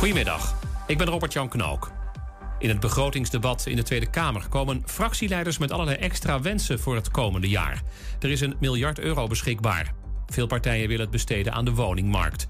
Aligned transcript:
Goedemiddag, 0.00 0.54
ik 0.86 0.98
ben 0.98 1.06
Robert-Jan 1.06 1.48
Knook. 1.48 1.92
In 2.58 2.68
het 2.68 2.80
begrotingsdebat 2.80 3.66
in 3.66 3.76
de 3.76 3.82
Tweede 3.82 4.10
Kamer 4.10 4.48
komen 4.48 4.82
fractieleiders 4.86 5.58
met 5.58 5.72
allerlei 5.72 5.96
extra 5.96 6.40
wensen 6.40 6.80
voor 6.80 6.94
het 6.94 7.10
komende 7.10 7.48
jaar. 7.48 7.82
Er 8.20 8.30
is 8.30 8.40
een 8.40 8.56
miljard 8.60 8.98
euro 8.98 9.26
beschikbaar. 9.26 9.92
Veel 10.26 10.46
partijen 10.46 10.88
willen 10.88 11.02
het 11.02 11.10
besteden 11.10 11.52
aan 11.52 11.64
de 11.64 11.74
woningmarkt. 11.74 12.48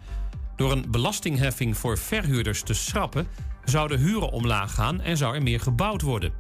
Door 0.57 0.73
een 0.73 0.85
belastingheffing 0.91 1.77
voor 1.77 1.99
verhuurders 1.99 2.63
te 2.63 2.75
schrappen, 2.75 3.27
zouden 3.65 3.99
huren 3.99 4.31
omlaag 4.31 4.75
gaan 4.75 5.01
en 5.01 5.17
zou 5.17 5.35
er 5.35 5.43
meer 5.43 5.61
gebouwd 5.61 6.03
worden. 6.03 6.33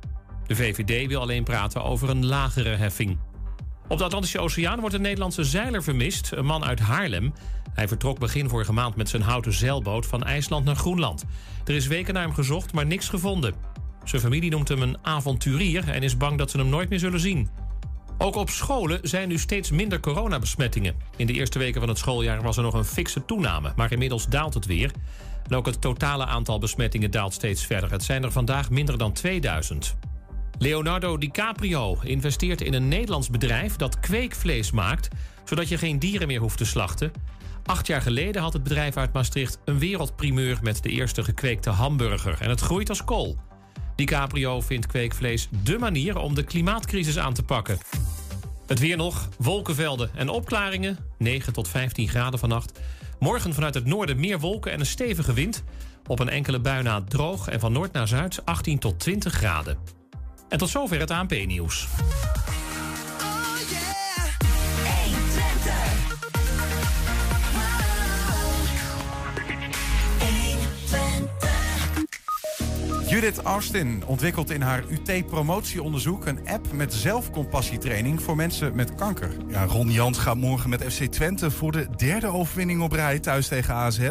De 0.46 0.56
VVD 0.56 1.08
wil 1.08 1.20
alleen 1.20 1.44
praten 1.44 1.84
over 1.84 2.10
een 2.10 2.26
lagere 2.26 2.76
heffing. 2.76 3.18
Op 3.90 3.98
de 3.98 4.04
Atlantische 4.04 4.38
Oceaan 4.38 4.80
wordt 4.80 4.94
een 4.94 5.00
Nederlandse 5.00 5.44
zeiler 5.44 5.82
vermist, 5.82 6.30
een 6.34 6.44
man 6.44 6.64
uit 6.64 6.80
Haarlem. 6.80 7.32
Hij 7.74 7.88
vertrok 7.88 8.18
begin 8.18 8.48
vorige 8.48 8.72
maand 8.72 8.96
met 8.96 9.08
zijn 9.08 9.22
houten 9.22 9.52
zeilboot 9.52 10.06
van 10.06 10.22
IJsland 10.22 10.64
naar 10.64 10.76
Groenland. 10.76 11.24
Er 11.64 11.74
is 11.74 11.86
weken 11.86 12.14
naar 12.14 12.22
hem 12.22 12.34
gezocht, 12.34 12.72
maar 12.72 12.86
niks 12.86 13.08
gevonden. 13.08 13.54
Zijn 14.04 14.22
familie 14.22 14.50
noemt 14.50 14.68
hem 14.68 14.82
een 14.82 14.98
avonturier 15.02 15.88
en 15.88 16.02
is 16.02 16.16
bang 16.16 16.38
dat 16.38 16.50
ze 16.50 16.58
hem 16.58 16.68
nooit 16.68 16.88
meer 16.88 16.98
zullen 16.98 17.20
zien. 17.20 17.48
Ook 18.18 18.34
op 18.36 18.50
scholen 18.50 18.98
zijn 19.02 19.28
nu 19.28 19.38
steeds 19.38 19.70
minder 19.70 20.00
coronabesmettingen. 20.00 20.94
In 21.16 21.26
de 21.26 21.32
eerste 21.32 21.58
weken 21.58 21.80
van 21.80 21.88
het 21.88 21.98
schooljaar 21.98 22.42
was 22.42 22.56
er 22.56 22.62
nog 22.62 22.74
een 22.74 22.84
fikse 22.84 23.24
toename, 23.24 23.72
maar 23.76 23.92
inmiddels 23.92 24.26
daalt 24.26 24.54
het 24.54 24.66
weer. 24.66 24.90
En 25.48 25.56
ook 25.56 25.66
het 25.66 25.80
totale 25.80 26.26
aantal 26.26 26.58
besmettingen 26.58 27.10
daalt 27.10 27.34
steeds 27.34 27.66
verder. 27.66 27.90
Het 27.90 28.04
zijn 28.04 28.22
er 28.22 28.32
vandaag 28.32 28.70
minder 28.70 28.98
dan 28.98 29.12
2000. 29.12 29.96
Leonardo 30.62 31.18
DiCaprio 31.18 31.98
investeert 32.02 32.60
in 32.60 32.74
een 32.74 32.88
Nederlands 32.88 33.30
bedrijf 33.30 33.76
dat 33.76 34.00
kweekvlees 34.00 34.70
maakt, 34.70 35.08
zodat 35.44 35.68
je 35.68 35.78
geen 35.78 35.98
dieren 35.98 36.26
meer 36.26 36.40
hoeft 36.40 36.58
te 36.58 36.64
slachten. 36.64 37.12
Acht 37.64 37.86
jaar 37.86 38.02
geleden 38.02 38.42
had 38.42 38.52
het 38.52 38.62
bedrijf 38.62 38.96
uit 38.96 39.12
Maastricht 39.12 39.58
een 39.64 39.78
wereldprimeur 39.78 40.58
met 40.62 40.82
de 40.82 40.88
eerste 40.88 41.24
gekweekte 41.24 41.70
hamburger. 41.70 42.36
En 42.40 42.48
het 42.48 42.60
groeit 42.60 42.88
als 42.88 43.04
kool. 43.04 43.36
DiCaprio 43.96 44.60
vindt 44.60 44.86
kweekvlees 44.86 45.48
dé 45.50 45.78
manier 45.78 46.18
om 46.18 46.34
de 46.34 46.44
klimaatcrisis 46.44 47.18
aan 47.18 47.34
te 47.34 47.42
pakken. 47.42 47.78
Het 48.66 48.78
weer 48.78 48.96
nog, 48.96 49.28
wolkenvelden 49.38 50.10
en 50.14 50.28
opklaringen. 50.28 50.98
9 51.18 51.52
tot 51.52 51.68
15 51.68 52.08
graden 52.08 52.38
vannacht. 52.38 52.80
Morgen 53.18 53.54
vanuit 53.54 53.74
het 53.74 53.86
noorden 53.86 54.20
meer 54.20 54.40
wolken 54.40 54.72
en 54.72 54.80
een 54.80 54.86
stevige 54.86 55.32
wind. 55.32 55.62
Op 56.06 56.18
een 56.18 56.28
enkele 56.28 56.60
bui 56.60 56.82
na 56.82 57.02
droog 57.02 57.48
en 57.48 57.60
van 57.60 57.72
noord 57.72 57.92
naar 57.92 58.08
zuid 58.08 58.44
18 58.44 58.78
tot 58.78 59.00
20 59.00 59.32
graden. 59.32 59.99
En 60.50 60.58
tot 60.58 60.68
zover 60.68 61.00
het 61.00 61.10
ANP-nieuws. 61.10 61.88
Judith 73.10 73.38
Austin 73.38 74.02
ontwikkelt 74.06 74.50
in 74.50 74.60
haar 74.60 74.84
UT-promotieonderzoek 74.88 76.26
een 76.26 76.48
app 76.48 76.72
met 76.72 76.94
zelfcompassietraining 76.94 78.22
voor 78.22 78.36
mensen 78.36 78.74
met 78.74 78.94
kanker. 78.94 79.30
Ja, 79.48 79.64
Ron 79.64 79.90
Jans 79.90 80.18
gaat 80.18 80.36
morgen 80.36 80.70
met 80.70 80.92
FC 80.92 81.04
Twente 81.04 81.50
voor 81.50 81.72
de 81.72 81.88
derde 81.96 82.26
overwinning 82.26 82.82
op 82.82 82.92
rij 82.92 83.18
thuis 83.18 83.48
tegen 83.48 83.74
AZ. 83.74 84.10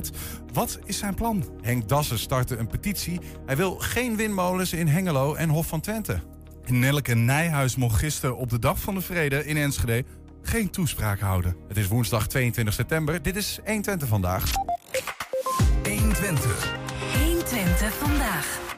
Wat 0.54 0.80
is 0.86 0.98
zijn 0.98 1.14
plan? 1.14 1.44
Henk 1.62 1.88
Dassen 1.88 2.20
startte 2.20 2.58
een 2.58 2.68
petitie. 2.68 3.20
Hij 3.46 3.56
wil 3.56 3.76
geen 3.76 4.16
windmolens 4.16 4.74
in 4.74 4.88
Hengelo 4.88 5.34
en 5.34 5.50
Hof 5.50 5.68
van 5.68 5.82
Twente. 5.82 6.20
Nelke 6.66 7.16
Nijhuis 7.16 7.76
mocht 7.76 8.00
gisteren 8.00 8.38
op 8.38 8.50
de 8.50 8.60
Dag 8.60 8.80
van 8.80 8.96
de 8.96 9.02
Vrede 9.02 9.46
in 9.46 9.58
Enschede 9.58 10.04
geen 10.42 10.70
toespraak 10.70 11.20
houden. 11.20 11.56
Het 11.68 11.78
is 11.78 11.88
woensdag 11.88 12.28
22 12.28 12.74
september. 12.74 13.22
Dit 13.22 13.36
is 13.36 13.60
120 13.66 14.08
vandaag. 14.08 14.52
120. 15.84 16.78
120 17.14 17.94
vandaag. 17.94 18.70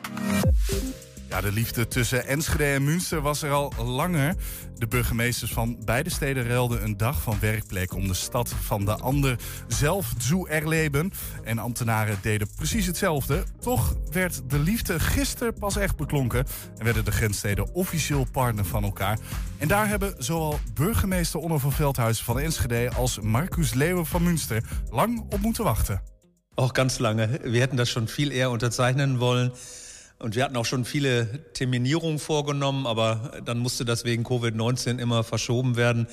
Ja, 1.32 1.42
de 1.42 1.52
liefde 1.52 1.88
tussen 1.88 2.28
Enschede 2.28 2.64
en 2.64 2.84
Münster 2.84 3.22
was 3.22 3.42
er 3.42 3.52
al 3.52 3.74
langer. 3.86 4.36
De 4.78 4.88
burgemeesters 4.88 5.52
van 5.52 5.78
beide 5.86 6.10
steden 6.10 6.48
ruilden 6.48 6.84
een 6.84 6.98
dag 6.98 7.22
van 7.22 7.38
werkplek 7.40 7.94
om 7.94 8.08
de 8.08 8.14
stad 8.14 8.54
van 8.62 8.86
de 8.86 8.96
ander 8.96 9.36
zelf 9.68 10.14
te 10.14 10.48
erleben. 10.50 11.12
En 11.44 11.60
ambtenaren 11.60 12.18
deden 12.22 12.48
precies 12.56 12.86
hetzelfde. 12.86 13.44
Toch 13.60 13.96
werd 14.10 14.50
de 14.50 14.60
liefde 14.60 15.00
gisteren 15.00 15.54
pas 15.54 15.76
echt 15.76 15.96
beklonken 15.96 16.46
en 16.78 16.84
werden 16.84 17.06
de 17.06 17.12
grenssteden 17.12 17.74
officieel 17.74 18.28
partner 18.32 18.66
van 18.66 18.84
elkaar. 18.84 19.20
En 19.58 19.68
daar 19.68 19.88
hebben 19.88 20.16
zowel 20.18 20.60
burgemeester 20.74 21.40
Onno 21.40 21.58
van 21.58 21.72
Veldhuizen 21.72 22.26
van 22.26 22.40
Enschede 22.40 22.92
als 22.96 23.20
Marcus 23.20 23.74
Leeuwen 23.74 24.06
van 24.06 24.24
Münster 24.24 24.64
lang 24.90 25.20
op 25.30 25.40
moeten 25.40 25.64
wachten. 25.64 26.02
Auch 26.56 26.74
ganz 26.74 27.00
lange. 27.00 27.40
Wir 27.44 27.60
hätten 27.60 27.78
das 27.78 27.90
schon 27.90 28.08
viel 28.08 28.32
eher 28.32 28.50
unterzeichnen 28.50 29.18
wollen. 29.18 29.52
Und 30.22 30.36
wir 30.36 30.44
hatten 30.44 30.56
auch 30.56 30.66
schon 30.66 30.86
viele 30.86 31.44
Terminierungen 31.54 32.20
vorgenommen, 32.20 32.86
aber 32.86 33.42
dann 33.44 33.58
musste 33.58 33.86
das 33.86 34.04
wegen 34.06 34.24
Covid-19 34.24 35.00
immer 35.00 35.24
verschoben 35.24 35.76
werden. 35.78 36.08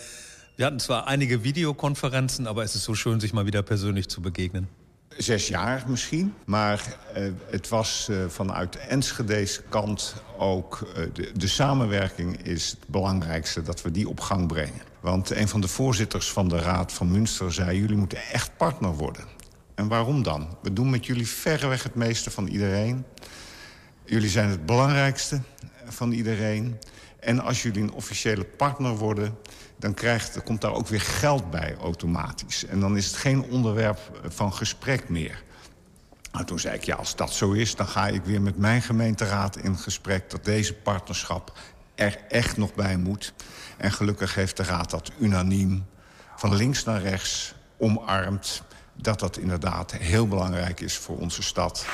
Wir 0.56 0.64
hatten 0.64 0.80
zwar 0.80 1.06
einige 1.06 1.44
Videokonferenzen, 1.44 2.46
aber 2.46 2.64
es 2.64 2.74
ist 2.74 2.84
so 2.84 2.94
schön, 2.94 3.20
sich 3.20 3.34
mal 3.34 3.44
wieder 3.44 3.62
persönlich 3.62 4.08
zu 4.08 4.22
begegnen. 4.22 4.66
Zes 5.18 5.48
jaar 5.48 5.84
misschien, 5.88 6.34
maar 6.44 6.80
uh, 7.16 7.32
het 7.50 7.70
was 7.70 8.08
uh, 8.10 8.28
vanuit 8.28 8.76
Enschede's 8.76 9.62
kant 9.68 10.14
ook... 10.38 10.86
Uh, 10.96 11.04
de, 11.12 11.32
de 11.34 11.48
samenwerking 11.48 12.42
is 12.42 12.70
het 12.70 12.88
belangrijkste, 12.88 13.62
dat 13.62 13.82
we 13.82 13.90
die 13.90 14.08
op 14.08 14.20
gang 14.20 14.46
brengen. 14.46 14.82
Want 15.00 15.30
een 15.30 15.48
van 15.48 15.60
de 15.60 15.68
voorzitters 15.68 16.30
van 16.30 16.48
de 16.48 16.58
Raad 16.58 16.92
van 16.92 17.10
Münster 17.10 17.52
zei... 17.52 17.78
jullie 17.78 17.96
moeten 17.96 18.18
echt 18.32 18.56
partner 18.56 18.94
worden. 18.94 19.24
En 19.74 19.88
waarom 19.88 20.22
dan? 20.22 20.56
We 20.62 20.72
doen 20.72 20.90
met 20.90 21.06
jullie 21.06 21.28
verreweg 21.28 21.82
het 21.82 21.94
meeste 21.94 22.30
van 22.30 22.46
iedereen. 22.46 23.04
Jullie 24.08 24.28
zijn 24.28 24.48
het 24.48 24.66
belangrijkste 24.66 25.40
van 25.88 26.12
iedereen. 26.12 26.78
En 27.20 27.40
als 27.40 27.62
jullie 27.62 27.82
een 27.82 27.92
officiële 27.92 28.44
partner 28.44 28.96
worden... 28.96 29.38
dan 29.76 29.94
krijgt, 29.94 30.42
komt 30.42 30.60
daar 30.60 30.72
ook 30.72 30.88
weer 30.88 31.00
geld 31.00 31.50
bij 31.50 31.76
automatisch. 31.80 32.66
En 32.66 32.80
dan 32.80 32.96
is 32.96 33.06
het 33.06 33.16
geen 33.16 33.42
onderwerp 33.42 34.20
van 34.28 34.52
gesprek 34.52 35.08
meer. 35.08 35.42
Nou, 36.32 36.44
toen 36.44 36.58
zei 36.58 36.74
ik, 36.74 36.84
ja, 36.84 36.96
als 36.96 37.16
dat 37.16 37.32
zo 37.32 37.52
is... 37.52 37.74
dan 37.74 37.86
ga 37.86 38.06
ik 38.08 38.24
weer 38.24 38.42
met 38.42 38.58
mijn 38.58 38.82
gemeenteraad 38.82 39.56
in 39.56 39.76
gesprek... 39.76 40.30
dat 40.30 40.44
deze 40.44 40.74
partnerschap 40.74 41.58
er 41.94 42.18
echt 42.28 42.56
nog 42.56 42.74
bij 42.74 42.96
moet. 42.96 43.32
En 43.76 43.92
gelukkig 43.92 44.34
heeft 44.34 44.56
de 44.56 44.62
raad 44.62 44.90
dat 44.90 45.10
unaniem 45.18 45.86
van 46.36 46.54
links 46.54 46.84
naar 46.84 47.02
rechts 47.02 47.54
omarmd... 47.78 48.62
dat 48.94 49.20
dat 49.20 49.36
inderdaad 49.36 49.92
heel 49.92 50.28
belangrijk 50.28 50.80
is 50.80 50.96
voor 50.96 51.18
onze 51.18 51.42
stad. 51.42 51.86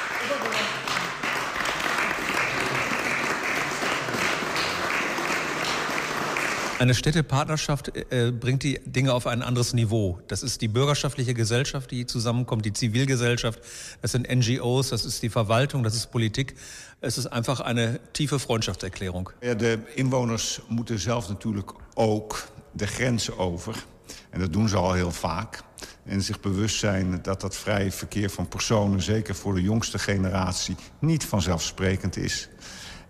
Eine 6.79 6.95
Städtepartnerschaft 6.95 7.93
äh, 8.11 8.33
bringt 8.33 8.65
die 8.65 8.81
Dinge 8.85 9.13
auf 9.13 9.27
ein 9.29 9.43
anderes 9.43 9.75
Niveau. 9.75 10.19
Das 10.27 10.43
ist 10.43 10.61
die 10.61 10.69
bürgerschaftliche 10.69 11.33
Gesellschaft, 11.33 11.91
die 11.91 12.05
zusammenkommt, 12.05 12.65
die 12.65 12.73
Zivilgesellschaft, 12.73 13.61
das 14.03 14.11
sind 14.11 14.29
NGO's, 14.29 14.89
das 14.89 15.05
ist 15.05 15.23
die 15.23 15.31
Verwaltung, 15.31 15.85
das 15.85 15.95
ist 15.95 16.11
Politik. 16.11 16.57
Es 17.01 17.17
ist 17.17 17.27
einfach 17.27 17.61
eine 17.61 18.01
tiefe 18.13 18.39
Freundschaftserklärung. 18.39 19.31
Ja, 19.41 19.55
de 19.55 19.79
inwoners 19.95 20.61
moeten 20.69 20.99
zelf 20.99 21.29
natuurlijk 21.29 21.73
ook 21.95 22.49
de 22.73 22.87
grens 22.87 23.31
over. 23.31 23.85
En 24.31 24.41
dat 24.41 24.53
doen 24.53 24.69
ze 24.69 24.77
al 24.77 24.93
heel 24.93 25.13
vaak. 25.13 25.63
En 26.05 26.23
zich 26.23 26.41
bewust 26.41 26.79
zijn 26.79 27.19
dat 27.23 27.41
dat 27.41 27.57
vrije 27.57 27.93
verkeer 27.93 28.31
van 28.31 28.49
personen... 28.49 29.03
zeker 29.03 29.35
voor 29.35 29.55
de 29.55 29.63
jongste 29.63 29.99
generatie 29.99 30.77
niet 30.99 31.25
vanzelfsprekend 31.25 32.17
is. 32.17 32.49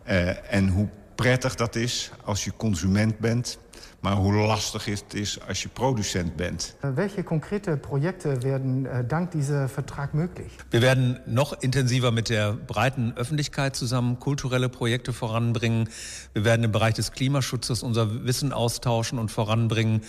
Uh, 0.07 0.53
en 0.53 0.69
hoe 0.69 0.89
prettig 1.15 1.55
dat 1.55 1.77
is 1.77 2.11
als 2.25 2.45
je 2.45 2.53
consument 2.57 3.19
bent... 3.19 3.59
maar 4.05 4.17
hoe 4.17 4.33
lastig 4.33 4.85
het 4.85 5.15
is 5.15 5.39
als 5.49 5.63
je 5.63 5.69
producent 5.69 6.37
bent. 6.37 6.77
Welche 6.95 7.23
konkrete 7.23 7.77
Projekte 7.77 8.43
werden 8.43 8.87
äh, 8.87 9.03
dank 9.03 9.31
dieser 9.31 9.69
Vertrag 9.69 10.13
möglich? 10.13 10.53
Wir 10.71 10.83
werden 10.83 11.21
noch 11.27 11.63
intensiver 11.63 12.11
mit 12.11 12.29
der 12.29 12.53
breiten 12.53 13.15
Öffentlichkeit 13.17 13.77
zusammen 13.77 14.19
kulturelle 14.19 14.69
Projekte 14.69 15.15
voranbringen. 15.15 15.89
Wir 16.35 16.45
werden 16.45 16.65
im 16.65 16.73
Bereich 16.73 16.95
des 16.95 17.13
Klimaschutzes 17.13 17.83
unser 17.83 18.25
Wissen 18.27 18.53
austauschen 18.53 19.19
und 19.19 19.31
voranbringen. 19.31 20.03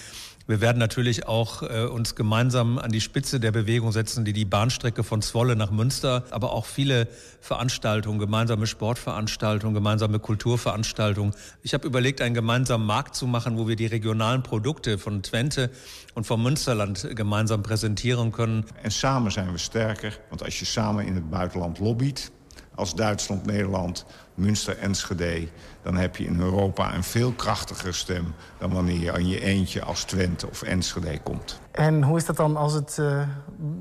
Wir 0.47 0.61
werden 0.61 0.77
natürlich 0.77 1.27
auch 1.27 1.63
äh, 1.63 1.85
uns 1.85 2.13
gemeinsam 2.13 2.77
an 2.77 2.91
die 2.91 3.01
Spitze 3.01 3.39
der 3.39 3.51
Bewegung 3.51 3.91
setzen, 3.91 4.25
die 4.25 4.33
die 4.33 4.45
Bahnstrecke 4.45 5.03
von 5.03 5.23
Zwolle 5.23 5.55
nach 5.55 5.71
Münster, 5.71 6.23
aber 6.29 6.51
auch 6.51 6.65
viele 6.65 7.07
Veranstaltungen, 7.41 8.19
gemeinsame 8.19 8.67
Sportveranstaltungen, 8.67 9.73
gemeinsame 9.73 10.19
Kulturveranstaltungen. 10.19 11.33
Ich 11.63 11.73
habe 11.73 11.87
überlegt, 11.87 12.21
einen 12.21 12.35
gemeinsamen 12.35 12.85
Markt 12.85 13.15
zu 13.15 13.25
machen, 13.25 13.57
wo 13.57 13.67
wir 13.67 13.75
die 13.75 13.87
regionalen 13.87 14.43
Produkte 14.43 14.99
von 14.99 15.23
Twente 15.23 15.71
und 16.13 16.27
vom 16.27 16.43
Münsterland 16.43 17.07
gemeinsam 17.15 17.63
präsentieren 17.63 18.31
können. 18.31 18.65
En 18.83 18.91
samen 18.91 19.31
zijn 19.31 19.51
we 19.51 19.57
sterker, 19.57 20.13
want 20.29 20.43
als 20.43 20.59
je 20.59 20.65
samen 20.65 21.07
in 21.07 21.15
het 21.15 21.29
buitenland 21.29 21.79
lobbyt, 21.79 22.31
als 22.75 22.93
Duitsland, 22.93 23.45
Nederland, 23.47 24.05
Münster, 24.35 24.77
Enschede... 24.77 25.47
dan 25.81 25.95
heb 25.95 26.15
je 26.15 26.25
in 26.25 26.39
Europa 26.39 26.93
een 26.93 27.03
veel 27.03 27.31
krachtiger 27.31 27.93
stem... 27.93 28.33
dan 28.57 28.73
wanneer 28.73 28.99
je 28.99 29.13
aan 29.13 29.27
je 29.27 29.41
eentje 29.41 29.83
als 29.83 30.03
Twente 30.03 30.47
of 30.49 30.61
Enschede 30.61 31.19
komt. 31.23 31.59
En 31.71 32.03
hoe 32.03 32.17
is 32.17 32.25
dat 32.25 32.37
dan 32.37 32.57
als 32.57 32.73
het 32.73 32.97
uh, 32.99 33.21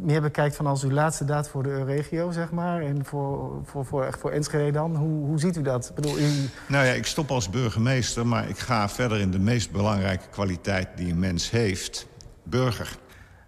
meer 0.01 0.21
bekijkt 0.21 0.57
van 0.57 0.67
als 0.67 0.83
uw 0.83 0.91
laatste 0.91 1.25
daad 1.25 1.49
voor 1.49 1.63
de 1.63 1.85
regio, 1.85 2.31
zeg 2.31 2.51
maar? 2.51 2.83
En 2.83 3.05
voor, 3.05 3.61
voor, 3.65 3.85
voor, 3.85 4.05
echt 4.05 4.21
voor 4.21 4.31
Enschede 4.31 4.71
dan? 4.71 4.97
Hoe, 4.97 5.27
hoe 5.27 5.39
ziet 5.39 5.57
u 5.57 5.63
dat? 5.63 5.89
Ik 5.89 5.95
bedoel, 5.95 6.19
u... 6.19 6.29
Nou 6.67 6.87
ja, 6.87 6.93
ik 6.93 7.07
stop 7.07 7.31
als 7.31 7.51
burgemeester, 7.51 8.27
maar 8.27 8.49
ik 8.49 8.59
ga 8.59 8.89
verder 8.89 9.21
in 9.21 9.31
de 9.31 9.39
meest 9.39 9.71
belangrijke 9.71 10.29
kwaliteit 10.31 10.89
die 10.97 11.13
een 11.13 11.19
mens 11.19 11.51
heeft. 11.51 12.07
Burger. 12.43 12.97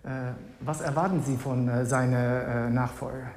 Uh, 0.06 0.12
was 0.58 0.80
erwarten 0.80 1.22
Sie 1.26 1.36
von 1.36 1.66
uh, 1.66 1.74
seiner 1.88 2.70
Nachfolger? 2.70 3.34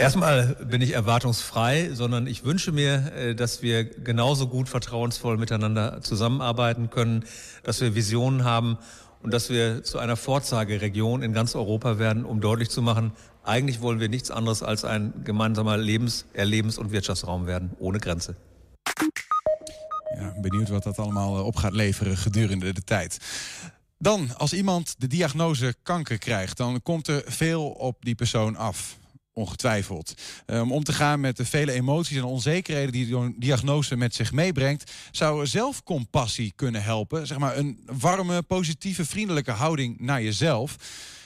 Erstmal 0.00 0.56
bin 0.64 0.80
ich 0.80 0.94
erwartungsfrei, 0.94 1.90
sondern 1.92 2.26
ich 2.26 2.44
wünsche 2.44 2.72
mir, 2.72 3.12
äh, 3.14 3.34
dass 3.34 3.60
wir 3.60 3.84
genauso 3.84 4.48
gut 4.48 4.68
vertrauensvoll 4.68 5.36
miteinander 5.36 6.00
zusammenarbeiten 6.00 6.88
können, 6.88 7.24
dass 7.62 7.80
wir 7.82 7.94
Visionen 7.94 8.44
haben 8.44 8.78
und 9.22 9.34
dass 9.34 9.50
wir 9.50 9.82
zu 9.84 9.98
einer 9.98 10.16
Vorzeigeregion 10.16 11.22
in 11.22 11.34
ganz 11.34 11.54
Europa 11.54 11.98
werden, 11.98 12.24
um 12.24 12.40
deutlich 12.40 12.70
zu 12.70 12.80
machen, 12.80 13.12
eigentlich 13.42 13.82
wollen 13.82 14.00
wir 14.00 14.08
nichts 14.08 14.30
anderes 14.30 14.62
als 14.62 14.84
ein 14.84 15.12
gemeinsamer 15.24 15.76
Lebens-, 15.76 16.24
Erlebens- 16.32 16.78
und 16.78 16.92
Wirtschaftsraum 16.92 17.46
werden, 17.46 17.70
ohne 17.78 17.98
Grenze. 17.98 18.36
Ja, 20.16 20.34
benieuwd 20.40 20.70
wat 20.70 20.84
dat 20.84 20.98
allemaal 20.98 21.36
äh, 21.36 21.42
op 21.42 21.56
gaat 21.56 21.74
leveren 21.74 22.16
gedurende 22.16 22.72
de 22.72 22.82
tijd. 22.82 23.18
Dan, 23.98 24.36
als 24.36 24.52
iemand 24.52 24.94
de 24.98 25.06
diagnose 25.06 25.74
kanker 25.82 26.18
krijgt, 26.18 26.56
dan 26.56 26.82
komt 26.82 27.08
er 27.08 27.22
veel 27.26 27.68
op 27.68 27.96
die 28.00 28.14
persoon 28.14 28.56
af. 28.56 28.98
Ongetwijfeld. 29.32 30.14
Om 30.46 30.54
um, 30.54 30.72
om 30.72 30.84
te 30.84 30.92
gaan 30.92 31.20
met 31.20 31.36
de 31.36 31.44
vele 31.44 31.72
emoties 31.72 32.16
en 32.16 32.24
onzekerheden 32.24 32.92
die 32.92 33.06
de 33.06 33.34
diagnose 33.36 33.96
met 33.96 34.14
zich 34.14 34.32
meebrengt, 34.32 34.92
zou 35.10 35.46
zelfcompassie 35.46 36.52
kunnen 36.56 36.82
helpen. 36.82 37.26
Zeg 37.26 37.38
maar 37.38 37.56
een 37.56 37.80
warme, 37.86 38.42
positieve, 38.42 39.04
vriendelijke 39.04 39.50
houding 39.50 40.00
naar 40.00 40.22
jezelf. 40.22 40.76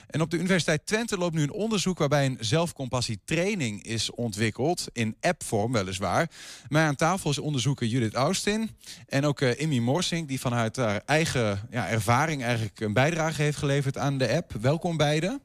En 0.07 0.21
op 0.21 0.31
de 0.31 0.37
Universiteit 0.37 0.85
Twente 0.85 1.17
loopt 1.17 1.35
nu 1.35 1.41
een 1.41 1.51
onderzoek 1.51 1.97
waarbij 1.97 2.25
een 2.25 2.37
zelfcompassietraining 2.39 3.83
is 3.83 4.11
ontwikkeld. 4.11 4.87
In 4.91 5.15
appvorm 5.21 5.71
weliswaar. 5.71 6.29
Maar 6.67 6.87
aan 6.87 6.95
tafel 6.95 7.29
is 7.29 7.39
onderzoeker 7.39 7.87
Judith 7.87 8.13
Austin. 8.13 8.69
En 9.07 9.25
ook 9.25 9.41
uh, 9.41 9.59
Immy 9.59 9.77
Morsing, 9.77 10.27
die 10.27 10.39
vanuit 10.39 10.75
haar 10.75 11.01
eigen 11.05 11.67
ja, 11.71 11.87
ervaring 11.87 12.43
eigenlijk 12.43 12.79
een 12.79 12.93
bijdrage 12.93 13.41
heeft 13.41 13.57
geleverd 13.57 13.97
aan 13.97 14.17
de 14.17 14.35
app. 14.35 14.51
Welkom 14.61 14.97
beiden. 14.97 15.41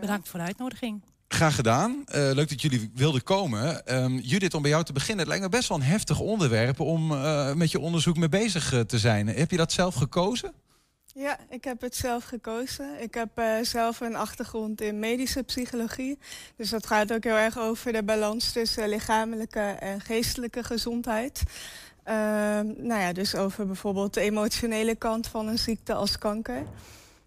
Bedankt 0.00 0.28
voor 0.28 0.38
de 0.38 0.46
uitnodiging. 0.46 1.02
Graag 1.28 1.54
gedaan. 1.54 1.90
Uh, 1.90 2.04
leuk 2.14 2.48
dat 2.48 2.62
jullie 2.62 2.90
wilden 2.94 3.22
komen. 3.22 3.94
Um, 4.02 4.18
Judith, 4.18 4.54
om 4.54 4.62
bij 4.62 4.70
jou 4.70 4.84
te 4.84 4.92
beginnen. 4.92 5.18
Het 5.18 5.28
lijkt 5.28 5.44
me 5.44 5.50
best 5.50 5.68
wel 5.68 5.78
een 5.78 5.84
heftig 5.84 6.20
onderwerp 6.20 6.80
om 6.80 7.12
uh, 7.12 7.52
met 7.52 7.70
je 7.70 7.80
onderzoek 7.80 8.16
mee 8.16 8.28
bezig 8.28 8.72
uh, 8.72 8.80
te 8.80 8.98
zijn. 8.98 9.26
Heb 9.26 9.50
je 9.50 9.56
dat 9.56 9.72
zelf 9.72 9.94
gekozen? 9.94 10.52
Ja, 11.14 11.38
ik 11.50 11.64
heb 11.64 11.80
het 11.80 11.96
zelf 11.96 12.24
gekozen. 12.24 13.02
Ik 13.02 13.14
heb 13.14 13.42
zelf 13.62 14.00
een 14.00 14.16
achtergrond 14.16 14.80
in 14.80 14.98
medische 14.98 15.42
psychologie. 15.42 16.18
Dus 16.56 16.70
dat 16.70 16.86
gaat 16.86 17.12
ook 17.12 17.24
heel 17.24 17.36
erg 17.36 17.58
over 17.58 17.92
de 17.92 18.02
balans 18.02 18.52
tussen 18.52 18.88
lichamelijke 18.88 19.60
en 19.60 20.00
geestelijke 20.00 20.64
gezondheid. 20.64 21.42
Ehm, 22.04 22.66
nou 22.76 23.00
ja, 23.00 23.12
dus 23.12 23.34
over 23.34 23.66
bijvoorbeeld 23.66 24.14
de 24.14 24.20
emotionele 24.20 24.94
kant 24.94 25.26
van 25.26 25.48
een 25.48 25.58
ziekte 25.58 25.94
als 25.94 26.18
kanker. 26.18 26.66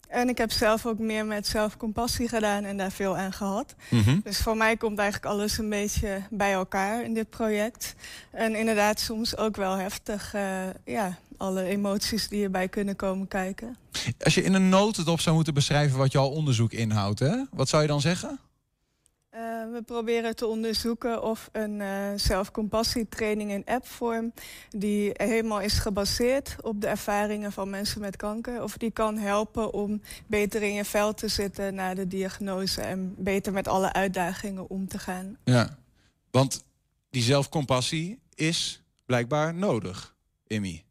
En 0.08 0.30
ik 0.30 0.38
heb 0.38 0.52
zelf 0.52 0.86
ook 0.86 1.00
meer 1.00 1.26
met 1.26 1.48
zelfcompassie 1.48 2.28
gedaan 2.28 2.64
en 2.64 2.78
daar 2.78 2.92
veel 2.92 3.18
aan 3.18 3.34
gehad. 3.34 3.76
Mm 3.90 4.02
-hmm. 4.02 4.22
Dus 4.24 4.38
voor 4.38 4.58
mij 4.58 4.78
komt 4.78 5.00
eigenlijk 5.00 5.32
alles 5.32 5.58
een 5.58 5.70
beetje 5.70 6.22
bij 6.30 6.54
elkaar 6.54 7.04
in 7.04 7.14
dit 7.14 7.30
project. 7.30 7.96
En 8.32 8.56
inderdaad 8.56 9.00
soms 9.00 9.38
ook 9.38 9.56
wel 9.56 9.76
heftig, 9.76 10.34
uh, 10.36 10.42
ja, 10.86 11.18
alle 11.38 11.64
emoties 11.64 12.28
die 12.28 12.44
erbij 12.44 12.68
kunnen 12.68 12.96
komen 12.96 13.28
kijken. 13.28 13.78
Als 14.24 14.36
je 14.36 14.44
in 14.44 14.54
een 14.54 14.70
notendop 14.70 15.20
zou 15.20 15.36
moeten 15.36 15.54
beschrijven 15.54 15.98
wat 15.98 16.12
jouw 16.12 16.28
onderzoek 16.28 16.72
inhoudt, 16.72 17.20
hè? 17.20 17.44
wat 17.52 17.70
zou 17.70 17.82
je 17.82 17.88
dan 17.88 18.02
zeggen? 18.02 18.40
Uh, 19.38 19.44
we 19.72 19.82
proberen 19.86 20.36
te 20.36 20.48
onderzoeken 20.48 21.24
of 21.24 21.50
een 21.52 21.80
uh, 21.80 22.12
zelfcompassietraining 22.16 23.52
in 23.52 23.66
appvorm... 23.66 24.34
die 24.70 25.12
helemaal 25.14 25.62
is 25.62 25.80
gebaseerd 25.80 26.56
op 26.62 26.82
de 26.82 26.88
ervaringen 26.88 27.52
van 27.52 27.70
mensen 27.70 28.02
met 28.02 28.16
kanker... 28.16 28.64
of 28.64 28.78
die 28.78 28.92
kan 28.92 29.18
helpen 29.18 29.74
om 29.74 30.02
beter 30.28 30.62
in 30.62 30.74
je 30.74 30.86
vel 30.86 31.14
te 31.14 31.28
zitten 31.28 31.76
na 31.76 31.94
de 31.94 32.08
diagnose... 32.08 32.82
en 32.82 33.16
beter 33.18 33.54
met 33.54 33.68
alle 33.68 33.94
uitdagingen 33.94 34.70
om 34.70 34.88
te 34.88 35.00
gaan. 35.00 35.38
Ja, 35.44 35.78
want 36.32 36.64
die 37.10 37.24
zelfcompassie 37.24 38.20
is 38.36 38.82
blijkbaar 39.06 39.54
nodig, 39.54 40.16
Emmy. 40.48 40.84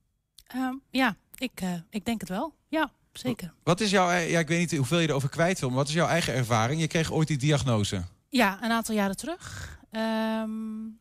Uh, 0.55 0.75
ja, 0.91 1.17
ik, 1.37 1.61
uh, 1.63 1.73
ik 1.91 2.05
denk 2.05 2.21
het 2.21 2.29
wel. 2.29 2.55
Ja, 2.69 2.93
zeker. 3.13 3.53
Wat 3.63 3.81
is 3.81 3.91
jouw... 3.91 4.11
Ja, 4.11 4.39
ik 4.39 4.49
weet 4.49 4.59
niet 4.59 4.77
hoeveel 4.77 4.99
je 4.99 5.09
erover 5.09 5.29
kwijt 5.29 5.61
wil... 5.61 5.69
maar 5.69 5.79
wat 5.79 5.89
is 5.89 5.95
jouw 5.95 6.09
eigen 6.09 6.35
ervaring? 6.35 6.81
Je 6.81 6.87
kreeg 6.87 7.13
ooit 7.13 7.29
die 7.29 7.39
diagnose. 7.39 8.03
Ja, 8.37 8.63
een 8.63 8.71
aantal 8.71 8.95
jaren 8.95 9.17
terug. 9.17 9.79
Um, 9.91 10.99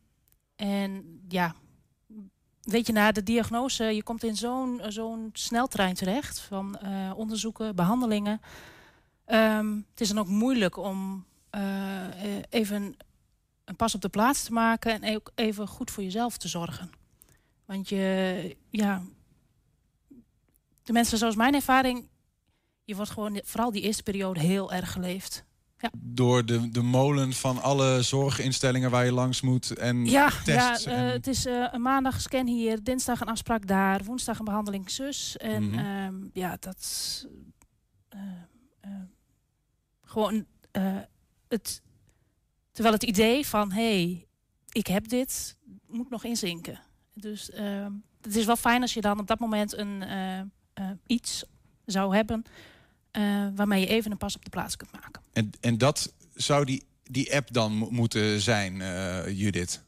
en 0.56 1.20
ja, 1.28 1.54
weet 2.62 2.86
je, 2.86 2.92
na 2.92 3.12
de 3.12 3.22
diagnose, 3.22 3.84
je 3.84 4.02
komt 4.02 4.24
in 4.24 4.36
zo'n 4.36 4.80
zo'n 4.88 5.30
sneltrein 5.32 5.94
terecht 5.94 6.40
van 6.40 6.78
uh, 6.84 7.12
onderzoeken, 7.16 7.76
behandelingen. 7.76 8.40
Um, 9.26 9.86
het 9.90 10.00
is 10.00 10.08
dan 10.08 10.18
ook 10.18 10.28
moeilijk 10.28 10.76
om 10.76 11.24
uh, 11.56 12.04
even 12.48 12.96
een 13.64 13.76
pas 13.76 13.94
op 13.94 14.00
de 14.00 14.08
plaats 14.08 14.44
te 14.44 14.52
maken 14.52 15.02
en 15.02 15.14
ook 15.14 15.30
even 15.34 15.68
goed 15.68 15.90
voor 15.90 16.02
jezelf 16.02 16.36
te 16.36 16.48
zorgen. 16.48 16.90
Want 17.64 17.88
je, 17.88 18.56
ja, 18.70 19.02
de 20.82 20.92
mensen 20.92 21.18
zoals 21.18 21.36
mijn 21.36 21.54
ervaring, 21.54 22.08
je 22.84 22.96
wordt 22.96 23.10
gewoon 23.10 23.40
vooral 23.44 23.72
die 23.72 23.82
eerste 23.82 24.02
periode 24.02 24.40
heel 24.40 24.72
erg 24.72 24.92
geleefd. 24.92 25.45
Ja. 25.78 25.90
Door 25.98 26.44
de, 26.44 26.70
de 26.70 26.82
molen 26.82 27.32
van 27.32 27.62
alle 27.62 28.02
zorginstellingen 28.02 28.90
waar 28.90 29.04
je 29.04 29.12
langs 29.12 29.40
moet 29.40 29.70
en 29.70 30.06
ja, 30.06 30.30
tests. 30.44 30.84
Ja, 30.84 30.90
uh, 30.90 30.98
en... 30.98 31.12
het 31.12 31.26
is 31.26 31.46
uh, 31.46 31.68
een 31.72 31.82
maandag 31.82 32.20
scan 32.20 32.46
hier, 32.46 32.82
dinsdag 32.82 33.20
een 33.20 33.28
afspraak 33.28 33.66
daar, 33.66 34.04
woensdag 34.04 34.38
een 34.38 34.44
behandeling 34.44 34.90
zus. 34.90 35.36
En 35.36 35.62
mm 35.62 35.72
-hmm. 35.72 36.04
um, 36.04 36.30
ja, 36.32 36.56
dat 36.60 37.26
uh, 38.14 38.20
gewoon 40.04 40.46
het. 41.48 41.82
Terwijl 42.72 42.94
het 42.94 43.04
idee 43.04 43.46
van 43.46 43.72
hé, 43.72 44.02
hey, 44.02 44.26
ik 44.72 44.86
heb 44.86 45.08
dit, 45.08 45.56
moet 45.86 46.10
nog 46.10 46.24
inzinken. 46.24 46.80
Dus 47.14 47.50
ehm, 47.50 47.92
het 48.20 48.36
is 48.36 48.44
wel 48.44 48.56
fijn 48.56 48.82
als 48.82 48.94
je 48.94 49.00
dan 49.00 49.20
op 49.20 49.26
dat 49.26 49.38
moment 49.38 49.76
een 49.76 50.04
iets 51.06 51.44
zou 51.84 52.16
hebben. 52.16 52.44
Uh, 53.18 53.46
waarmee 53.54 53.80
je 53.80 53.86
even 53.86 54.10
een 54.10 54.16
pas 54.16 54.36
op 54.36 54.44
de 54.44 54.50
plaats 54.50 54.76
kunt 54.76 54.92
maken. 54.92 55.22
En, 55.32 55.50
en 55.60 55.78
dat 55.78 56.12
zou 56.34 56.64
die, 56.64 56.84
die 57.02 57.34
app 57.34 57.52
dan 57.52 57.72
moeten 57.90 58.40
zijn, 58.40 58.74
uh, 58.74 59.38
Judith? 59.38 59.84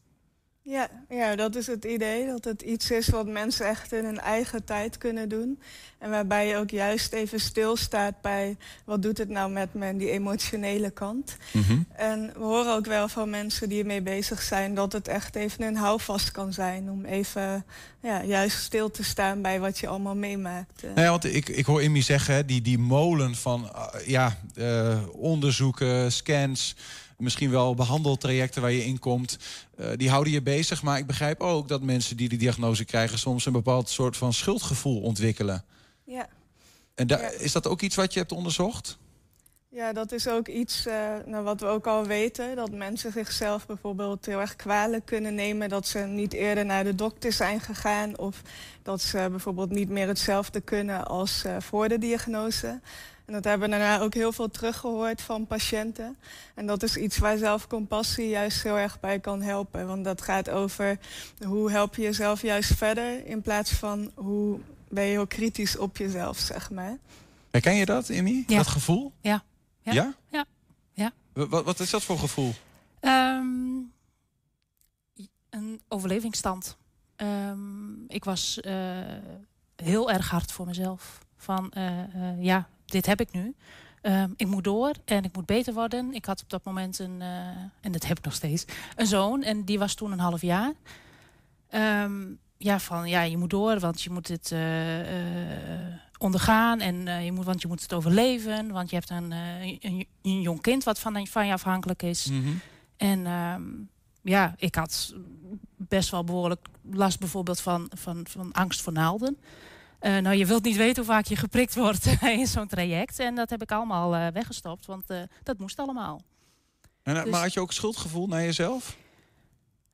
Ja, 0.71 0.89
ja, 1.09 1.37
dat 1.37 1.55
is 1.55 1.67
het 1.67 1.85
idee. 1.85 2.27
Dat 2.27 2.45
het 2.45 2.63
iets 2.63 2.91
is 2.91 3.09
wat 3.09 3.27
mensen 3.27 3.67
echt 3.67 3.93
in 3.93 4.05
hun 4.05 4.21
eigen 4.21 4.65
tijd 4.65 4.99
kunnen 4.99 5.29
doen. 5.29 5.59
En 5.99 6.11
waarbij 6.11 6.47
je 6.47 6.57
ook 6.57 6.71
juist 6.71 7.13
even 7.13 7.41
stilstaat 7.41 8.21
bij... 8.21 8.57
wat 8.85 9.03
doet 9.03 9.19
het 9.19 9.29
nou 9.29 9.51
met 9.51 9.75
me, 9.75 9.97
die 9.97 10.11
emotionele 10.11 10.91
kant. 10.91 11.37
Mm 11.53 11.63
-hmm. 11.63 11.87
En 11.93 12.33
we 12.33 12.45
horen 12.45 12.75
ook 12.75 12.87
wel 12.87 13.09
van 13.09 13.31
mensen 13.31 13.69
die 13.69 13.81
ermee 13.81 14.03
bezig 14.03 14.43
zijn... 14.43 14.75
dat 14.75 14.93
het 14.93 15.09
echt 15.09 15.35
even 15.35 15.63
een 15.63 15.77
houvast 15.77 16.31
kan 16.31 16.53
zijn... 16.53 16.91
om 16.91 17.05
even 17.05 17.65
ja, 18.01 18.23
juist 18.23 18.63
stil 18.63 18.91
te 18.91 19.05
staan 19.05 19.43
bij 19.43 19.61
wat 19.61 19.79
je 19.79 19.87
allemaal 19.87 20.17
meemaakt. 20.17 20.83
Nou 20.83 21.01
ja, 21.01 21.11
want 21.11 21.25
ik, 21.25 21.49
ik 21.49 21.67
hoor 21.67 21.83
Immy 21.83 22.03
zeggen, 22.03 22.47
die, 22.47 22.63
die 22.63 22.79
molen 22.79 23.35
van 23.35 23.71
uh, 23.75 24.07
ja, 24.07 24.39
uh, 24.55 24.99
onderzoeken, 25.13 26.13
scans 26.13 26.77
misschien 27.19 27.51
wel 27.51 27.75
behandeltrajecten 27.75 28.63
waar 28.63 28.73
je 28.73 28.85
in 28.85 28.99
komt. 28.99 29.39
Uh, 29.81 29.87
die 29.97 30.11
houden 30.11 30.33
je 30.33 30.43
bezig. 30.43 30.83
Maar 30.83 30.99
ik 30.99 31.07
begrijp 31.07 31.41
ook 31.41 31.69
dat 31.69 31.83
mensen 31.83 32.17
die 32.17 32.29
die 32.29 32.39
diagnose 32.39 32.85
krijgen... 32.85 33.19
soms 33.19 33.47
een 33.47 33.53
bepaald 33.53 33.89
soort 33.89 34.17
van 34.17 34.33
schuldgevoel 34.33 35.01
ontwikkelen. 35.01 35.65
Ja. 36.05 36.29
En 36.95 37.07
ja. 37.07 37.19
is 37.19 37.53
dat 37.53 37.67
ook 37.67 37.81
iets 37.81 37.97
wat 37.97 38.13
je 38.13 38.19
hebt 38.19 38.33
onderzocht? 38.33 38.99
Ja, 39.71 39.93
dat 39.93 40.13
is 40.13 40.29
ook 40.29 40.49
iets 40.49 40.87
uh, 40.87 40.95
nou, 41.27 41.45
wat 41.45 41.61
we 41.61 41.67
ook 41.67 41.87
al 41.87 42.07
weten. 42.07 42.57
Dat 42.57 42.71
mensen 42.71 43.13
zichzelf 43.13 43.67
bijvoorbeeld 43.67 44.27
heel 44.27 44.41
erg 44.41 44.57
kwalijk 44.57 45.07
kunnen 45.07 45.35
nemen... 45.35 45.69
dat 45.69 45.87
ze 45.87 45.99
niet 45.99 46.33
eerder 46.33 46.65
naar 46.65 46.85
de 46.85 46.95
dokter 46.95 47.33
zijn 47.33 47.61
gegaan... 47.61 48.19
of 48.19 48.43
dat 48.83 49.01
ze 49.01 49.27
bijvoorbeeld 49.31 49.71
niet 49.71 49.89
meer 49.89 50.07
hetzelfde 50.07 50.61
kunnen 50.61 51.07
als 51.07 51.43
uh, 51.47 51.57
voor 51.61 51.89
de 51.89 51.99
diagnose. 51.99 52.81
En 53.29 53.35
dat 53.35 53.45
hebben 53.45 53.71
we 53.71 53.77
daarna 53.77 54.01
ook 54.01 54.15
heel 54.15 54.33
veel 54.33 54.51
teruggehoord 54.51 55.23
van 55.23 55.47
patiënten. 55.47 56.17
En 56.55 56.67
dat 56.67 56.83
is 56.83 56.97
iets 56.97 57.19
waar 57.19 57.37
zelfcompassie 57.39 58.29
juist 58.29 58.63
heel 58.63 58.79
erg 58.79 59.01
bij 59.01 59.19
kan 59.19 59.43
helpen. 59.43 59.87
Want 59.87 60.05
dat 60.05 60.23
gaat 60.23 60.51
over 60.51 60.99
hoe 61.47 61.71
help 61.71 61.95
je 61.95 62.03
jezelf 62.03 62.43
juist 62.43 62.75
verder... 62.75 63.27
in 63.27 63.43
plaats 63.43 63.73
van 63.73 64.11
hoe 64.15 64.59
ben 64.89 65.05
je 65.05 65.11
heel 65.11 65.27
kritisch 65.27 65.77
op 65.77 65.97
jezelf, 65.97 66.39
zeg 66.39 66.71
maar. 66.71 66.97
Herken 67.51 67.75
je 67.75 67.85
dat, 67.85 68.09
Immy? 68.09 68.45
Ja. 68.47 68.57
Dat 68.57 68.67
gevoel? 68.67 69.13
Ja. 69.21 69.45
Ja? 69.83 70.15
Ja. 70.31 70.45
ja. 70.93 71.13
Wat, 71.33 71.65
wat 71.65 71.81
is 71.81 71.91
dat 71.91 72.03
voor 72.03 72.19
gevoel? 72.19 72.53
Um, 73.01 73.93
overlevingsstand. 75.89 76.77
Ehm, 77.17 78.05
ik 78.07 78.25
was 78.25 78.61
eh, 78.61 78.75
heel 79.77 80.11
erg 80.11 80.31
hard 80.31 80.53
voor 80.53 80.67
mezelf. 80.67 81.19
Van 81.37 81.71
eh, 81.73 82.01
eh, 82.01 82.43
ja, 82.43 82.69
dit 82.91 83.07
heb 83.07 83.21
ik 83.21 83.33
nu. 83.33 83.55
Ehm, 84.03 84.31
ik 84.37 84.47
moet 84.47 84.65
door 84.65 84.93
en 85.05 85.25
ik 85.25 85.35
moet 85.35 85.47
beter 85.47 85.75
worden. 85.75 86.15
Ik 86.15 86.25
had 86.25 86.43
op 86.43 86.51
dat 86.51 86.65
moment 86.65 86.99
een, 86.99 87.23
eh, 87.23 87.29
en 87.81 87.93
dat 87.93 88.07
heb 88.07 88.19
ik 88.19 88.25
nog 88.25 88.35
steeds, 88.35 88.65
een 88.97 89.07
zoon. 89.07 89.43
En 89.43 89.65
die 89.65 89.79
was 89.79 89.95
toen 89.95 90.13
een 90.13 90.19
half 90.19 90.41
jaar. 90.43 90.73
Ehm, 91.69 92.25
ja, 92.57 92.79
van 92.81 93.09
ja, 93.09 93.23
je 93.23 93.37
moet 93.37 93.51
door, 93.51 93.79
want 93.79 94.03
je 94.03 94.11
moet 94.11 94.29
het 94.29 94.53
eh, 94.53 95.01
eh, 95.01 95.95
ondergaan. 96.19 96.81
En 96.81 97.25
je 97.25 97.33
moet, 97.33 97.45
want 97.45 97.63
je 97.63 97.69
moet 97.69 97.83
het 97.83 97.93
overleven. 97.93 98.71
Want 98.71 98.91
je 98.91 98.97
hebt 98.97 99.11
een, 99.11 99.31
een, 99.81 100.07
een 100.23 100.41
jong 100.41 100.61
kind 100.61 100.85
wat 100.85 100.99
van, 100.99 101.27
van 101.27 101.47
je 101.47 101.53
afhankelijk 101.53 102.03
is. 102.03 102.27
Mhm. 102.27 102.49
En 102.97 103.27
ehm, 103.27 103.63
ja, 104.23 104.55
ik 104.57 104.75
had 104.75 105.15
best 105.77 106.11
wel 106.11 106.25
behoorlijk 106.25 106.67
last 106.91 107.19
bijvoorbeeld 107.19 107.61
van, 107.61 107.91
van, 107.95 108.27
van 108.29 108.53
angst 108.53 108.83
voor 108.83 108.93
naalden. 108.93 109.39
Eh, 109.99 110.17
nou, 110.19 110.37
je 110.37 110.47
wilt 110.47 110.65
niet 110.65 110.77
weten 110.77 111.05
hoe 111.05 111.13
vaak 111.13 111.27
je 111.27 111.37
geprikt 111.37 111.75
wordt 111.75 112.07
in 112.23 112.47
zo'n 112.47 112.67
traject. 112.67 113.19
En 113.19 113.35
dat 113.35 113.51
heb 113.51 113.63
ik 113.63 113.73
allemaal 113.73 114.15
eh, 114.15 114.27
weggestopt, 114.33 114.87
want 114.87 115.11
eh, 115.11 115.21
dat 115.43 115.59
moest 115.59 115.79
allemaal. 115.79 116.23
En, 117.03 117.17
eh, 117.17 117.23
Dus- 117.23 117.33
Maar 117.33 117.43
had 117.43 117.53
je 117.53 117.61
ook 117.61 117.73
schuldgevoel 117.73 118.27
naar 118.27 118.43
jezelf? 118.43 118.97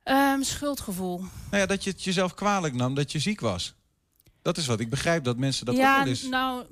Ehm, 0.03 0.41
schuldgevoel. 0.41 1.17
Nou 1.19 1.29
ja, 1.61 1.65
dat 1.65 1.83
je 1.83 1.89
het 1.89 2.03
jezelf 2.03 2.33
kwalijk 2.33 2.73
nam 2.73 2.93
dat 2.95 3.11
je 3.11 3.19
ziek 3.19 3.39
was. 3.39 3.73
Dat 4.41 4.57
is 4.57 4.65
wat 4.65 4.79
ik 4.79 4.89
begrijp, 4.89 5.23
dat 5.23 5.37
mensen 5.37 5.65
dat 5.65 5.75
ook 5.75 5.81
wel 5.81 6.05
eens... 6.05 6.23
nou, 6.23 6.65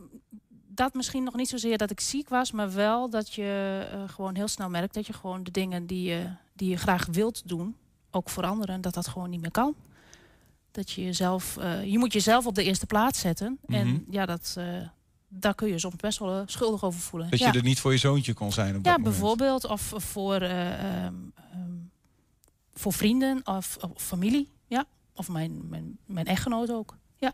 dat 0.67 0.93
misschien 0.93 1.23
nog 1.23 1.35
niet 1.35 1.49
zozeer 1.49 1.77
dat 1.77 1.91
ik 1.91 1.99
ziek 1.99 2.29
was, 2.29 2.51
maar 2.51 2.73
wel 2.73 3.09
dat 3.09 3.33
je 3.33 3.85
gewoon 4.07 4.35
heel 4.35 4.47
snel 4.47 4.69
merkt 4.69 4.93
dat 4.93 5.07
je 5.07 5.13
gewoon 5.13 5.43
de 5.43 5.51
dingen 5.51 5.87
die 5.87 6.03
je, 6.09 6.29
die 6.53 6.69
je 6.69 6.77
graag 6.77 7.05
wilt 7.11 7.47
doen, 7.47 7.75
ook 8.11 8.29
voor 8.29 8.43
anderen, 8.43 8.81
dat 8.81 8.93
dat 8.93 9.07
gewoon 9.07 9.29
niet 9.29 9.41
meer 9.41 9.51
kan. 9.51 9.75
Dat 10.73 10.91
je 10.91 11.03
jezelf, 11.03 11.57
eh, 11.57 11.85
je 11.85 11.97
moet 11.97 12.13
jezelf 12.13 12.45
op 12.45 12.55
de 12.55 12.63
eerste 12.63 12.85
plaats 12.85 13.19
zetten. 13.19 13.59
Mhm. 13.65 13.73
En 13.79 14.05
ja, 14.09 14.25
dat, 14.25 14.53
eh, 14.57 14.65
daar 15.39 15.55
kun 15.55 15.67
je 15.67 15.79
soms 15.79 15.95
best 15.95 16.19
wel 16.19 16.39
eh, 16.39 16.41
schuldig 16.45 16.83
over 16.83 16.99
voelen. 16.99 17.29
Dat 17.29 17.39
ja. 17.39 17.51
je 17.51 17.57
er 17.57 17.63
niet 17.63 17.79
voor 17.79 17.91
je 17.91 17.97
zoontje 17.97 18.33
kon 18.33 18.51
zijn 18.51 18.75
op 18.75 18.83
dat 18.83 18.93
Ja, 18.93 18.97
moment. 18.97 19.17
bijvoorbeeld. 19.17 19.65
Of 19.65 19.93
voor, 19.95 20.41
eh, 20.41 21.03
ehm, 21.03 21.13
ehm, 21.51 21.71
voor 22.73 22.93
vrienden 22.93 23.41
of, 23.43 23.77
of 23.81 23.91
familie. 23.95 24.49
Ja. 24.67 24.85
Of 25.15 25.29
mijn, 25.29 25.69
mijn, 25.69 25.97
mijn 26.05 26.25
echtgenoot 26.25 26.71
ook. 26.71 26.97
Ja. 27.17 27.33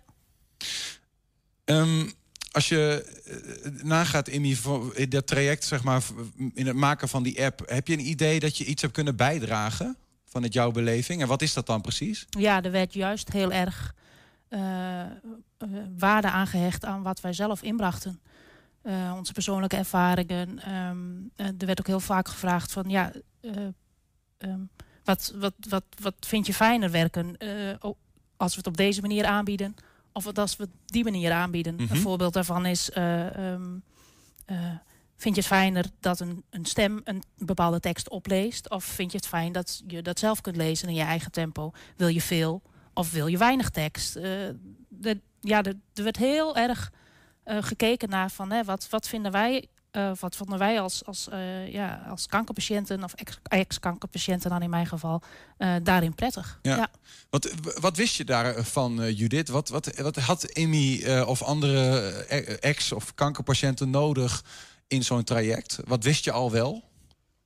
Ehm, 1.65 2.10
als 2.51 2.69
je 2.69 3.05
nagaat 3.84 4.27
in, 4.27 4.41
die, 4.41 4.58
in 4.93 5.10
dat 5.10 5.27
traject, 5.27 5.65
zeg 5.65 5.84
maar, 5.84 6.03
in 6.53 6.67
het 6.67 6.75
maken 6.75 7.10
van 7.10 7.24
die 7.24 7.43
app, 7.43 7.62
heb 7.65 7.88
je 7.88 7.93
een 7.93 8.08
idee 8.08 8.39
dat 8.39 8.58
je 8.58 8.65
iets 8.65 8.81
hebt 8.81 8.93
kunnen 8.93 9.15
bijdragen 9.15 9.98
vanuit 10.29 10.53
jouw 10.53 10.71
beleving? 10.71 11.21
En 11.21 11.27
wat 11.27 11.41
is 11.41 11.53
dat 11.53 11.65
dan 11.65 11.81
precies? 11.81 12.25
ja, 12.29 12.63
er 12.63 12.71
werd 12.71 12.93
juist 12.93 13.31
heel 13.31 13.51
erg 13.51 13.93
eh, 14.48 15.01
eh, 15.01 15.09
waarde 15.98 16.29
aangehecht 16.29 16.86
aan 16.86 17.01
wat 17.03 17.21
wij 17.21 17.33
zelf 17.33 17.62
inbrachten. 17.62 18.21
Eh, 18.81 19.13
onze 19.17 19.33
persoonlijke 19.33 19.75
ervaringen. 19.75 20.59
Ehm, 20.59 20.98
eh, 21.36 21.45
er 21.59 21.65
werd 21.65 21.79
ook 21.79 21.88
heel 21.88 22.00
vaak 22.00 22.27
gevraagd 22.27 22.71
van 22.71 22.89
ja, 22.89 23.12
eh, 23.41 23.51
ehm, 24.38 24.59
wat, 25.03 25.33
wat, 25.36 25.53
wat, 25.69 25.83
wat 26.01 26.15
vind 26.19 26.45
je 26.45 26.53
fijner 26.53 26.91
werken 26.91 27.38
als 28.38 28.51
we 28.51 28.57
het 28.57 28.67
op 28.67 28.77
deze 28.77 29.01
manier 29.01 29.25
aanbieden? 29.25 29.75
Of 30.13 30.24
wat 30.24 30.38
als 30.38 30.55
we 30.55 30.63
het 30.63 30.71
die 30.86 31.03
manier 31.03 31.31
aanbieden? 31.31 31.75
Mhm. 31.75 31.83
Een 31.93 31.98
voorbeeld 32.01 32.33
daarvan 32.33 32.65
is. 32.65 32.89
eh, 32.91 33.53
ehm, 33.53 33.77
eh, 34.45 34.57
vind 35.19 35.35
je 35.35 35.41
het 35.41 35.49
fijner 35.49 35.85
dat 35.99 36.19
een, 36.19 36.43
een 36.49 36.65
stem 36.65 37.01
een 37.03 37.23
bepaalde 37.38 37.79
tekst 37.79 38.09
opleest? 38.09 38.69
Of 38.69 38.83
vind 38.83 39.11
je 39.11 39.17
het 39.17 39.27
fijn 39.27 39.51
dat 39.51 39.81
je 39.88 40.01
dat 40.01 40.19
zelf 40.19 40.41
kunt 40.41 40.55
lezen 40.55 40.88
in 40.88 40.93
je 40.93 41.01
eigen 41.01 41.31
tempo? 41.31 41.71
Wil 41.95 42.07
je 42.07 42.21
veel 42.21 42.61
of 42.93 43.11
wil 43.11 43.27
je 43.27 43.38
weinig 43.38 43.69
tekst? 43.69 44.15
Eh, 44.15 44.23
de, 44.88 45.19
ja, 45.39 45.63
er 45.63 46.03
werd 46.03 46.17
heel 46.17 46.55
erg 46.55 46.91
eh, 47.43 47.57
gekeken 47.61 48.09
naar 48.09 48.31
van 48.31 48.51
hè, 48.51 48.63
wat, 48.63 48.88
wat 48.89 49.07
vinden 49.07 49.31
wij. 49.31 49.67
eh, 49.91 50.11
wat 50.19 50.35
vonden 50.35 50.59
wij 50.59 50.79
als, 50.81 51.05
als, 51.05 51.27
ja, 51.67 52.05
als 52.09 52.27
kankerpatiënten 52.27 53.03
of 53.03 53.13
ex- 53.13 53.39
ex-kankerpatiënten 53.43 54.49
dan 54.49 54.61
in 54.61 54.69
mijn 54.69 54.88
geval 54.88 55.21
daarin 55.83 56.15
prettig? 56.15 56.59
Ja. 56.61 56.75
ja. 56.75 56.89
Wat, 57.29 57.53
wat 57.79 57.97
wist 57.97 58.15
je 58.15 58.25
daarvan, 58.25 59.13
Judith? 59.13 59.49
Wat, 59.49 59.69
wat, 59.69 59.97
wat 60.01 60.15
had 60.15 60.43
Emmy 60.43 61.05
of 61.21 61.41
andere 61.41 61.99
ex- 62.59 62.91
of 62.91 63.13
kankerpatiënten 63.15 63.89
nodig 63.89 64.43
in 64.89 65.03
zo'n 65.03 65.24
traject? 65.24 65.79
Wat 65.86 66.03
wist 66.03 66.24
je 66.24 66.31
al 66.31 66.51
wel? 66.51 66.84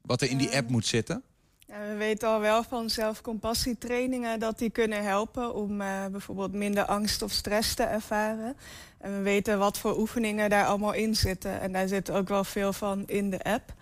Wat 0.01 0.21
er 0.21 0.29
in 0.29 0.37
die 0.37 0.55
app 0.55 0.69
moet 0.69 0.85
zitten? 0.85 1.23
Ja, 1.67 1.87
we 1.87 1.95
weten 1.95 2.27
al 2.27 2.39
wel 2.39 2.63
van 2.63 2.89
zelfcompassietrainingen 2.89 4.39
dat 4.39 4.59
die 4.59 4.69
kunnen 4.69 5.03
helpen 5.03 5.55
om 5.55 5.81
eh, 5.81 6.05
bijvoorbeeld 6.11 6.53
minder 6.53 6.85
angst 6.85 7.21
of 7.21 7.31
stress 7.31 7.73
te 7.73 7.83
ervaren. 7.83 8.57
En 8.97 9.17
we 9.17 9.21
weten 9.21 9.59
wat 9.59 9.77
voor 9.77 9.97
oefeningen 9.97 10.49
daar 10.49 10.65
allemaal 10.65 10.93
in 10.93 11.15
zitten. 11.15 11.61
En 11.61 11.71
daar 11.71 11.87
zit 11.87 12.11
ook 12.11 12.27
wel 12.27 12.43
veel 12.43 12.73
van 12.73 13.03
in 13.07 13.29
de 13.29 13.43
app. 13.43 13.73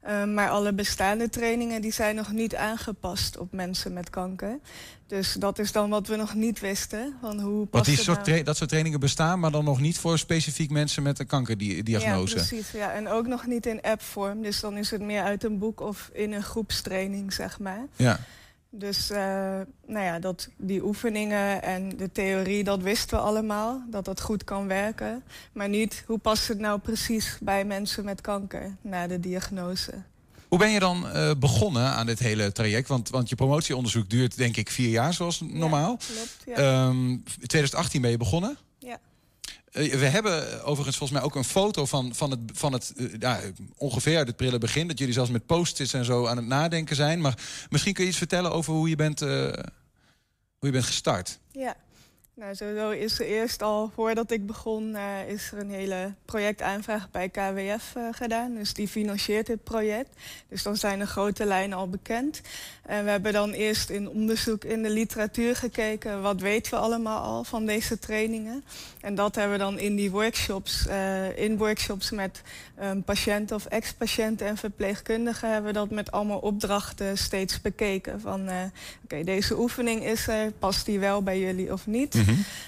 Eh, 0.00 0.24
maar 0.24 0.50
alle 0.50 0.72
bestaande 0.72 1.28
trainingen 1.28 1.82
die 1.82 1.92
zijn 1.92 2.14
nog 2.14 2.32
niet 2.32 2.56
aangepast 2.56 3.38
op 3.38 3.52
mensen 3.52 3.92
met 3.92 4.10
kanker. 4.10 4.58
Dus 5.06 5.32
dat 5.32 5.58
is 5.58 5.72
dan 5.72 5.90
wat 5.90 6.06
we 6.06 6.16
nog 6.16 6.34
niet 6.34 6.60
wisten. 6.60 7.14
Van 7.20 7.40
hoe 7.40 7.56
Want 7.56 7.70
past 7.70 7.84
die 7.84 7.94
het 7.94 8.04
soort 8.04 8.26
nou- 8.26 8.42
dat 8.42 8.56
soort 8.56 8.68
trainingen 8.68 9.00
bestaan, 9.00 9.40
maar 9.40 9.50
dan 9.50 9.64
nog 9.64 9.80
niet 9.80 9.98
voor 9.98 10.18
specifiek 10.18 10.70
mensen 10.70 11.02
met 11.02 11.18
een 11.18 11.26
kankerdiagnose. 11.26 12.36
Ja, 12.36 12.44
precies. 12.46 12.70
Ja. 12.70 12.92
En 12.92 13.08
ook 13.08 13.26
nog 13.26 13.46
niet 13.46 13.66
in 13.66 13.82
appvorm. 13.82 14.42
Dus 14.42 14.60
dan 14.60 14.76
is 14.76 14.90
het 14.90 15.00
meer 15.00 15.22
uit 15.22 15.44
een 15.44 15.58
boek 15.58 15.80
of 15.80 16.10
in 16.12 16.32
een 16.32 16.42
groepstraining, 16.42 17.32
zeg 17.32 17.58
maar. 17.58 17.86
Ja. 17.96 18.20
Dus 18.70 19.10
eh, 19.10 19.18
nou 19.86 20.04
ja, 20.04 20.18
dat, 20.18 20.48
die 20.56 20.84
oefeningen 20.84 21.62
en 21.62 21.96
de 21.96 22.12
theorie, 22.12 22.64
dat 22.64 22.82
wisten 22.82 23.18
we 23.18 23.24
allemaal. 23.24 23.82
Dat 23.90 24.04
dat 24.04 24.20
goed 24.20 24.44
kan 24.44 24.66
werken. 24.66 25.22
Maar 25.52 25.68
niet, 25.68 26.04
hoe 26.06 26.18
past 26.18 26.48
het 26.48 26.58
nou 26.58 26.80
precies 26.80 27.36
bij 27.40 27.64
mensen 27.64 28.04
met 28.04 28.20
kanker 28.20 28.76
na 28.80 29.06
de 29.06 29.20
diagnose? 29.20 29.92
Hoe 30.48 30.58
ben 30.58 30.70
je 30.70 30.80
dan 30.80 31.08
eh, 31.08 31.30
begonnen 31.38 31.92
aan 31.92 32.06
dit 32.06 32.18
hele 32.18 32.52
traject? 32.52 32.88
Want, 32.88 33.08
want 33.08 33.28
je 33.28 33.34
promotieonderzoek 33.34 34.10
duurt 34.10 34.36
denk 34.36 34.56
ik 34.56 34.70
vier 34.70 34.90
jaar 34.90 35.14
zoals 35.14 35.40
normaal. 35.40 35.96
Klopt, 35.96 36.36
ja. 36.46 36.54
Ehm, 36.54 37.16
2018 37.46 38.00
ben 38.00 38.10
je 38.10 38.16
begonnen. 38.16 38.58
Eh, 39.70 39.94
we 39.94 40.06
hebben 40.06 40.64
overigens 40.64 40.96
volgens 40.96 41.18
mij 41.18 41.28
ook 41.28 41.34
een 41.34 41.44
foto 41.44 41.86
van, 41.86 42.14
van 42.14 42.30
het, 42.30 42.40
van 42.52 42.72
het 42.72 42.92
eh, 42.96 43.06
ja, 43.18 43.40
ongeveer 43.76 44.18
het 44.18 44.36
prille 44.36 44.58
begin. 44.58 44.88
Dat 44.88 44.98
jullie 44.98 45.14
zelfs 45.14 45.30
met 45.30 45.46
post-its 45.46 45.92
en 45.92 46.04
zo 46.04 46.26
aan 46.26 46.36
het 46.36 46.46
nadenken 46.46 46.96
zijn. 46.96 47.20
Maar 47.20 47.38
misschien 47.70 47.94
kun 47.94 48.02
je 48.02 48.08
iets 48.08 48.18
vertellen 48.18 48.52
over 48.52 48.72
hoe 48.72 48.88
je 48.88 48.96
bent, 48.96 49.22
eh, 49.22 49.28
hoe 50.58 50.68
je 50.68 50.70
bent 50.70 50.84
gestart. 50.84 51.38
Ja, 51.52 51.76
nou 52.40 52.54
sowieso 52.54 52.90
is 52.90 53.20
er 53.20 53.26
eerst 53.26 53.62
al, 53.62 53.90
voordat 53.94 54.30
ik 54.30 54.46
begon, 54.46 54.94
eh, 54.94 55.28
is 55.28 55.52
er 55.52 55.58
een 55.58 55.70
hele 55.70 56.14
projectaanvraag 56.24 57.10
bij 57.10 57.28
KWF 57.28 57.96
eh, 57.96 58.02
gedaan. 58.12 58.54
Dus 58.54 58.74
die 58.74 58.88
financiert 58.88 59.46
dit 59.46 59.64
project. 59.64 60.08
Dus 60.48 60.62
dan 60.62 60.76
zijn 60.76 60.98
de 60.98 61.06
grote 61.06 61.44
lijnen 61.44 61.78
al 61.78 61.88
bekend. 61.88 62.40
En 62.82 63.04
we 63.04 63.10
hebben 63.10 63.32
dan 63.32 63.50
eerst 63.50 63.90
in 63.90 64.08
onderzoek 64.08 64.64
in 64.64 64.82
de 64.82 64.90
literatuur 64.90 65.56
gekeken, 65.56 66.22
wat 66.22 66.40
weten 66.40 66.72
we 66.72 66.78
allemaal 66.78 67.22
al 67.22 67.44
van 67.44 67.66
deze 67.66 67.98
trainingen. 67.98 68.64
En 69.00 69.14
dat 69.14 69.34
hebben 69.34 69.52
we 69.52 69.64
dan 69.64 69.78
in 69.78 69.96
die 69.96 70.10
workshops, 70.10 70.86
eh, 70.86 71.38
in 71.38 71.56
workshops 71.56 72.10
met 72.10 72.42
um, 72.82 73.02
patiënten 73.02 73.56
of 73.56 73.66
ex-patiënten 73.66 74.46
en 74.46 74.56
verpleegkundigen, 74.56 75.52
hebben 75.52 75.72
we 75.72 75.78
dat 75.78 75.90
met 75.90 76.10
allemaal 76.10 76.38
opdrachten 76.38 77.18
steeds 77.18 77.60
bekeken. 77.60 78.20
Van 78.20 78.48
oké, 79.12 79.24
deze 79.24 79.58
oefening 79.58 80.04
is 80.04 80.28
er, 80.28 80.52
past 80.52 80.86
die 80.86 80.98
wel 80.98 81.22
bij 81.22 81.40
jullie 81.40 81.72
of 81.72 81.86
niet? 81.86 82.14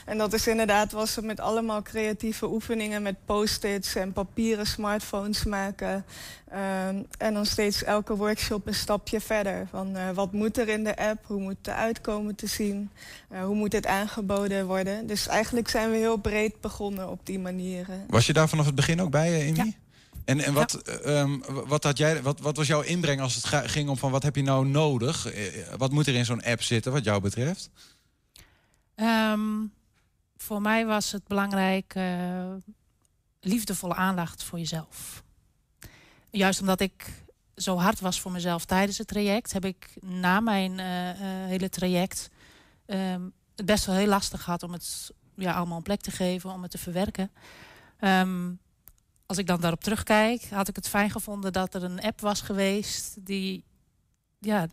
En 0.06 0.18
dat 0.18 0.32
is 0.32 0.46
inderdaad, 0.46 0.92
was 0.92 1.16
het 1.16 1.24
met 1.24 1.40
allemaal 1.40 1.82
creatieve 1.82 2.46
oefeningen 2.50 3.02
met 3.02 3.14
post-its 3.24 3.94
en 3.94 4.12
papieren 4.12 4.66
smartphones 4.66 5.44
maken. 5.44 6.04
Ehm, 6.48 6.96
en 7.18 7.34
dan 7.34 7.46
steeds 7.46 7.84
elke 7.84 8.16
workshop 8.16 8.66
een 8.66 8.74
stapje 8.74 9.20
verder. 9.20 9.66
Van 9.70 9.96
eh, 9.96 10.10
wat 10.14 10.32
moet 10.32 10.58
er 10.58 10.68
in 10.68 10.84
de 10.84 10.96
app, 10.96 11.26
hoe 11.26 11.40
moet 11.40 11.56
het 11.62 11.74
uitkomen 11.74 12.34
te 12.34 12.46
zien, 12.46 12.90
Eh, 13.28 13.44
hoe 13.44 13.54
moet 13.54 13.70
dit 13.70 13.86
aangeboden 13.86 14.66
worden. 14.66 15.06
Dus 15.06 15.28
eigenlijk 15.28 15.68
zijn 15.68 15.90
we 15.90 15.96
heel 15.96 16.16
breed 16.16 16.60
begonnen 16.60 17.10
op 17.10 17.20
die 17.22 17.38
manieren. 17.38 18.04
Was 18.08 18.26
je 18.26 18.32
daar 18.32 18.48
vanaf 18.48 18.66
het 18.66 18.74
begin 18.74 19.00
ook 19.00 19.10
bij, 19.10 19.40
eh, 19.40 19.48
Amy? 19.48 19.56
Ja. 19.56 19.81
En, 20.24 20.40
en 20.40 20.52
wat, 20.52 20.74
eh, 20.74 21.20
ehm, 21.20 21.38
wat, 21.66 21.84
had 21.84 21.98
jij, 21.98 22.22
wat, 22.22 22.40
wat 22.40 22.56
was 22.56 22.66
jouw 22.66 22.80
inbreng 22.80 23.20
als 23.20 23.34
het 23.34 23.70
ging 23.70 23.88
om 23.88 23.96
van 23.96 24.10
wat 24.10 24.22
heb 24.22 24.36
je 24.36 24.42
nou 24.42 24.66
nodig? 24.66 25.26
Eh, 25.26 25.74
wat 25.76 25.90
moet 25.90 26.06
er 26.06 26.14
in 26.14 26.24
zo'n 26.24 26.42
app 26.42 26.62
zitten 26.62 26.92
wat 26.92 27.04
jou 27.04 27.20
betreft? 27.20 27.70
Ehm, 28.94 29.66
voor 30.36 30.60
mij 30.60 30.86
was 30.86 31.12
het 31.12 31.26
belangrijk 31.26 31.94
eh, 31.94 32.54
liefdevolle 33.40 33.94
aandacht 33.94 34.42
voor 34.42 34.58
jezelf. 34.58 35.22
Juist 36.30 36.60
omdat 36.60 36.80
ik 36.80 37.24
zo 37.56 37.76
hard 37.76 38.00
was 38.00 38.20
voor 38.20 38.32
mezelf 38.32 38.64
tijdens 38.64 38.98
het 38.98 39.06
traject, 39.06 39.52
heb 39.52 39.64
ik 39.64 39.96
na 40.00 40.40
mijn 40.40 40.78
eh, 40.78 41.10
eh, 41.10 41.16
hele 41.48 41.68
traject 41.68 42.30
ehm, 42.86 43.22
het 43.56 43.66
best 43.66 43.84
wel 43.84 43.94
heel 43.94 44.06
lastig 44.06 44.42
gehad 44.42 44.62
om 44.62 44.72
het 44.72 45.10
ja, 45.36 45.52
allemaal 45.52 45.76
een 45.76 45.82
plek 45.82 46.00
te 46.00 46.10
geven, 46.10 46.50
om 46.50 46.62
het 46.62 46.70
te 46.70 46.78
verwerken. 46.78 47.30
Als 49.32 49.40
ik 49.40 49.46
dan 49.46 49.60
daarop 49.60 49.82
terugkijk, 49.82 50.42
had 50.50 50.68
ik 50.68 50.76
het 50.76 50.88
fijn 50.88 51.10
gevonden 51.10 51.52
dat 51.52 51.74
er 51.74 51.82
een 51.82 52.00
app 52.00 52.20
was 52.20 52.40
geweest 52.40 53.16
die, 53.20 53.64
ja, 54.38 54.68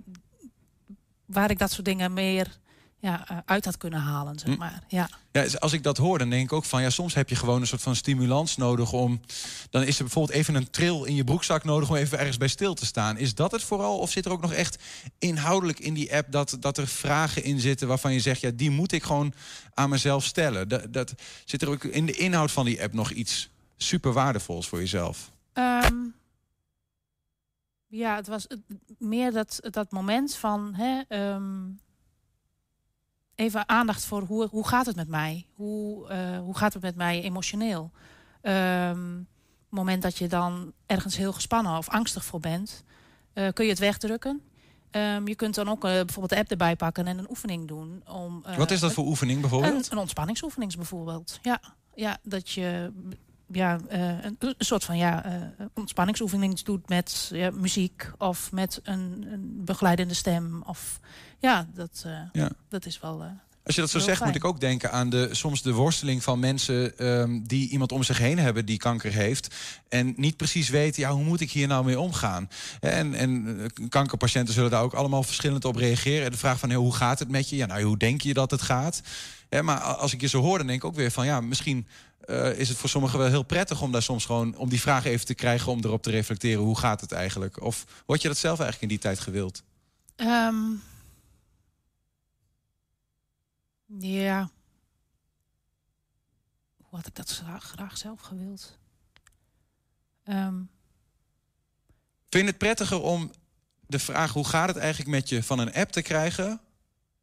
waar 1.26 1.50
ik 1.50 1.60
dat 1.60 1.72
soort 1.72 1.86
dingen 1.86 2.14
meer 2.14 2.60
ja, 3.00 3.44
uit 3.46 3.66
had 3.66 3.78
kunnen 3.78 4.00
halen, 4.00 4.40
zeg 4.40 4.54
Hm. 4.54 4.60
maar. 4.60 4.84
Ja. 4.88 5.10
Ja, 5.32 5.42
dus 5.42 5.60
als 5.60 5.74
ik 5.74 5.84
dat 5.84 5.98
hoor, 5.98 6.18
dan 6.18 6.30
denk 6.30 6.44
ik 6.44 6.54
ook 6.54 6.66
van 6.66 6.82
ja, 6.82 6.90
soms 6.90 7.14
heb 7.14 7.30
je 7.30 7.36
gewoon 7.36 7.62
een 7.62 7.68
soort 7.68 7.82
van 7.82 7.96
stimulans 7.96 8.58
nodig 8.58 8.92
om. 8.92 9.22
Dan 9.70 9.84
is 9.84 9.98
er 9.98 10.04
bijvoorbeeld 10.04 10.38
even 10.38 10.56
een 10.56 10.70
tril 10.70 11.06
in 11.06 11.16
je 11.16 11.24
broekzak 11.24 11.64
nodig 11.64 11.90
om 11.90 11.96
even 11.96 12.18
ergens 12.20 12.38
bij 12.38 12.48
stil 12.48 12.74
te 12.74 12.86
staan. 12.86 13.18
Is 13.18 13.36
dat 13.36 13.52
het 13.52 13.64
vooral? 13.64 13.98
Of 13.98 14.12
zit 14.12 14.26
er 14.26 14.32
ook 14.32 14.42
nog 14.42 14.54
echt 14.54 14.84
inhoudelijk 15.20 15.80
in 15.80 15.94
die 15.94 16.16
app 16.16 16.32
dat, 16.32 16.58
dat 16.60 16.78
er 16.78 16.88
vragen 16.88 17.44
in 17.44 17.60
zitten 17.60 17.88
waarvan 17.88 18.14
je 18.14 18.20
zegt, 18.20 18.42
ja, 18.42 18.52
die 18.54 18.70
moet 18.70 18.92
ik 18.92 19.04
gewoon 19.04 19.34
aan 19.74 19.90
mezelf 19.90 20.24
stellen? 20.24 20.68
Dat, 20.68 20.94
dat, 20.94 21.14
zit 21.46 21.62
er 21.62 21.70
ook 21.70 21.84
in 21.84 22.06
de 22.06 22.18
inhoud 22.18 22.52
van 22.52 22.66
die 22.66 22.84
app 22.84 22.94
nog 22.94 23.12
iets 23.12 23.50
super 23.84 24.14
waardevols 24.14 24.70
voor 24.70 24.80
jezelf? 24.80 25.32
Ehm, 25.54 25.96
ja, 27.88 28.16
het 28.16 28.28
was 28.28 28.48
meer 28.98 29.32
dat, 29.32 29.60
dat 29.62 29.92
moment 29.92 30.36
van 30.36 30.74
hè, 30.74 31.02
ehm, 31.08 31.68
even 33.36 33.70
aandacht 33.70 34.06
voor 34.06 34.22
hoe, 34.22 34.48
hoe 34.48 34.68
gaat 34.68 34.86
het 34.86 34.96
met 34.96 35.08
mij? 35.08 35.46
Hoe, 35.54 36.08
eh, 36.08 36.40
hoe 36.40 36.58
gaat 36.58 36.74
het 36.74 36.82
met 36.82 36.96
mij 36.96 37.22
emotioneel? 37.22 37.92
Het 38.42 39.78
moment 39.78 40.02
dat 40.02 40.18
je 40.18 40.28
dan 40.28 40.74
ergens 40.86 41.18
heel 41.18 41.34
gespannen 41.34 41.78
of 41.78 41.90
angstig 41.90 42.26
voor 42.26 42.40
bent, 42.40 42.84
eh, 43.34 43.48
kun 43.54 43.66
je 43.66 43.72
het 43.72 43.80
wegdrukken. 43.80 44.42
Je 45.26 45.34
kunt 45.36 45.56
dan 45.56 45.70
ook 45.70 45.84
eh, 45.86 45.92
bijvoorbeeld 45.92 46.30
de 46.30 46.38
app 46.38 46.52
erbij 46.52 46.76
pakken 46.76 47.08
en 47.08 47.18
een 47.18 47.30
oefening 47.30 47.68
doen. 47.68 48.04
Om, 48.08 48.44
Wat 48.58 48.72
is 48.72 48.80
dat 48.80 48.94
voor 48.94 49.06
oefening 49.06 49.42
bijvoorbeeld? 49.42 49.86
een, 49.86 49.92
een 49.92 49.98
ontspanningsoefening 49.98 50.76
bijvoorbeeld. 50.76 51.40
Ja, 51.42 51.62
ja 51.96 52.18
dat 52.24 52.50
je 52.50 52.92
ja, 53.52 53.80
eh, 53.88 54.24
een, 54.24 54.36
een 54.40 54.56
soort 54.58 54.84
van 54.84 54.98
ja, 54.98 55.26
eh, 55.26 55.66
ontspanningsoefening 55.74 56.62
doet 56.62 56.90
met 56.90 57.30
ja, 57.34 57.52
muziek 57.52 58.12
of 58.18 58.52
met 58.52 58.80
een, 58.84 59.28
een 59.32 59.62
begeleidende 59.66 60.14
stem. 60.14 60.62
Of 60.66 61.00
ja, 61.40 61.68
dat, 61.74 62.04
eh, 62.06 62.20
Ja. 62.32 62.50
dat 62.68 62.86
is 62.86 63.00
wel. 63.00 63.24
Als 63.64 63.76
je 63.76 63.82
dat 63.82 63.90
zo 63.90 63.98
Heel 63.98 64.08
zegt, 64.08 64.26
moet 64.26 64.36
ik 64.36 64.46
ook 64.46 64.60
denken 64.60 64.92
aan 64.92 65.10
de, 65.10 65.30
soms 65.32 65.62
de 65.62 65.74
worsteling 65.74 66.24
van 66.24 66.40
mensen 66.40 66.98
ehm, 66.98 67.40
die 67.44 67.70
iemand 67.70 67.92
om 67.92 68.04
zich 68.04 68.18
heen 68.18 68.40
hebben 68.40 68.66
die 68.66 68.78
kanker 68.78 69.12
heeft. 69.12 69.56
En 69.90 70.14
niet 70.18 70.38
precies 70.38 70.70
weten, 70.70 71.02
ja, 71.02 71.12
hoe 71.12 71.24
moet 71.24 71.42
ik 71.42 71.52
hier 71.52 71.68
nou 71.68 71.86
mee 71.86 72.00
omgaan? 72.00 72.50
En, 72.80 73.14
en 73.14 73.60
eh, 73.60 73.88
kankerpatiënten 73.90 74.54
zullen 74.54 74.72
daar 74.72 74.84
ook 74.84 74.94
allemaal 74.94 75.24
verschillend 75.24 75.66
op 75.66 75.76
reageren. 75.76 76.26
En 76.26 76.32
de 76.32 76.38
vraag 76.38 76.60
van, 76.60 76.74
hoe 76.74 76.96
gaat 76.96 77.20
het 77.20 77.30
met 77.30 77.50
je? 77.50 77.56
Ja, 77.56 77.66
nou, 77.66 77.84
hoe 77.84 77.98
denk 77.98 78.22
je 78.22 78.34
dat 78.34 78.52
het 78.52 78.62
gaat? 78.62 79.02
Hè, 79.50 79.64
maar 79.64 79.80
als 79.80 80.14
ik 80.14 80.22
je 80.22 80.28
zo 80.28 80.42
hoor, 80.42 80.58
dan 80.58 80.68
denk 80.68 80.80
ik 80.80 80.88
ook 80.88 80.96
weer 80.96 81.12
van, 81.12 81.26
ja, 81.26 81.42
misschien 81.42 81.88
eh, 82.30 82.60
is 82.60 82.70
het 82.70 82.78
voor 82.78 82.90
sommigen 82.90 83.20
wel 83.20 83.28
heel 83.28 83.44
prettig 83.44 83.82
om 83.82 83.92
daar 83.92 84.02
soms 84.02 84.26
gewoon, 84.26 84.56
om 84.56 84.70
die 84.70 84.82
vraag 84.82 85.06
even 85.06 85.26
te 85.26 85.34
krijgen, 85.34 85.72
om 85.72 85.80
erop 85.84 86.04
te 86.04 86.12
reflecteren, 86.12 86.64
hoe 86.64 86.78
gaat 86.78 87.02
het 87.02 87.12
eigenlijk? 87.12 87.64
Of 87.64 87.86
word 88.06 88.22
je 88.22 88.28
dat 88.28 88.38
zelf 88.38 88.60
eigenlijk 88.60 88.92
in 88.92 88.98
die 88.98 89.08
tijd 89.08 89.20
gewild? 89.20 89.64
ehm, 90.16 90.56
ja. 93.98 94.50
Hoe 96.78 96.98
had 97.00 97.08
ik 97.08 97.16
dat 97.16 97.30
graag, 97.30 97.64
graag 97.64 97.98
zelf 97.98 98.22
gewild? 98.22 98.78
Ehm, 100.24 100.56
Vind 102.30 102.44
je 102.44 102.50
het 102.50 102.58
prettiger 102.58 103.02
om 103.02 103.32
de 103.88 104.00
vraag 104.00 104.34
hoe 104.34 104.46
gaat 104.48 104.68
het 104.68 104.78
eigenlijk 104.78 105.10
met 105.10 105.30
je 105.30 105.44
van 105.44 105.60
een 105.60 105.74
app 105.74 105.92
te 105.92 106.02
krijgen 106.02 106.62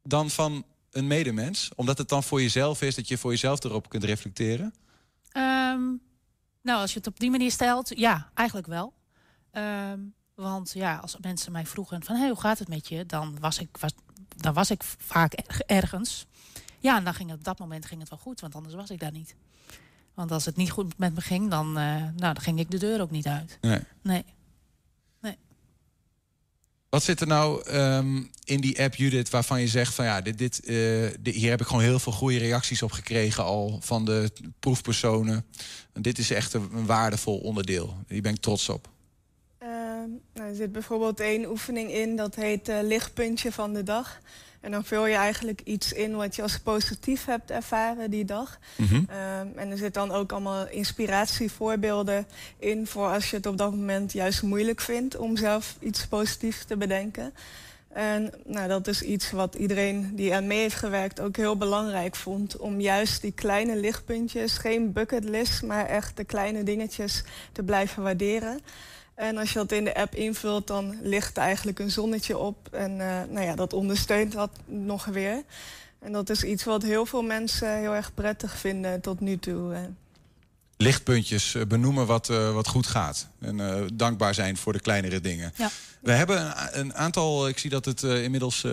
dan 0.03 0.29
van 0.29 0.65
een 0.91 1.07
medemens? 1.07 1.71
Omdat 1.75 1.97
het 1.97 2.09
dan 2.09 2.23
voor 2.23 2.41
jezelf 2.41 2.81
is 2.81 2.95
dat 2.95 3.07
je 3.07 3.17
voor 3.17 3.31
jezelf 3.31 3.63
erop 3.63 3.89
kunt 3.89 4.03
reflecteren? 4.03 4.73
Ehm, 5.31 5.81
nou, 6.61 6.81
als 6.81 6.91
je 6.93 6.97
het 6.97 7.07
op 7.07 7.19
die 7.19 7.31
manier 7.31 7.51
stelt, 7.51 7.97
ja, 7.97 8.31
eigenlijk 8.33 8.67
wel. 8.67 8.93
Ehm, 9.51 9.99
want 10.35 10.71
ja, 10.73 10.97
als 10.97 11.17
mensen 11.21 11.51
mij 11.51 11.65
vroegen 11.65 12.03
van 12.03 12.15
hey, 12.15 12.29
hoe 12.29 12.39
gaat 12.39 12.59
het 12.59 12.67
met 12.67 12.87
je, 12.87 13.05
dan 13.05 13.39
was 13.39 13.59
ik, 13.59 13.77
was, 13.77 13.91
dan 14.35 14.53
was 14.53 14.71
ik 14.71 14.83
vaak 14.83 15.33
er- 15.33 15.61
ergens. 15.65 16.25
Ja, 16.79 16.97
en 16.97 17.03
dan 17.03 17.13
ging 17.13 17.29
het, 17.29 17.37
op 17.39 17.43
dat 17.45 17.59
moment 17.59 17.85
ging 17.85 17.99
het 17.99 18.09
wel 18.09 18.19
goed, 18.19 18.39
want 18.39 18.55
anders 18.55 18.75
was 18.75 18.89
ik 18.89 18.99
daar 18.99 19.11
niet. 19.11 19.35
Want 20.13 20.31
als 20.31 20.45
het 20.45 20.55
niet 20.55 20.71
goed 20.71 20.97
met 20.97 21.13
me 21.15 21.21
ging, 21.21 21.49
dan, 21.49 21.67
eh, 21.77 21.83
nou, 21.95 22.13
dan 22.15 22.39
ging 22.41 22.59
ik 22.59 22.71
de 22.71 22.77
deur 22.77 23.01
ook 23.01 23.11
niet 23.11 23.27
uit. 23.27 23.57
Nee. 23.61 23.81
Nee. 24.01 24.23
Wat 26.89 27.03
zit 27.03 27.21
er 27.21 27.27
nou 27.27 27.63
ehm, 27.63 28.23
in 28.43 28.61
die 28.61 28.83
app, 28.83 28.95
Judith, 28.95 29.29
waarvan 29.29 29.59
je 29.61 29.67
zegt 29.67 29.93
van 29.93 30.05
ja, 30.05 30.21
dit, 30.21 30.37
dit, 30.37 30.59
eh, 30.65 30.75
dit- 31.19 31.35
hier 31.35 31.49
heb 31.49 31.61
ik 31.61 31.67
gewoon 31.67 31.81
heel 31.83 31.99
veel 31.99 32.11
goede 32.11 32.37
reacties 32.37 32.81
op 32.81 32.91
gekregen 32.91 33.43
al 33.43 33.77
van 33.81 34.05
de 34.05 34.31
proefpersonen. 34.59 35.45
En 35.93 36.01
dit 36.01 36.17
is 36.17 36.31
echt 36.31 36.53
een, 36.53 36.69
een 36.73 36.85
waardevol 36.85 37.37
onderdeel. 37.37 37.97
Hier 38.07 38.21
ben 38.21 38.33
ik 38.33 38.41
trots 38.41 38.69
op. 38.69 38.89
Ehm, 39.57 39.69
nou, 40.33 40.49
er 40.49 40.55
zit 40.55 40.71
bijvoorbeeld 40.71 41.19
één 41.19 41.49
oefening 41.49 41.91
in, 41.91 42.15
dat 42.15 42.35
heet 42.35 42.69
eh, 42.69 42.77
lichtpuntje 42.81 43.51
van 43.51 43.73
de 43.73 43.83
dag. 43.83 44.19
En 44.61 44.71
dan 44.71 44.83
vul 44.83 45.05
je 45.05 45.15
eigenlijk 45.15 45.61
iets 45.63 45.93
in 45.93 46.15
wat 46.15 46.35
je 46.35 46.41
als 46.41 46.59
positief 46.59 47.25
hebt 47.25 47.51
ervaren 47.51 48.11
die 48.11 48.25
dag. 48.25 48.59
Mhm. 48.75 48.95
Ehm, 48.95 49.47
en 49.55 49.71
er 49.71 49.77
zit 49.77 49.93
dan 49.93 50.11
ook 50.11 50.31
allemaal 50.31 50.67
inspiratievoorbeelden 50.67 52.27
in 52.59 52.87
voor 52.87 53.07
als 53.07 53.29
je 53.29 53.35
het 53.35 53.45
op 53.45 53.57
dat 53.57 53.71
moment 53.71 54.13
juist 54.13 54.41
moeilijk 54.41 54.81
vindt 54.81 55.17
om 55.17 55.37
zelf 55.37 55.75
iets 55.79 56.07
positiefs 56.07 56.65
te 56.65 56.77
bedenken. 56.77 57.33
En 57.97 58.33
nou, 58.45 58.67
dat 58.67 58.87
is 58.87 59.01
iets 59.01 59.31
wat 59.31 59.55
iedereen 59.55 60.15
die 60.15 60.35
aan 60.35 60.47
mee 60.47 60.59
heeft 60.59 60.75
gewerkt 60.75 61.19
ook 61.19 61.35
heel 61.35 61.57
belangrijk 61.57 62.15
vond. 62.15 62.57
Om 62.57 62.79
juist 62.81 63.21
die 63.21 63.31
kleine 63.31 63.75
lichtpuntjes, 63.75 64.57
geen 64.57 64.93
bucketlist, 64.93 65.63
maar 65.63 65.85
echt 65.85 66.17
de 66.17 66.23
kleine 66.23 66.63
dingetjes 66.63 67.23
te 67.51 67.63
blijven 67.63 68.03
waarderen. 68.03 68.59
En 69.17 69.37
als 69.37 69.53
je 69.53 69.59
dat 69.59 69.71
in 69.71 69.83
de 69.83 69.95
app 69.95 70.15
invult, 70.15 70.67
dan 70.67 70.97
ligt 71.01 71.37
er 71.37 71.43
eigenlijk 71.43 71.79
een 71.79 71.91
zonnetje 71.91 72.37
op. 72.37 72.67
En 72.71 72.91
eh, 72.91 73.21
nou 73.29 73.45
ja, 73.45 73.55
dat 73.55 73.73
ondersteunt 73.73 74.31
dat 74.31 74.49
nog 74.65 75.05
weer. 75.05 75.43
En 75.99 76.11
dat 76.11 76.29
is 76.29 76.43
iets 76.43 76.63
wat 76.63 76.83
heel 76.83 77.05
veel 77.05 77.21
mensen 77.21 77.77
heel 77.77 77.95
erg 77.95 78.13
prettig 78.13 78.57
vinden 78.57 79.01
tot 79.01 79.19
nu 79.19 79.37
toe. 79.37 79.89
Lichtpuntjes 80.77 81.55
eh, 81.55 81.65
benoemen 81.65 82.05
wat, 82.05 82.29
eh, 82.29 82.53
wat 82.53 82.67
goed 82.67 82.87
gaat. 82.87 83.27
En 83.39 83.59
eh, 83.59 83.83
dankbaar 83.93 84.33
zijn 84.33 84.57
voor 84.57 84.73
de 84.73 84.79
kleinere 84.79 85.21
dingen. 85.21 85.53
Ja. 85.57 85.69
We 86.01 86.11
hebben 86.11 86.41
een, 86.41 86.79
een 86.79 86.95
aantal, 86.95 87.47
ik 87.47 87.57
zie 87.57 87.69
dat 87.69 87.85
het 87.85 88.03
inmiddels, 88.03 88.63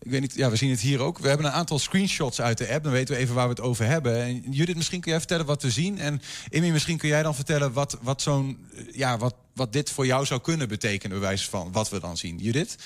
ik 0.00 0.10
weet 0.10 0.20
niet, 0.20 0.34
ja, 0.34 0.50
we 0.50 0.56
zien 0.56 0.70
het 0.70 0.80
hier 0.80 1.00
ook. 1.00 1.18
We 1.18 1.28
hebben 1.28 1.46
een 1.46 1.52
aantal 1.52 1.78
screenshots 1.78 2.40
uit 2.40 2.58
de 2.58 2.68
app. 2.68 2.84
Dan 2.84 2.92
weten 2.92 3.14
we 3.14 3.20
even 3.20 3.34
waar 3.34 3.44
we 3.44 3.54
het 3.54 3.60
over 3.60 3.86
hebben. 3.86 4.22
En 4.22 4.52
Judith, 4.52 4.76
misschien 4.76 5.00
kun 5.00 5.10
jij 5.10 5.20
vertellen 5.20 5.46
wat 5.46 5.62
we 5.62 5.70
zien. 5.70 5.98
En 5.98 6.22
Immy, 6.48 6.70
misschien 6.70 6.96
kun 6.96 7.08
jij 7.08 7.22
dan 7.22 7.34
vertellen 7.34 7.72
wat, 7.72 7.98
wat, 8.02 8.22
zo'n, 8.22 8.66
ja, 8.92 9.18
wat, 9.18 9.34
wat 9.54 9.72
dit 9.72 9.90
voor 9.90 10.06
jou 10.06 10.26
zou 10.26 10.40
kunnen 10.40 10.68
betekenen, 10.68 11.18
bij 11.18 11.28
wijze 11.28 11.50
van 11.50 11.72
wat 11.72 11.90
we 11.90 12.00
dan 12.00 12.16
zien. 12.16 12.38
Judith? 12.38 12.76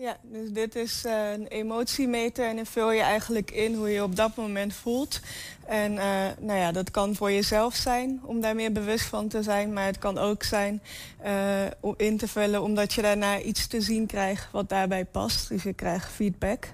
Ja, 0.00 0.16
dus 0.22 0.50
dit 0.52 0.74
is 0.74 1.04
eh, 1.04 1.32
een 1.32 1.46
emotiemeter 1.46 2.46
en 2.46 2.56
dan 2.56 2.66
vul 2.66 2.92
je 2.92 3.00
eigenlijk 3.00 3.50
in 3.50 3.74
hoe 3.74 3.90
je 3.90 4.02
op 4.02 4.16
dat 4.16 4.36
moment 4.36 4.74
voelt. 4.74 5.20
En 5.66 5.98
eh, 5.98 6.26
nou 6.38 6.58
ja, 6.58 6.72
dat 6.72 6.90
kan 6.90 7.14
voor 7.14 7.32
jezelf 7.32 7.74
zijn 7.74 8.20
om 8.24 8.40
daar 8.40 8.54
meer 8.54 8.72
bewust 8.72 9.04
van 9.04 9.28
te 9.28 9.42
zijn. 9.42 9.72
Maar 9.72 9.86
het 9.86 9.98
kan 9.98 10.18
ook 10.18 10.42
zijn 10.42 10.82
eh, 11.18 11.64
om 11.80 11.94
in 11.96 12.16
te 12.16 12.28
vullen 12.28 12.62
omdat 12.62 12.92
je 12.92 13.02
daarna 13.02 13.40
iets 13.40 13.66
te 13.66 13.80
zien 13.80 14.06
krijgt 14.06 14.50
wat 14.50 14.68
daarbij 14.68 15.04
past. 15.04 15.48
Dus 15.48 15.62
je 15.62 15.72
krijgt 15.72 16.12
feedback. 16.12 16.68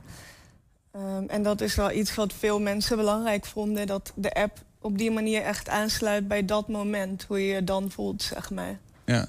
Ehm, 0.93 1.25
en 1.27 1.43
dat 1.43 1.61
is 1.61 1.75
wel 1.75 1.91
iets 1.91 2.15
wat 2.15 2.33
veel 2.33 2.61
mensen 2.61 2.97
belangrijk 2.97 3.47
vonden. 3.47 3.87
Dat 3.87 4.13
de 4.15 4.35
app 4.35 4.59
op 4.81 4.99
die 4.99 5.11
manier 5.11 5.43
echt 5.43 5.69
aansluit 5.69 6.29
bij 6.29 6.45
dat 6.45 6.69
moment. 6.69 7.25
Hoe 7.29 7.47
je 7.47 7.55
je 7.55 7.65
dan 7.65 7.91
voelt, 7.91 8.23
zeg 8.23 8.51
maar. 8.51 8.79
Ja. 9.05 9.29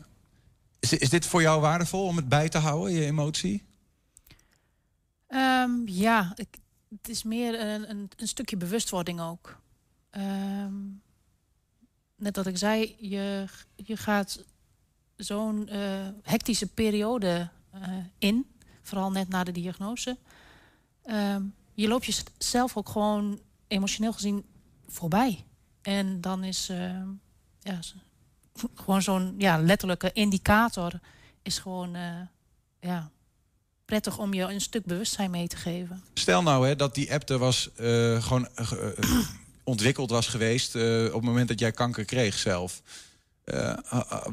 Is 0.79 1.09
dit 1.09 1.25
voor 1.25 1.41
jou 1.41 1.61
waardevol 1.61 2.05
om 2.05 2.15
het 2.15 2.29
bij 2.29 2.49
te 2.49 2.57
houden, 2.57 2.93
je 2.93 3.05
emotie? 3.05 3.66
Ehm, 5.27 5.71
ja, 5.85 6.33
het 6.89 7.09
is 7.09 7.23
meer 7.23 7.59
een, 7.59 7.89
een, 7.89 8.09
een 8.15 8.27
stukje 8.27 8.57
bewustwording 8.57 9.21
ook. 9.21 9.59
Ehm, 10.09 10.75
net 12.15 12.35
wat 12.35 12.47
ik 12.47 12.57
zei, 12.57 12.95
je, 12.99 13.45
je 13.75 13.97
gaat 13.97 14.45
zo'n 15.15 15.67
eh, 15.67 16.07
hectische 16.21 16.67
periode 16.67 17.49
eh, 17.71 17.81
in, 18.17 18.45
vooral 18.81 19.11
net 19.11 19.29
na 19.29 19.43
de 19.43 19.51
diagnose. 19.51 20.17
Ehm, 21.03 21.43
je 21.73 21.87
loopt 21.87 22.05
jezelf 22.05 22.77
ook 22.77 22.89
gewoon 22.89 23.39
emotioneel 23.67 24.13
gezien 24.13 24.45
voorbij. 24.87 25.45
En 25.81 26.21
dan 26.21 26.43
is 26.43 26.71
ja, 27.59 27.79
gewoon 28.73 29.01
zo'n 29.01 29.35
ja, 29.37 29.61
letterlijke 29.61 30.11
indicator 30.13 30.99
is 31.41 31.59
gewoon 31.59 31.95
eh, 31.95 32.21
ja, 32.79 33.11
prettig 33.87 34.17
om 34.17 34.33
je 34.33 34.41
een 34.41 34.61
stuk 34.61 34.85
bewustzijn 34.85 35.31
mee 35.31 35.47
te 35.47 35.55
geven. 35.57 36.03
Stel 36.13 36.41
nou 36.43 36.67
hè, 36.67 36.75
dat 36.75 36.95
die 36.95 37.13
app 37.13 37.29
er 37.29 37.37
was, 37.37 37.69
eh, 37.75 38.23
gewoon 38.23 38.47
eh, 38.55 38.71
eh, 38.71 38.89
ontwikkeld 39.63 40.09
was 40.09 40.27
geweest 40.27 40.75
op 40.75 41.13
het 41.13 41.21
moment 41.21 41.47
dat 41.47 41.59
jij 41.59 41.71
kanker 41.71 42.05
kreeg 42.05 42.37
zelf. 42.37 42.81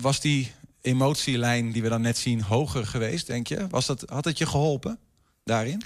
Was 0.01 0.21
die 0.21 0.53
emotielijn 0.81 1.73
die 1.73 1.83
we 1.83 1.89
dan 1.89 2.01
net 2.01 2.17
zien 2.19 2.43
hoger 2.43 2.87
geweest, 2.87 3.27
denk 3.27 3.47
je? 3.47 3.67
Was 3.69 3.87
dat, 3.87 4.05
had 4.09 4.25
het 4.25 4.39
je 4.39 4.47
geholpen 4.47 4.99
daarin? 5.45 5.83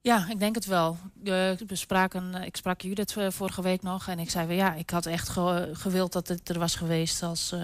Ja, 0.00 0.28
ik 0.30 0.38
denk 0.38 0.54
het 0.54 0.66
wel. 0.66 0.98
We 1.22 1.56
spraken, 1.72 2.34
eh, 2.34 2.46
ik 2.46 2.56
sprak 2.56 2.80
Judith 2.80 3.16
vorige 3.28 3.62
week 3.62 3.82
nog 3.82 4.08
en 4.08 4.18
ik 4.18 4.30
zei 4.30 4.46
van 4.46 4.56
ja, 4.56 4.74
ik 4.74 4.90
had 4.90 5.06
echt 5.06 5.28
ge- 5.28 5.70
gewild 5.72 6.12
dat 6.12 6.28
het 6.28 6.48
er 6.48 6.58
was 6.58 6.74
geweest 6.74 7.22
als 7.22 7.54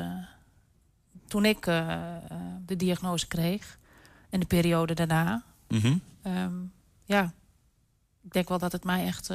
toen 1.28 1.44
ik 1.44 1.62
de 2.66 2.76
diagnose 2.76 3.26
kreeg 3.26 3.78
en 4.32 4.40
de 4.40 4.46
periode 4.46 4.94
daarna. 4.94 5.44
Mhm. 5.68 5.96
Ehm, 6.22 6.52
ja, 7.04 7.32
ik 8.22 8.32
denk 8.32 8.48
wel 8.48 8.58
dat 8.58 8.72
het 8.72 8.84
mij 8.84 9.06
echt 9.06 9.30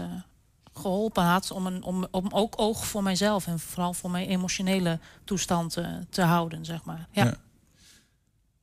geholpen 0.73 1.23
had 1.23 1.51
om, 1.51 1.67
een, 1.67 1.83
om, 1.83 2.07
om 2.11 2.27
ook 2.31 2.53
oog 2.57 2.87
voor 2.87 3.03
mijzelf 3.03 3.47
en 3.47 3.59
vooral 3.59 3.93
voor 3.93 4.11
mijn 4.11 4.27
emotionele 4.27 4.99
toestand 5.23 5.77
te 6.09 6.21
houden, 6.21 6.65
zeg 6.65 6.83
maar. 6.83 7.07
ja. 7.11 7.37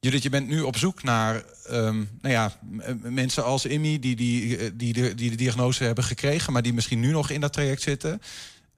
Judith, 0.01 0.23
je 0.23 0.31
bent 0.31 0.49
nu 0.49 0.61
op 0.61 0.77
zoek 0.77 1.03
naar 1.03 1.45
um, 1.71 2.09
nou 2.21 2.35
ja, 2.35 2.53
mensen 3.03 3.45
als 3.45 3.65
Immy 3.65 3.99
die, 3.99 4.17
die, 4.17 4.77
die, 4.77 4.93
de, 4.93 5.15
die 5.15 5.31
de 5.31 5.37
diagnose 5.37 5.85
hebben 5.85 6.05
gekregen, 6.05 6.53
maar 6.53 6.63
die 6.63 6.75
misschien 6.75 7.01
nu 7.01 7.11
nog 7.11 7.31
in 7.31 7.41
dat 7.41 7.53
traject 7.53 7.83
zitten. 7.83 8.21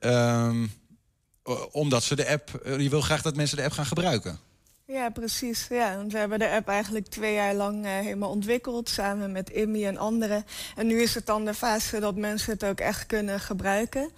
Um, 0.00 0.70
omdat 1.70 2.02
ze 2.02 2.16
de 2.16 2.28
app, 2.28 2.54
eh, 2.54 2.80
je 2.80 2.88
wil 2.88 3.00
graag 3.00 3.22
dat 3.22 3.36
mensen 3.36 3.56
de 3.56 3.62
app 3.62 3.72
gaan 3.72 3.86
gebruiken. 3.86 4.38
Ja, 4.88 5.10
precies. 5.10 5.66
Ja, 5.68 6.06
we 6.06 6.18
hebben 6.18 6.38
de 6.38 6.50
app 6.50 6.68
eigenlijk 6.68 7.06
twee 7.06 7.34
jaar 7.34 7.54
lang 7.54 7.84
uh, 7.84 7.90
helemaal 7.90 8.30
ontwikkeld... 8.30 8.88
samen 8.88 9.32
met 9.32 9.50
Immy 9.50 9.84
en 9.84 9.96
anderen. 9.96 10.44
En 10.76 10.86
nu 10.86 11.02
is 11.02 11.14
het 11.14 11.26
dan 11.26 11.44
de 11.44 11.54
fase 11.54 12.00
dat 12.00 12.16
mensen 12.16 12.52
het 12.52 12.64
ook 12.64 12.80
echt 12.80 13.06
kunnen 13.06 13.40
gebruiken. 13.40 14.10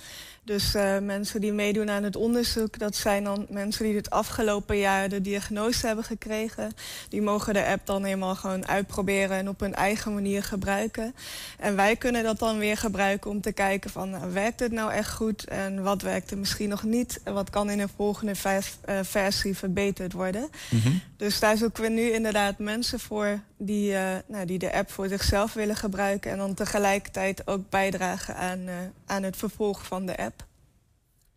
Dus 0.48 0.74
uh, 0.74 0.98
mensen 0.98 1.40
die 1.40 1.52
meedoen 1.52 1.90
aan 1.90 2.02
het 2.02 2.16
onderzoek, 2.16 2.78
dat 2.78 2.96
zijn 2.96 3.24
dan 3.24 3.46
mensen 3.50 3.84
die 3.84 3.96
het 3.96 4.10
afgelopen 4.10 4.78
jaar 4.78 5.08
de 5.08 5.20
diagnose 5.20 5.86
hebben 5.86 6.04
gekregen. 6.04 6.72
Die 7.08 7.22
mogen 7.22 7.54
de 7.54 7.66
app 7.66 7.86
dan 7.86 8.04
helemaal 8.04 8.34
gewoon 8.34 8.68
uitproberen 8.68 9.36
en 9.36 9.48
op 9.48 9.60
hun 9.60 9.74
eigen 9.74 10.14
manier 10.14 10.42
gebruiken. 10.42 11.14
En 11.58 11.76
wij 11.76 11.96
kunnen 11.96 12.22
dat 12.22 12.38
dan 12.38 12.58
weer 12.58 12.76
gebruiken 12.76 13.30
om 13.30 13.40
te 13.40 13.52
kijken 13.52 13.90
van 13.90 14.10
nou, 14.10 14.32
werkt 14.32 14.60
het 14.60 14.72
nou 14.72 14.92
echt 14.92 15.12
goed 15.12 15.44
en 15.44 15.82
wat 15.82 16.02
werkt 16.02 16.30
er 16.30 16.38
misschien 16.38 16.68
nog 16.68 16.82
niet 16.82 17.20
en 17.24 17.34
wat 17.34 17.50
kan 17.50 17.70
in 17.70 17.80
een 17.80 17.90
volgende 17.96 18.34
vers, 18.34 18.76
uh, 18.88 18.98
versie 19.02 19.56
verbeterd 19.56 20.12
worden. 20.12 20.48
Mm 20.70 20.80
-hmm. 20.80 21.00
Dus 21.16 21.40
daar 21.40 21.56
zoeken 21.56 21.82
we 21.82 21.88
nu 21.88 22.10
inderdaad 22.10 22.58
mensen 22.58 23.00
voor 23.00 23.40
die, 23.56 23.92
uh, 23.92 24.16
nou, 24.26 24.46
die 24.46 24.58
de 24.58 24.72
app 24.72 24.90
voor 24.90 25.08
zichzelf 25.08 25.52
willen 25.52 25.76
gebruiken 25.76 26.30
en 26.30 26.38
dan 26.38 26.54
tegelijkertijd 26.54 27.46
ook 27.46 27.70
bijdragen 27.70 28.36
aan, 28.36 28.60
aan 29.06 29.22
het 29.22 29.36
vervolg 29.36 29.86
van 29.86 30.06
de 30.06 30.16
app. 30.16 30.37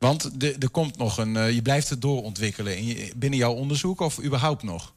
Want 0.02 0.44
er 0.44 0.70
komt 0.70 0.98
nog 0.98 1.18
een. 1.18 1.36
Uh, 1.36 1.52
je 1.52 1.62
blijft 1.62 1.90
het 1.90 2.02
doorontwikkelen 2.02 2.78
in 2.78 2.86
je, 2.86 3.12
binnen 3.16 3.40
jouw 3.40 3.54
onderzoek 3.54 4.00
of 4.00 4.24
überhaupt 4.24 4.64
nog? 4.64 4.94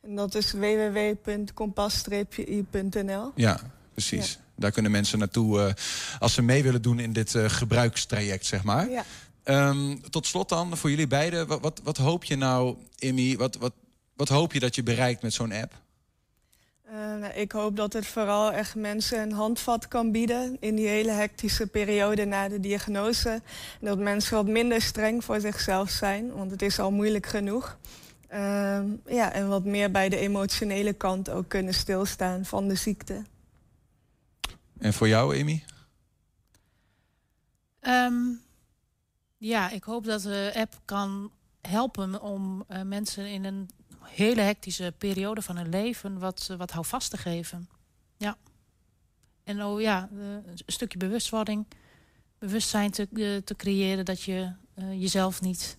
En 0.02 0.14
dat 0.14 0.34
is 0.34 0.52
www.kompas-i.nl. 0.52 3.32
Ja, 3.34 3.60
precies. 3.92 4.32
Ja. 4.32 4.38
Daar 4.58 4.70
kunnen 4.70 4.90
mensen 4.90 5.18
naartoe 5.18 5.58
uh, 5.58 5.72
als 6.18 6.34
ze 6.34 6.42
mee 6.42 6.62
willen 6.62 6.82
doen 6.82 6.98
in 6.98 7.12
dit 7.12 7.34
uh, 7.34 7.48
gebruikstraject, 7.48 8.46
zeg 8.46 8.64
maar. 8.64 8.90
Ja. 8.90 9.04
Um, 9.48 10.10
tot 10.10 10.26
slot 10.26 10.48
dan, 10.48 10.76
voor 10.76 10.90
jullie 10.90 11.06
beiden. 11.06 11.46
Wat, 11.46 11.60
wat, 11.60 11.80
wat 11.84 11.96
hoop 11.96 12.24
je 12.24 12.36
nou, 12.36 12.76
Immy, 12.98 13.36
wat, 13.36 13.56
wat, 13.56 13.72
wat 14.16 14.28
hoop 14.28 14.52
je 14.52 14.60
dat 14.60 14.74
je 14.74 14.82
bereikt 14.82 15.22
met 15.22 15.32
zo'n 15.32 15.52
app? 15.52 15.74
Uh, 16.86 16.92
nou, 16.92 17.32
ik 17.32 17.52
hoop 17.52 17.76
dat 17.76 17.92
het 17.92 18.06
vooral 18.06 18.52
echt 18.52 18.74
mensen 18.74 19.20
een 19.20 19.32
handvat 19.32 19.88
kan 19.88 20.12
bieden... 20.12 20.56
in 20.60 20.74
die 20.74 20.86
hele 20.86 21.10
hectische 21.10 21.66
periode 21.66 22.24
na 22.24 22.48
de 22.48 22.60
diagnose. 22.60 23.30
En 23.80 23.86
dat 23.86 23.98
mensen 23.98 24.36
wat 24.36 24.46
minder 24.46 24.82
streng 24.82 25.24
voor 25.24 25.40
zichzelf 25.40 25.90
zijn, 25.90 26.32
want 26.32 26.50
het 26.50 26.62
is 26.62 26.78
al 26.78 26.90
moeilijk 26.90 27.26
genoeg. 27.26 27.78
Uh, 28.32 28.80
ja, 29.06 29.32
en 29.32 29.48
wat 29.48 29.64
meer 29.64 29.90
bij 29.90 30.08
de 30.08 30.16
emotionele 30.16 30.92
kant 30.92 31.30
ook 31.30 31.48
kunnen 31.48 31.74
stilstaan 31.74 32.44
van 32.44 32.68
de 32.68 32.74
ziekte. 32.74 33.22
En 34.78 34.92
voor 34.92 35.08
jou, 35.08 35.40
Amy? 35.40 35.64
Um, 37.80 38.40
ja, 39.36 39.70
ik 39.70 39.84
hoop 39.84 40.04
dat 40.04 40.22
de 40.22 40.52
app 40.54 40.80
kan 40.84 41.30
helpen 41.60 42.22
om 42.22 42.64
uh, 42.68 42.82
mensen 42.82 43.26
in 43.26 43.44
een 43.44 43.70
hele 44.02 44.40
hectische 44.40 44.94
periode 44.98 45.42
van 45.42 45.56
hun 45.56 45.68
leven 45.68 46.18
wat, 46.18 46.54
wat 46.58 46.70
houvast 46.70 47.10
te 47.10 47.16
geven. 47.16 47.68
Ja. 48.16 48.36
En 49.44 49.64
oh 49.64 49.80
ja, 49.80 50.08
uh, 50.12 50.20
een 50.24 50.58
stukje 50.66 50.98
bewustwording, 50.98 51.66
bewustzijn 52.38 52.90
te, 52.90 53.08
te 53.44 53.56
creëren 53.56 54.04
dat 54.04 54.22
je 54.22 54.52
jezelf 54.90 55.40
niet, 55.40 55.78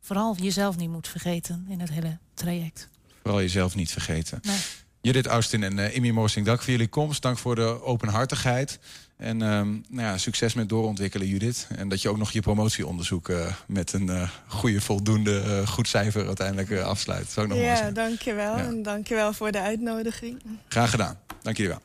vooral 0.00 0.36
jezelf 0.36 0.76
niet 0.76 0.90
moet 0.90 1.08
vergeten 1.08 1.66
in 1.68 1.80
het 1.80 1.90
hele 1.90 2.18
traject. 2.34 2.88
Vooral 3.22 3.40
jezelf 3.40 3.74
niet 3.74 3.90
vergeten. 3.90 4.38
Nee. 4.42 4.58
Judith 5.00 5.26
Austin 5.26 5.62
en 5.62 5.94
Immy 5.94 6.10
Morsing, 6.10 6.46
dank 6.46 6.62
voor 6.62 6.70
jullie 6.70 6.88
komst. 6.88 7.22
Dank 7.22 7.38
voor 7.38 7.54
de 7.54 7.82
openhartigheid. 7.82 8.78
En 9.16 9.40
um, 9.40 9.84
nou 9.88 10.06
ja, 10.08 10.18
succes 10.18 10.54
met 10.54 10.68
doorontwikkelen, 10.68 11.26
Judith. 11.26 11.66
En 11.76 11.88
dat 11.88 12.02
je 12.02 12.08
ook 12.08 12.18
nog 12.18 12.30
je 12.30 12.40
promotieonderzoek 12.40 13.28
uh, 13.28 13.46
met 13.66 13.92
een 13.92 14.06
uh, 14.06 14.30
goede, 14.46 14.80
voldoende, 14.80 15.62
goed 15.66 15.88
cijfer 15.88 16.26
uiteindelijk 16.26 16.72
afsluit. 16.80 17.30
Zou 17.30 17.46
ik 17.46 17.52
nog 17.52 17.62
ja, 17.62 17.90
dankjewel. 17.90 18.56
Ja. 18.56 18.64
En 18.64 18.82
dankjewel 18.82 19.32
voor 19.32 19.50
de 19.50 19.60
uitnodiging. 19.60 20.42
Graag 20.68 20.90
gedaan. 20.90 21.18
Dank 21.42 21.56
jullie 21.56 21.72
wel. 21.72 21.80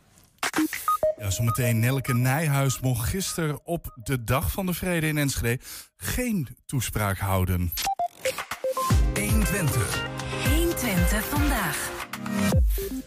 Ja, 1.20 1.30
zometeen 1.30 1.80
Nelke 1.80 2.14
Nijhuis 2.14 2.80
mocht 2.80 3.10
gisteren 3.10 3.66
op 3.66 3.94
de 4.04 4.24
Dag 4.24 4.52
van 4.52 4.66
de 4.66 4.74
Vrede 4.74 5.08
in 5.08 5.18
Enschede 5.18 5.60
geen 5.98 6.48
toespraak 6.66 7.18
houden. 7.18 7.74
120. 9.14 10.04
120 10.44 11.26
vandaag. 11.26 11.90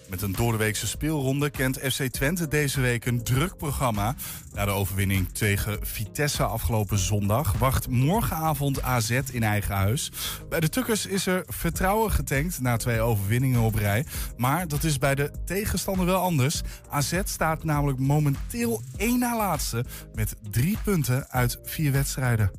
Met 0.09 0.23
een 0.23 0.33
doordeweekse 0.33 0.87
speelronde 0.87 1.51
kent 1.51 1.79
FC 1.79 2.03
Twente 2.03 2.49
deze 2.49 2.81
week 2.81 3.05
een 3.05 3.23
druk 3.23 3.57
programma. 3.57 4.15
Na 4.53 4.65
de 4.65 4.71
overwinning 4.71 5.29
tegen 5.29 5.87
Vitesse 5.87 6.43
afgelopen 6.43 6.99
zondag 6.99 7.53
wacht 7.53 7.89
morgenavond 7.89 8.83
AZ 8.83 9.11
in 9.33 9.43
eigen 9.43 9.75
huis. 9.75 10.11
Bij 10.49 10.61
de 10.61 10.69
Tukkers 10.69 11.07
is 11.07 11.27
er 11.27 11.45
vertrouwen 11.47 12.11
getankt 12.11 12.61
na 12.61 12.77
twee 12.77 13.01
overwinningen 13.01 13.61
op 13.61 13.75
rij. 13.75 14.05
Maar 14.37 14.69
dat 14.69 14.85
is 14.85 14.99
bij 14.99 15.15
de 15.15 15.31
tegenstander 15.45 16.07
wel 16.07 16.21
anders. 16.21 16.61
AZ 16.89 17.21
staat 17.25 17.65
namelijk 17.65 17.99
momenteel 17.99 18.83
één 18.97 19.19
na 19.19 19.37
laatste 19.37 19.85
met 20.15 20.35
drie 20.51 20.79
punten 20.85 21.31
uit 21.31 21.59
vier 21.63 21.93
wedstrijden. 21.93 22.51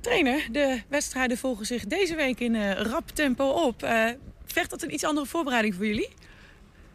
Trainer, 0.00 0.48
de 0.52 0.82
wedstrijden 0.88 1.38
volgen 1.38 1.66
zich 1.66 1.84
deze 1.84 2.14
week 2.14 2.40
in 2.40 2.54
uh, 2.54 2.72
rap 2.72 3.08
tempo 3.10 3.48
op. 3.48 3.82
Uh, 3.82 4.04
vergt 4.46 4.70
dat 4.70 4.82
een 4.82 4.92
iets 4.92 5.04
andere 5.04 5.26
voorbereiding 5.26 5.74
voor 5.74 5.86
jullie? 5.86 6.08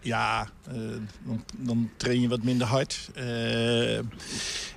Ja, 0.06 0.48
uh, 0.68 0.74
dan, 1.24 1.44
dan, 1.58 1.90
train 1.98 2.22
je 2.22 2.28
wat 2.28 2.44
minder 2.44 2.68
hard. 2.68 3.10
Uh, 3.18 3.98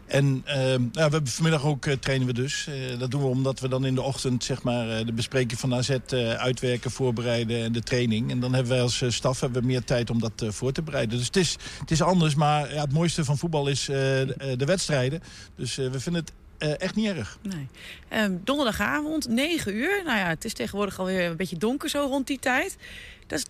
en 0.07 0.43
nou, 0.45 0.91
we 0.93 1.01
hebben 1.01 1.27
vanmiddag 1.27 1.65
ook 1.65 1.87
trainen 1.87 2.27
we 2.27 2.33
dus. 2.33 2.69
dat 2.99 3.11
doen 3.11 3.21
we 3.21 3.27
omdat 3.27 3.61
we 3.61 3.69
dan 3.69 3.85
in 3.85 3.95
de 3.95 4.03
ochtend 4.03 4.45
zeg 4.45 4.63
maar, 4.63 5.05
de 5.07 5.13
bespreking 5.13 5.61
van 5.61 5.75
AZ 5.75 5.91
uitwerken, 6.37 6.91
voorbereiden 6.91 7.63
en 7.63 7.73
de 7.73 7.83
training. 7.83 8.31
En 8.31 8.41
dan 8.41 8.55
hebben 8.55 8.73
wij 8.73 8.83
als 8.83 9.03
staf 9.09 9.41
hebben 9.41 9.61
we 9.61 9.67
meer 9.67 9.85
tijd 9.85 10.11
om 10.11 10.21
dat 10.21 10.45
voor 10.49 10.73
te 10.73 10.83
bereiden. 10.83 11.17
Dus 11.17 11.27
het 11.27 11.37
is, 11.37 11.57
het 11.81 11.91
is 11.91 12.03
anders, 12.03 12.35
maar 12.35 12.75
ja, 12.75 12.81
het 12.81 12.93
mooiste 12.93 13.25
van 13.25 13.39
voetbal 13.39 13.69
is 13.69 13.85
de, 13.85 14.55
de 14.57 14.65
wedstrijden. 14.65 15.21
Dus 15.57 15.77
we 15.77 16.01
vinden 16.01 16.25
het 16.59 16.81
echt 16.81 16.95
niet 16.95 17.07
erg. 17.07 17.39
Nee. 17.43 17.69
Um, 18.23 18.41
donderdagavond, 18.45 19.29
9 19.29 19.75
uur. 19.75 20.03
Nou 20.05 20.19
ja, 20.19 20.29
het 20.29 20.45
is 20.45 20.53
tegenwoordig 20.53 20.99
alweer 20.99 21.31
een 21.31 21.37
beetje 21.37 21.59
donker 21.59 21.89
zo 21.89 22.01
rond 22.01 22.27
die 22.27 22.39
tijd. 22.39 22.77
Dat 23.27 23.39
is 23.39 23.45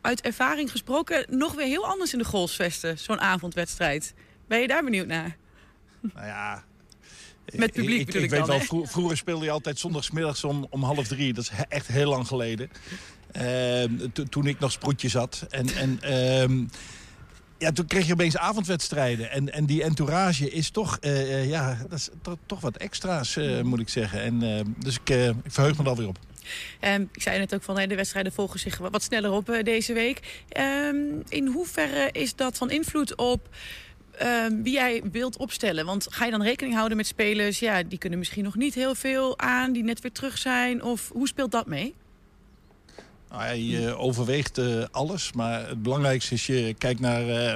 uit 0.00 0.20
ervaring 0.20 0.70
gesproken 0.70 1.26
nog 1.28 1.54
weer 1.54 1.66
heel 1.66 1.86
anders 1.86 2.12
in 2.12 2.18
de 2.18 2.24
golfsvesten, 2.24 2.98
zo'n 2.98 3.20
avondwedstrijd. 3.20 4.14
Ben 4.48 4.60
je 4.60 4.66
daar 4.66 4.84
benieuwd 4.84 5.06
naar? 5.06 5.36
Nou 6.00 6.26
ja... 6.26 6.64
Met 7.54 7.72
publiek 7.72 8.00
ik, 8.00 8.08
ik, 8.08 8.14
ik, 8.14 8.22
ik 8.22 8.30
weet 8.30 8.46
dan, 8.46 8.62
wel, 8.68 8.86
vroeger 8.86 9.16
speelde 9.16 9.44
je 9.44 9.50
altijd 9.50 9.78
zondagsmiddags 9.78 10.44
om, 10.44 10.66
om 10.70 10.82
half 10.82 11.06
drie. 11.06 11.32
Dat 11.32 11.44
is 11.44 11.50
echt 11.68 11.86
heel 11.86 12.08
lang 12.08 12.26
geleden. 12.26 12.70
Uh, 13.36 13.84
toen 14.28 14.46
ik 14.46 14.58
nog 14.58 14.72
sproetjes 14.72 15.14
had. 15.14 15.46
En, 15.50 15.68
en 15.74 16.00
uh, 16.04 16.66
ja, 17.58 17.72
toen 17.72 17.86
kreeg 17.86 18.06
je 18.06 18.12
opeens 18.12 18.36
avondwedstrijden. 18.36 19.30
En, 19.30 19.52
en 19.52 19.66
die 19.66 19.82
entourage 19.82 20.50
is 20.50 20.70
toch, 20.70 20.98
uh, 21.00 21.48
ja, 21.48 21.78
dat 21.88 21.98
is 21.98 22.08
to, 22.22 22.38
toch 22.46 22.60
wat 22.60 22.76
extra's, 22.76 23.36
uh, 23.36 23.60
moet 23.60 23.80
ik 23.80 23.88
zeggen. 23.88 24.22
En, 24.22 24.42
uh, 24.42 24.60
dus 24.78 24.94
ik, 24.94 25.08
ik, 25.08 25.52
verheug 25.52 25.76
me 25.76 25.82
er 25.82 25.88
alweer 25.88 26.08
op. 26.08 26.18
Um, 26.80 27.08
ik 27.12 27.22
zei 27.22 27.38
net 27.38 27.54
ook 27.54 27.62
van 27.62 27.74
de 27.88 27.94
wedstrijden 27.94 28.32
volgen 28.32 28.58
zich 28.60 28.78
wat 28.78 29.02
sneller 29.02 29.32
op 29.32 29.60
deze 29.62 29.92
week. 29.92 30.44
Um, 30.88 31.22
in 31.28 31.46
hoeverre 31.46 32.08
is 32.12 32.34
dat 32.34 32.56
van 32.56 32.70
invloed 32.70 33.14
op 33.14 33.48
um, 34.22 34.62
wie 34.62 34.72
jij 34.72 35.02
wilt 35.12 35.36
opstellen? 35.36 35.86
Want 35.86 36.06
ga 36.10 36.24
je 36.24 36.30
dan 36.30 36.42
rekening 36.42 36.74
houden 36.74 36.96
met 36.96 37.06
spelers... 37.06 37.58
ja, 37.58 37.82
die 37.82 37.98
kunnen 37.98 38.18
misschien 38.18 38.44
nog 38.44 38.56
niet 38.56 38.74
heel 38.74 38.94
veel 38.94 39.38
aan, 39.38 39.72
die 39.72 39.84
net 39.84 40.00
weer 40.00 40.12
terug 40.12 40.38
zijn? 40.38 40.82
Of 40.82 41.08
hoe 41.08 41.28
speelt 41.28 41.50
dat 41.50 41.66
mee? 41.66 41.94
Nou, 43.30 43.42
hij 43.42 43.86
eh, 43.86 44.00
overweegt 44.00 44.58
uh, 44.58 44.84
alles, 44.90 45.32
maar 45.32 45.68
het 45.68 45.82
belangrijkste 45.82 46.34
is 46.34 46.46
je 46.46 46.74
kijkt 46.78 47.00
naar 47.00 47.22
uh, 47.22 47.54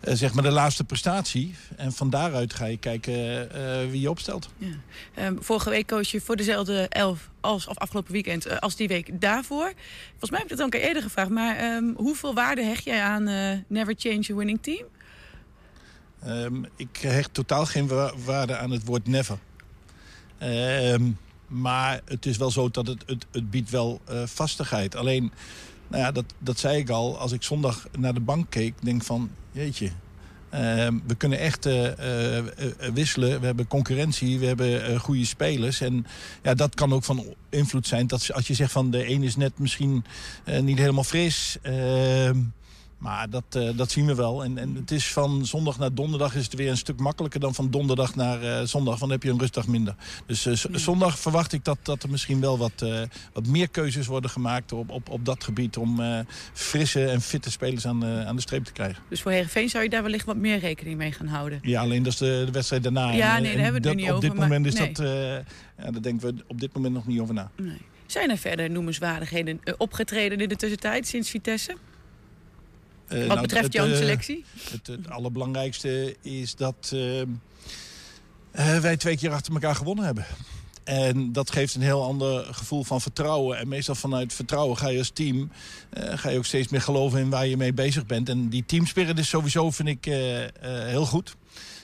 zeg 0.00 0.34
maar 0.34 0.42
de 0.42 0.50
laatste 0.50 0.84
prestatie. 0.84 1.54
En 1.76 1.92
van 1.92 2.10
daaruit 2.10 2.54
ga 2.54 2.64
je 2.64 2.76
kijken 2.76 3.48
wie 3.90 4.00
je 4.00 4.10
opstelt. 4.10 4.48
Ja. 4.58 5.26
Um, 5.26 5.38
vorige 5.40 5.70
week 5.70 5.86
koos 5.86 6.10
je 6.10 6.20
voor 6.20 6.36
dezelfde 6.36 6.86
elf 6.88 7.30
als 7.40 7.66
of 7.66 7.78
afgelopen 7.78 8.12
weekend 8.12 8.60
als 8.60 8.76
die 8.76 8.88
week 8.88 9.20
daarvoor. 9.20 9.72
Volgens 10.08 10.30
mij 10.30 10.40
heb 10.40 10.50
ik 10.50 10.56
dat 10.56 10.58
al 10.58 10.64
een 10.64 10.70
keer 10.70 10.80
eerder 10.80 11.02
gevraagd. 11.02 11.30
Maar 11.30 11.74
um, 11.74 11.94
hoeveel 11.96 12.34
waarde 12.34 12.62
hecht 12.62 12.84
jij 12.84 13.02
aan 13.02 13.24
Never 13.66 13.94
Change 13.98 14.26
a 14.30 14.34
Winning 14.34 14.62
Team? 14.62 14.86
Um, 16.26 16.66
ik 16.76 16.96
hecht 16.96 17.34
totaal 17.34 17.66
geen 17.66 17.90
waarde 18.24 18.56
aan 18.56 18.70
het 18.70 18.84
woord 18.84 19.06
never. 19.06 19.38
Um, 20.42 21.18
maar 21.48 22.00
het 22.04 22.26
is 22.26 22.36
wel 22.36 22.50
zo 22.50 22.68
dat 22.68 22.86
het, 22.86 23.02
het, 23.06 23.26
het 23.32 23.50
biedt 23.50 23.70
wel 23.70 24.00
uh, 24.10 24.22
vastigheid. 24.24 24.96
Alleen, 24.96 25.32
nou 25.88 26.02
ja, 26.02 26.12
dat, 26.12 26.24
dat 26.38 26.58
zei 26.58 26.78
ik 26.78 26.90
al, 26.90 27.18
als 27.18 27.32
ik 27.32 27.42
zondag 27.42 27.86
naar 27.98 28.14
de 28.14 28.20
bank 28.20 28.50
keek, 28.50 28.74
denk 28.82 29.02
van, 29.02 29.30
jeetje, 29.52 29.86
uh, 30.54 30.60
we 31.06 31.14
kunnen 31.16 31.38
echt 31.38 31.66
uh, 31.66 31.88
wisselen. 32.94 33.40
We 33.40 33.46
hebben 33.46 33.66
concurrentie, 33.66 34.38
we 34.38 34.46
hebben 34.46 35.00
goede 35.00 35.24
spelers. 35.24 35.80
En 35.80 36.06
ja, 36.42 36.54
dat 36.54 36.74
kan 36.74 36.92
ook 36.92 37.04
van 37.04 37.24
invloed 37.48 37.86
zijn. 37.86 38.06
Dat 38.06 38.32
als 38.32 38.46
je 38.46 38.54
zegt 38.54 38.72
van 38.72 38.90
de 38.90 39.10
een 39.10 39.22
is 39.22 39.36
net 39.36 39.58
misschien 39.58 40.04
niet 40.60 40.78
helemaal 40.78 41.04
fris. 41.04 41.58
Maar 42.98 43.30
dat, 43.30 43.44
uh, 43.56 43.70
dat 43.76 43.90
zien 43.90 44.06
we 44.06 44.14
wel. 44.14 44.44
En, 44.44 44.58
en 44.58 44.74
het 44.74 44.90
is 44.90 45.12
van 45.12 45.46
zondag 45.46 45.78
naar 45.78 45.94
donderdag 45.94 46.34
is 46.34 46.44
het 46.44 46.54
weer 46.54 46.70
een 46.70 46.76
stuk 46.76 47.00
makkelijker 47.00 47.40
dan 47.40 47.54
van 47.54 47.70
donderdag 47.70 48.14
naar 48.14 48.42
uh, 48.42 48.60
zondag. 48.62 48.98
Want 48.98 49.00
dan 49.00 49.10
heb 49.10 49.22
je 49.22 49.30
een 49.30 49.38
rustdag 49.38 49.66
minder. 49.66 49.94
Dus 50.26 50.46
uh, 50.46 50.54
zondag 50.72 51.18
verwacht 51.18 51.52
ik 51.52 51.64
dat, 51.64 51.78
dat 51.82 52.02
er 52.02 52.10
misschien 52.10 52.40
wel 52.40 52.58
wat, 52.58 52.84
wat 53.32 53.46
meer 53.46 53.68
keuzes 53.68 54.06
worden 54.06 54.30
gemaakt 54.30 54.72
op, 54.72 54.90
op, 54.90 55.08
op 55.08 55.24
dat 55.24 55.44
gebied. 55.44 55.76
Om 55.76 56.00
frisse 56.52 57.06
en 57.06 57.20
fitte 57.20 57.50
spelers 57.50 57.86
aan, 57.86 58.04
aan 58.04 58.36
de 58.36 58.42
streep 58.42 58.64
te 58.64 58.72
krijgen. 58.72 59.02
Dus 59.08 59.22
voor 59.22 59.30
Heerenveen 59.30 59.68
zou 59.68 59.84
je 59.84 59.90
daar 59.90 60.02
wellicht 60.02 60.26
wat 60.26 60.36
meer 60.36 60.58
rekening 60.58 60.96
mee 60.96 61.12
gaan 61.12 61.26
houden? 61.26 61.58
Ja, 61.62 61.80
alleen 61.80 62.02
dat 62.02 62.12
is 62.12 62.18
de, 62.18 62.42
de 62.46 62.52
wedstrijd 62.52 62.82
daarna. 62.82 63.10
Ja, 63.10 63.38
nee, 63.38 63.52
daar 63.54 63.62
hebben 63.62 63.82
we 63.82 63.88
het 63.88 63.96
nu 63.96 64.02
niet 64.02 64.10
op 64.10 64.16
over. 64.16 64.30
Op 64.30 64.34
dit 64.34 64.44
moment 64.44 64.66
is 64.66 64.74
nee. 64.74 64.92
dat, 64.92 65.06
ja, 65.78 65.90
daar 65.90 66.02
denken 66.02 66.34
we 66.34 66.42
op 66.46 66.60
dit 66.60 66.74
moment 66.74 66.94
nog 66.94 67.06
niet 67.06 67.20
over 67.20 67.34
na. 67.34 67.50
Nee. 67.56 67.80
Zijn 68.06 68.30
er 68.30 68.38
verder 68.38 68.70
noemenswaardigheden 68.70 69.60
opgetreden 69.76 70.40
in 70.40 70.48
de 70.48 70.56
tussentijd 70.56 71.06
sinds 71.06 71.30
Vitesse? 71.30 71.76
Uh, 73.08 73.18
Wat 73.18 73.28
nou, 73.28 73.40
betreft 73.40 73.64
het, 73.64 73.72
jouw 73.72 73.86
uh, 73.86 73.96
selectie? 73.96 74.44
Het, 74.70 74.86
het, 74.86 75.10
allerbelangrijkste 75.10 76.16
is 76.22 76.54
dat 76.54 76.92
uh, 76.94 77.22
wij 78.80 78.96
twee 78.96 79.16
keer 79.16 79.30
achter 79.30 79.52
elkaar 79.52 79.74
gewonnen 79.74 80.04
hebben. 80.04 80.26
En 80.84 81.32
dat 81.32 81.50
geeft 81.50 81.74
een 81.74 81.82
heel 81.82 82.02
ander 82.02 82.54
gevoel 82.54 82.84
van 82.84 83.00
vertrouwen. 83.00 83.58
En 83.58 83.68
meestal 83.68 83.94
vanuit 83.94 84.32
vertrouwen 84.32 84.76
ga 84.76 84.88
je 84.88 84.98
als 84.98 85.10
team... 85.10 85.50
ga 85.92 86.28
je 86.30 86.38
ook 86.38 86.44
steeds 86.44 86.68
meer 86.68 86.80
geloven 86.80 87.20
in 87.20 87.30
waar 87.30 87.46
je 87.46 87.56
mee 87.56 87.72
bezig 87.72 88.06
bent. 88.06 88.28
En 88.28 88.48
die 88.48 88.64
teamspirit 88.66 89.18
is 89.18 89.28
sowieso, 89.28 89.70
vind 89.70 89.88
ik, 89.88 90.04
heel 90.60 91.06
goed. 91.06 91.36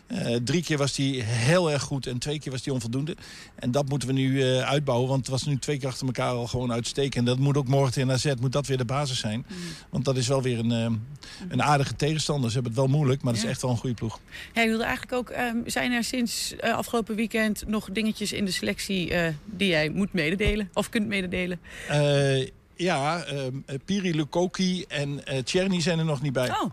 Uh, 0.08 0.36
drie 0.44 0.62
keer 0.62 0.78
was 0.78 0.96
hij 0.96 1.06
heel 1.26 1.70
erg 1.70 1.82
goed 1.82 2.06
en 2.06 2.18
twee 2.18 2.38
keer 2.38 2.52
was 2.52 2.64
hij 2.64 2.74
onvoldoende. 2.74 3.16
En 3.54 3.70
dat 3.70 3.88
moeten 3.88 4.08
we 4.08 4.14
nu 4.14 4.30
uh, 4.30 4.60
uitbouwen, 4.60 5.08
want 5.08 5.20
het 5.20 5.28
was 5.28 5.44
nu 5.44 5.58
twee 5.58 5.78
keer 5.78 5.88
achter 5.88 6.06
elkaar 6.06 6.30
al 6.30 6.46
gewoon 6.46 6.72
uitstekend. 6.72 7.16
En 7.16 7.24
dat 7.24 7.38
moet 7.38 7.56
ook 7.56 7.68
morgen 7.68 8.02
in 8.02 8.10
AZ, 8.10 8.32
moet 8.40 8.52
dat 8.52 8.66
weer 8.66 8.76
de 8.76 8.84
basis 8.84 9.18
zijn. 9.18 9.46
Mm. 9.48 9.56
Want 9.90 10.04
dat 10.04 10.16
is 10.16 10.28
wel 10.28 10.42
weer 10.42 10.58
een, 10.58 10.70
uh, 10.70 10.98
een 11.48 11.62
aardige 11.62 11.96
tegenstander. 11.96 12.50
Ze 12.50 12.54
hebben 12.54 12.72
het 12.72 12.80
wel 12.80 12.90
moeilijk, 12.90 13.22
maar 13.22 13.32
dat 13.32 13.42
ja. 13.42 13.48
is 13.48 13.54
echt 13.54 13.62
wel 13.62 13.70
een 13.70 13.76
goede 13.76 13.94
ploeg. 13.94 14.20
Ja, 14.54 14.62
ik 14.62 14.68
wilde 14.68 14.84
eigenlijk 14.84 15.12
ook, 15.12 15.30
um, 15.38 15.62
zijn 15.66 15.92
er 15.92 16.04
sinds 16.04 16.54
afgelopen 16.60 17.16
weekend 17.16 17.66
nog 17.66 17.90
dingetjes 17.92 18.32
in 18.32 18.44
de 18.44 18.50
selectie 18.50 19.12
die 19.44 19.68
jij 19.68 19.88
moet 19.88 20.12
mededelen 20.12 20.70
of 20.72 20.88
kunt 20.88 21.06
mededelen? 21.06 21.60
ja, 22.76 23.24
um, 23.32 23.64
Piri 23.84 24.14
Lukoki 24.14 24.84
en 24.88 25.20
Tjerni 25.44 25.80
zijn 25.80 25.98
er 25.98 26.04
nog 26.04 26.22
niet 26.22 26.32
bij. 26.32 26.50
Oh. 26.50 26.70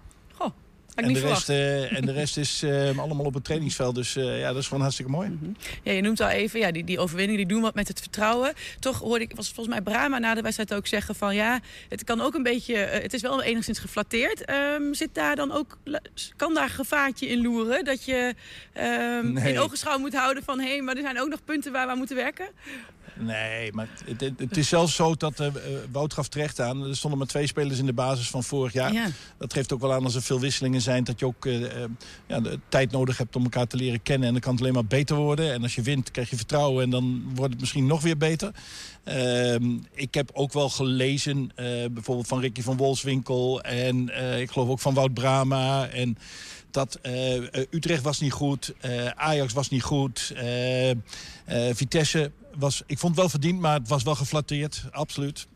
En 0.95 1.13
de, 1.13 1.19
rest, 1.19 1.49
uh, 1.49 1.97
en 1.97 2.05
de 2.05 2.11
rest 2.11 2.37
is 2.37 2.63
uh, 2.63 2.99
allemaal 2.99 3.25
op 3.25 3.33
het 3.33 3.43
trainingsveld. 3.43 3.95
Dus 3.95 4.15
uh, 4.15 4.39
ja, 4.39 4.47
dat 4.47 4.61
is 4.61 4.67
gewoon 4.67 4.81
hartstikke 4.81 5.11
mooi. 5.11 5.29
Mm 5.29 5.39
-hmm. 5.41 5.55
Ja, 5.83 5.91
je 5.91 6.01
noemt 6.01 6.19
al 6.19 6.29
even, 6.29 6.59
ja, 6.59 6.71
die, 6.71 6.83
die 6.83 6.99
overwinning 6.99 7.37
die 7.37 7.47
doen 7.47 7.61
wat 7.61 7.75
met 7.75 7.87
het 7.87 7.99
vertrouwen. 7.99 8.53
Toch 8.79 8.99
hoorde 8.99 9.23
ik, 9.23 9.35
was 9.35 9.51
volgens 9.51 9.75
mij 9.75 9.81
Brama 9.83 10.19
na 10.19 10.33
de 10.33 10.41
wedstrijd 10.41 10.73
ook 10.73 10.87
zeggen 10.87 11.15
van... 11.15 11.35
ja, 11.35 11.59
het 11.89 12.03
kan 12.03 12.21
ook 12.21 12.33
een 12.33 12.43
beetje, 12.43 12.75
het 12.75 13.13
is 13.13 13.21
wel 13.21 13.41
enigszins 13.41 13.79
geflatteerd. 13.79 14.49
Um, 14.49 14.93
zit 14.93 15.09
daar 15.13 15.35
dan 15.35 15.51
ook, 15.51 15.77
kan 16.35 16.53
daar 16.53 16.69
gevaartje 16.69 17.27
in 17.27 17.41
loeren? 17.41 17.85
Dat 17.85 18.05
je 18.05 18.35
um, 19.21 19.33
nee. 19.33 19.53
in 19.53 19.59
ogenschouw 19.59 19.97
moet 19.97 20.15
houden 20.15 20.43
van... 20.43 20.59
hé, 20.59 20.69
hey, 20.69 20.81
maar 20.81 20.95
er 20.95 21.01
zijn 21.01 21.21
ook 21.21 21.29
nog 21.29 21.43
punten 21.45 21.71
waar 21.71 21.87
we 21.87 21.95
moeten 21.95 22.15
werken? 22.15 22.47
Nee, 23.15 23.73
maar 23.73 23.87
het, 24.05 24.21
het, 24.21 24.39
het, 24.39 24.57
is 24.57 24.67
zelfs 24.67 24.95
zo 24.95 25.15
dat 25.15 25.39
uh, 25.39 25.47
Wout 25.91 26.13
gaf 26.13 26.27
terecht 26.27 26.59
aan. 26.59 26.87
Er 26.87 26.95
stonden 26.95 27.19
maar 27.19 27.27
twee 27.27 27.47
spelers 27.47 27.79
in 27.79 27.85
de 27.85 27.93
basis 27.93 28.29
van 28.29 28.43
vorig 28.43 28.73
jaar. 28.73 28.93
Ja. 28.93 29.07
Dat 29.37 29.53
geeft 29.53 29.73
ook 29.73 29.81
wel 29.81 29.93
aan 29.93 30.03
als 30.03 30.15
er 30.15 30.21
veel 30.21 30.39
wisselingen 30.39 30.81
zijn. 30.81 31.03
Dat 31.03 31.19
je 31.19 31.25
ook 31.25 31.45
uh, 31.45 31.67
ja, 32.27 32.39
de 32.39 32.59
tijd 32.69 32.91
nodig 32.91 33.17
hebt 33.17 33.35
om 33.35 33.43
elkaar 33.43 33.67
te 33.67 33.75
leren 33.75 34.01
kennen. 34.01 34.27
En 34.27 34.33
dan 34.33 34.41
kan 34.41 34.51
het 34.51 34.61
alleen 34.61 34.73
maar 34.73 34.85
beter 34.85 35.15
worden. 35.15 35.53
En 35.53 35.61
als 35.61 35.75
je 35.75 35.81
wint 35.81 36.11
krijg 36.11 36.29
je 36.29 36.35
vertrouwen 36.35 36.83
en 36.83 36.89
dan 36.89 37.31
wordt 37.35 37.51
het 37.51 37.61
misschien 37.61 37.85
nog 37.85 38.01
weer 38.01 38.17
beter. 38.17 38.51
Uh, 39.05 39.55
ik 39.93 40.13
heb 40.13 40.29
ook 40.33 40.53
wel 40.53 40.69
gelezen, 40.69 41.51
bijvoorbeeld 41.91 42.27
van 42.27 42.39
Ricky 42.39 42.61
van 42.61 42.77
Wolfswinkel. 42.77 43.61
En 43.61 44.09
ik 44.39 44.51
geloof 44.51 44.69
ook 44.69 44.79
van 44.79 44.93
Wout 44.93 45.13
Brama. 45.13 45.87
En 45.87 46.17
dat 46.73 46.99
Utrecht 47.69 48.03
was 48.03 48.19
niet 48.19 48.31
goed. 48.31 48.73
Ajax 49.15 49.53
was 49.53 49.69
niet 49.69 49.83
goed. 49.83 50.33
Vitesse 51.71 52.31
was, 52.55 52.83
ik 52.85 52.99
vond 52.99 53.11
het 53.11 53.21
wel 53.21 53.29
verdiend, 53.29 53.59
maar 53.59 53.79
het 53.79 53.87
was 53.87 54.03
wel 54.03 54.15
geflatteerd, 54.15 54.83
absoluut. 54.91 55.47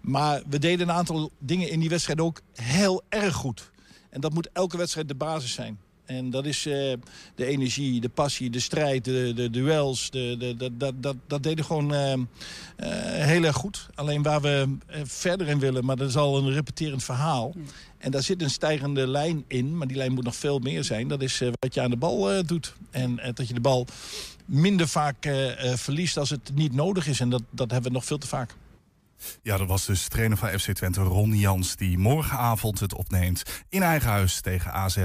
Maar 0.00 0.42
we 0.48 0.58
deden 0.58 0.88
een 0.88 0.94
aantal 0.94 1.30
dingen 1.38 1.70
in 1.70 1.80
die 1.80 1.88
wedstrijd 1.88 2.20
ook 2.20 2.40
heel 2.52 3.02
erg 3.08 3.34
goed. 3.34 3.70
En 4.10 4.20
dat 4.20 4.32
moet 4.34 4.48
elke 4.52 4.76
wedstrijd 4.76 5.08
de 5.08 5.14
basis 5.14 5.52
zijn. 5.52 5.78
En 6.06 6.30
dat 6.30 6.46
is 6.46 6.66
uh, 6.66 6.92
de 7.34 7.46
energie, 7.46 8.00
de 8.00 8.08
passie, 8.08 8.50
de 8.50 8.60
strijd, 8.60 9.04
de, 9.04 9.32
de 9.34 9.50
duels. 9.50 10.10
De, 10.10 10.36
de, 10.38 10.56
de, 10.56 10.76
dat, 10.76 10.94
dat, 10.96 11.16
dat 11.26 11.42
deden 11.42 11.64
gewoon 11.64 11.92
uh, 11.92 12.12
uh, 12.12 12.16
heel 13.24 13.44
erg 13.44 13.56
goed. 13.56 13.88
Alleen 13.94 14.22
waar 14.22 14.40
we 14.40 14.76
verder 15.04 15.48
in 15.48 15.58
willen, 15.58 15.84
maar 15.84 15.96
dat 15.96 16.08
is 16.08 16.16
al 16.16 16.38
een 16.38 16.52
repeterend 16.52 17.04
verhaal. 17.04 17.52
Ja. 17.54 17.60
En 17.98 18.10
daar 18.10 18.22
zit 18.22 18.42
een 18.42 18.50
stijgende 18.50 19.06
lijn 19.06 19.44
in, 19.48 19.76
maar 19.76 19.86
die 19.86 19.96
lijn 19.96 20.12
moet 20.12 20.24
nog 20.24 20.36
veel 20.36 20.58
meer 20.58 20.84
zijn. 20.84 21.08
Dat 21.08 21.22
is 21.22 21.38
wat 21.38 21.74
je 21.74 21.80
aan 21.80 21.90
de 21.90 21.96
bal 21.96 22.46
doet. 22.46 22.74
En 22.90 23.20
dat 23.34 23.48
je 23.48 23.54
de 23.54 23.60
bal 23.60 23.86
minder 24.46 24.88
vaak 24.88 25.26
uh, 25.26 25.64
uh, 25.64 25.74
verliest 25.74 26.16
als 26.16 26.30
het 26.30 26.50
niet 26.54 26.72
nodig 26.72 27.06
is. 27.06 27.20
En 27.20 27.30
dat, 27.30 27.42
dat 27.50 27.70
hebben 27.70 27.90
we 27.90 27.96
nog 27.96 28.04
veel 28.04 28.18
te 28.18 28.26
vaak. 28.26 28.54
Ja, 29.42 29.56
dat 29.56 29.68
was 29.68 29.86
dus 29.86 30.08
trainer 30.08 30.36
van 30.36 30.48
FC 30.48 30.72
Twente 30.72 31.00
Ron 31.00 31.36
Jans... 31.36 31.76
die 31.76 31.98
morgenavond 31.98 32.80
het 32.80 32.94
opneemt 32.94 33.42
in 33.68 33.82
eigen 33.82 34.10
huis 34.10 34.40
tegen 34.40 34.72
AZ. 34.72 34.96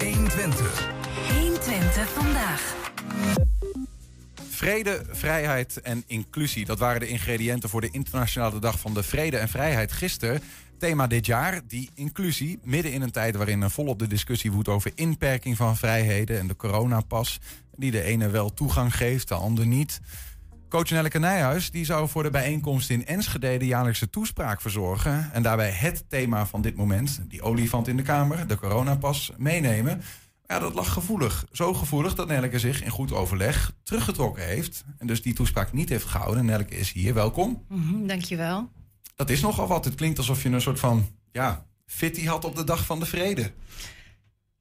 120. 0.00 0.88
120 1.40 2.08
vandaag. 2.12 2.74
Vrede, 4.48 5.02
vrijheid 5.10 5.80
en 5.80 6.04
inclusie. 6.06 6.64
Dat 6.64 6.78
waren 6.78 7.00
de 7.00 7.08
ingrediënten 7.08 7.68
voor 7.68 7.80
de 7.80 7.90
Internationale 7.90 8.58
Dag 8.58 8.80
van 8.80 8.94
de 8.94 9.02
Vrede 9.02 9.36
en 9.36 9.48
Vrijheid 9.48 9.92
gisteren. 9.92 10.42
Thema 10.78 11.06
dit 11.06 11.26
jaar, 11.26 11.60
die 11.66 11.90
inclusie. 11.94 12.58
Midden 12.62 12.92
in 12.92 13.02
een 13.02 13.10
tijd 13.10 13.36
waarin 13.36 13.70
volop 13.70 13.98
de 13.98 14.06
discussie 14.06 14.52
woedt 14.52 14.68
over 14.68 14.92
inperking 14.94 15.56
van 15.56 15.76
vrijheden 15.76 16.38
en 16.38 16.46
de 16.46 16.56
coronapas. 16.56 17.38
Die 17.76 17.90
de 17.90 18.02
ene 18.02 18.28
wel 18.28 18.54
toegang 18.54 18.96
geeft, 18.96 19.28
de 19.28 19.34
ander 19.34 19.66
niet. 19.66 20.00
Coach 20.70 20.90
Nelleke 20.90 21.18
Nijhuis 21.18 21.70
die 21.70 21.84
zou 21.84 22.08
voor 22.08 22.22
de 22.22 22.30
bijeenkomst 22.30 22.90
in 22.90 23.06
Enschede 23.06 23.56
de 23.56 23.66
jaarlijkse 23.66 24.10
toespraak 24.10 24.60
verzorgen. 24.60 25.30
En 25.32 25.42
daarbij 25.42 25.70
het 25.70 26.04
thema 26.08 26.46
van 26.46 26.62
dit 26.62 26.76
moment, 26.76 27.20
die 27.28 27.42
olifant 27.42 27.88
in 27.88 27.96
de 27.96 28.02
Kamer, 28.02 28.46
de 28.46 28.56
coronapas, 28.56 29.32
meenemen. 29.36 30.02
Ja, 30.46 30.58
dat 30.58 30.74
lag 30.74 30.92
gevoelig. 30.92 31.46
Zo 31.52 31.74
gevoelig 31.74 32.14
dat 32.14 32.28
Nelleke 32.28 32.58
zich 32.58 32.82
in 32.82 32.90
goed 32.90 33.12
overleg 33.12 33.72
teruggetrokken 33.82 34.44
heeft. 34.44 34.84
En 34.98 35.06
dus 35.06 35.22
die 35.22 35.34
toespraak 35.34 35.72
niet 35.72 35.88
heeft 35.88 36.06
gehouden. 36.06 36.44
Nelleke 36.44 36.76
is 36.76 36.92
hier, 36.92 37.14
welkom. 37.14 37.64
Mm 37.68 37.88
-hmm, 37.88 38.06
dankjewel. 38.06 38.70
Dat 39.16 39.30
is 39.30 39.40
nogal 39.40 39.66
wat. 39.66 39.84
Het 39.84 39.94
klinkt 39.94 40.18
alsof 40.18 40.42
je 40.42 40.48
een 40.48 40.60
soort 40.60 40.80
van, 40.80 41.08
ja, 41.32 41.66
fitty 41.86 42.26
had 42.26 42.44
op 42.44 42.56
de 42.56 42.64
dag 42.64 42.84
van 42.84 43.00
de 43.00 43.06
vrede. 43.06 43.52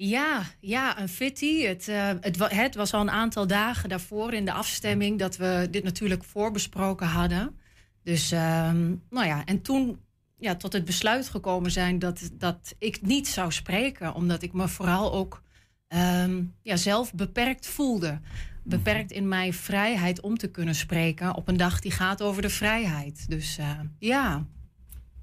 Ja, 0.01 0.43
ja, 0.59 0.99
een 0.99 1.09
fitty. 1.09 1.61
Het, 1.61 1.87
uh, 1.87 2.11
het, 2.21 2.51
het, 2.53 2.75
was 2.75 2.93
al 2.93 3.01
een 3.01 3.09
aantal 3.09 3.47
dagen 3.47 3.89
daarvoor 3.89 4.33
in 4.33 4.45
de 4.45 4.51
afstemming 4.51 5.19
dat 5.19 5.37
we 5.37 5.67
dit 5.71 5.83
natuurlijk 5.83 6.23
voorbesproken 6.23 7.07
hadden. 7.07 7.59
Dus, 8.03 8.31
um, 8.31 9.03
nou 9.09 9.25
ja, 9.25 9.45
en 9.45 9.61
toen 9.61 9.99
ja, 10.37 10.55
tot 10.55 10.73
het 10.73 10.85
besluit 10.85 11.29
gekomen 11.29 11.71
zijn 11.71 11.99
dat, 11.99 12.29
dat 12.33 12.75
ik 12.77 13.01
niet 13.01 13.27
zou 13.27 13.51
spreken, 13.51 14.13
omdat 14.13 14.41
ik 14.41 14.53
me 14.53 14.67
vooral 14.67 15.13
ook 15.13 15.43
um, 15.87 16.55
ja, 16.61 16.75
zelf 16.75 17.13
beperkt 17.13 17.67
voelde. 17.67 18.19
Beperkt 18.63 19.11
in 19.11 19.27
mijn 19.27 19.53
vrijheid 19.53 20.21
om 20.21 20.37
te 20.37 20.51
kunnen 20.51 20.75
spreken 20.75 21.35
op 21.35 21.47
een 21.47 21.57
dag 21.57 21.79
die 21.79 21.91
gaat 21.91 22.21
over 22.21 22.41
de 22.41 22.49
vrijheid. 22.49 23.29
Dus 23.29 23.57
uh, 23.57 23.79
ja. 23.99 24.45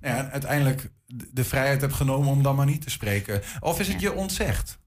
ja. 0.00 0.30
Uiteindelijk 0.30 0.90
de 1.06 1.44
vrijheid 1.44 1.80
hebt 1.80 1.94
genomen 1.94 2.28
om 2.28 2.42
dan 2.42 2.56
maar 2.56 2.66
niet 2.66 2.82
te 2.82 2.90
spreken. 2.90 3.42
Of 3.60 3.80
is 3.80 3.88
het 3.88 4.00
ja. 4.00 4.10
je 4.10 4.16
ontzegd? 4.16 4.78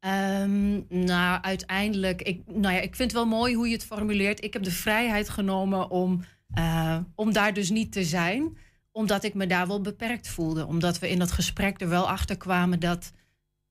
Um, 0.00 0.86
nou, 0.88 1.42
uiteindelijk. 1.42 2.22
Ik, 2.22 2.42
nou 2.46 2.74
ja, 2.74 2.80
ik 2.80 2.96
vind 2.96 3.10
het 3.10 3.12
wel 3.12 3.26
mooi 3.26 3.54
hoe 3.54 3.66
je 3.66 3.74
het 3.74 3.84
formuleert. 3.84 4.44
Ik 4.44 4.52
heb 4.52 4.62
de 4.62 4.70
vrijheid 4.70 5.28
genomen 5.28 5.90
om 5.90 6.24
eh, 6.54 6.98
om 7.14 7.32
daar 7.32 7.54
dus 7.54 7.70
niet 7.70 7.92
te 7.92 8.04
zijn, 8.04 8.56
omdat 8.90 9.24
ik 9.24 9.34
me 9.34 9.46
daar 9.46 9.66
wel 9.66 9.80
beperkt 9.80 10.28
voelde. 10.28 10.66
Omdat 10.66 10.98
we 10.98 11.10
in 11.10 11.18
dat 11.18 11.32
gesprek 11.32 11.80
er 11.80 11.88
wel 11.88 12.08
achter 12.08 12.36
kwamen 12.36 12.80
dat, 12.80 13.12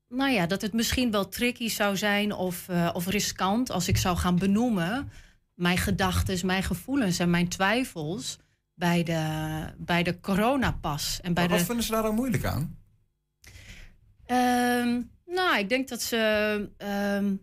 nou 0.07 0.31
ja, 0.31 0.45
dat 0.45 0.61
het 0.61 0.73
misschien 0.73 1.11
wel 1.11 1.29
tricky 1.29 1.69
zou 1.69 1.97
zijn 1.97 2.33
of, 2.33 2.67
uh, 2.69 2.89
of 2.93 3.07
riskant 3.07 3.71
als 3.71 3.87
ik 3.87 3.97
zou 3.97 4.17
gaan 4.17 4.39
benoemen 4.39 5.11
mijn 5.53 5.77
gedachten, 5.77 6.45
mijn 6.45 6.63
gevoelens 6.63 7.19
en 7.19 7.29
mijn 7.29 7.47
twijfels 7.47 8.37
bij 8.81 9.03
de, 9.03 9.23
bij 9.77 10.03
de 10.03 10.19
coronapas. 10.19 11.19
En 11.21 11.33
bij 11.33 11.43
maar 11.43 11.51
wat 11.51 11.59
de, 11.59 11.65
vinden 11.65 11.85
ze 11.85 11.91
daar 11.91 12.01
dan 12.01 12.15
moeilijk 12.15 12.45
aan? 12.45 12.77
Ehm, 14.25 15.01
nou, 15.25 15.57
ik 15.57 15.69
denk 15.69 15.87
dat 15.89 16.01
ze 16.01 16.69
ehm, 16.77 17.35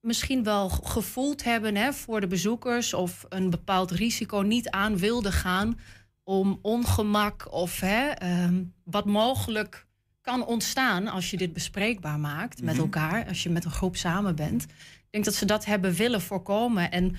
misschien 0.00 0.42
wel 0.44 0.68
gevoeld 0.68 1.44
hebben 1.44 1.76
hè, 1.76 1.92
voor 1.92 2.20
de 2.20 2.26
bezoekers 2.26 2.94
of 2.94 3.24
een 3.28 3.50
bepaald 3.50 3.90
risico 3.90 4.40
niet 4.40 4.70
aan 4.70 4.98
wilden 4.98 5.32
gaan 5.32 5.78
om 6.22 6.58
ongemak 6.62 7.52
of 7.52 7.80
hè, 7.80 8.08
ehm, 8.08 8.62
wat 8.84 9.04
mogelijk 9.06 9.86
kan 10.20 10.46
ontstaan 10.46 11.06
als 11.08 11.30
je 11.30 11.36
dit 11.36 11.52
bespreekbaar 11.52 12.18
maakt 12.18 12.62
met 12.62 12.74
Mhm. 12.74 12.82
elkaar, 12.82 13.26
als 13.28 13.42
je 13.42 13.50
met 13.50 13.64
een 13.64 13.70
groep 13.70 13.96
samen 13.96 14.34
bent. 14.36 14.62
Ik 14.62 15.08
denk 15.10 15.24
dat 15.24 15.34
ze 15.34 15.44
dat 15.44 15.64
hebben 15.64 15.92
willen 15.94 16.20
voorkomen. 16.20 16.90
En 16.90 17.16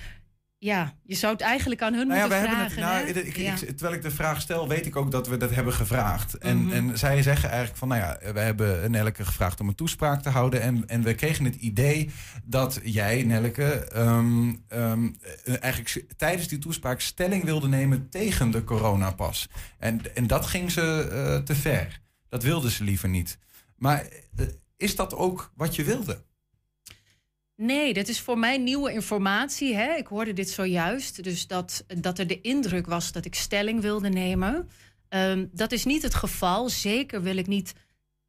ja, 0.62 0.94
je 1.02 1.14
zou 1.14 1.32
het 1.32 1.42
eigenlijk 1.42 1.82
aan 1.82 1.94
hun 1.94 2.06
Nou 2.06 2.18
ja, 2.20 2.26
moeten 2.26 2.48
het, 2.48 2.72
vragen. 2.72 2.80
nou, 2.80 2.94
hè? 3.06 3.20
ik, 3.20 3.26
ik- 3.26 3.36
Ja. 3.36 3.52
ik- 3.52 3.58
terwijl 3.58 3.92
ik 3.94 4.02
de 4.02 4.10
vraag 4.10 4.40
stel, 4.40 4.68
weet 4.68 4.86
ik 4.86 4.96
ook 4.96 5.10
dat 5.10 5.28
we 5.28 5.36
dat 5.36 5.50
hebben 5.50 5.72
gevraagd. 5.72 6.34
En, 6.38 6.64
Mhm. 6.64 6.72
en 6.72 6.98
zij 6.98 7.22
zeggen 7.22 7.48
eigenlijk 7.48 7.78
van, 7.78 7.88
nou 7.88 8.00
ja, 8.00 8.32
we 8.32 8.40
hebben 8.40 8.90
Nelleke 8.90 9.24
gevraagd 9.24 9.60
om 9.60 9.68
een 9.68 9.74
toespraak 9.74 10.22
te 10.22 10.28
houden. 10.28 10.60
En, 10.62 10.88
en 10.88 11.02
we 11.02 11.14
kregen 11.14 11.44
het 11.44 11.54
idee 11.54 12.10
dat 12.44 12.80
jij, 12.82 13.22
Nelleke, 13.22 13.64
ehm, 13.72 14.54
ehm, 14.68 15.08
eh, 15.44 15.54
eigenlijk 15.62 16.04
tijdens 16.16 16.48
die 16.48 16.58
toespraak 16.58 17.00
stelling 17.00 17.44
wilde 17.44 17.68
nemen 17.68 18.08
tegen 18.10 18.50
de 18.50 18.64
coronapas. 18.64 19.48
En, 19.78 20.14
en 20.14 20.26
dat 20.26 20.46
ging 20.46 20.70
ze 20.70 21.08
eh, 21.12 21.36
te 21.44 21.54
ver. 21.54 22.00
Dat 22.28 22.42
wilde 22.42 22.70
ze 22.70 22.84
liever 22.84 23.08
niet. 23.08 23.38
Maar 23.76 24.06
eh, 24.36 24.46
is 24.76 24.96
dat 24.96 25.14
ook 25.14 25.52
wat 25.56 25.76
je 25.76 25.84
wilde? 25.84 26.24
Nee, 27.62 27.92
dit 27.92 28.08
is 28.08 28.20
voor 28.20 28.38
mij 28.38 28.58
nieuwe 28.58 28.92
informatie. 28.92 29.74
Hè? 29.74 29.94
Ik 29.94 30.06
hoorde 30.06 30.32
dit 30.32 30.50
zojuist. 30.50 31.24
Dus 31.24 31.46
dat, 31.46 31.84
dat 32.00 32.18
er 32.18 32.26
de 32.26 32.40
indruk 32.40 32.86
was 32.86 33.12
dat 33.12 33.24
ik 33.24 33.34
stelling 33.34 33.80
wilde 33.80 34.08
nemen. 34.08 34.68
Ehm, 35.08 35.46
dat 35.52 35.72
is 35.72 35.84
niet 35.84 36.02
het 36.02 36.14
geval. 36.14 36.68
Zeker 36.68 37.22
wil 37.22 37.36
ik 37.36 37.46
niet 37.46 37.74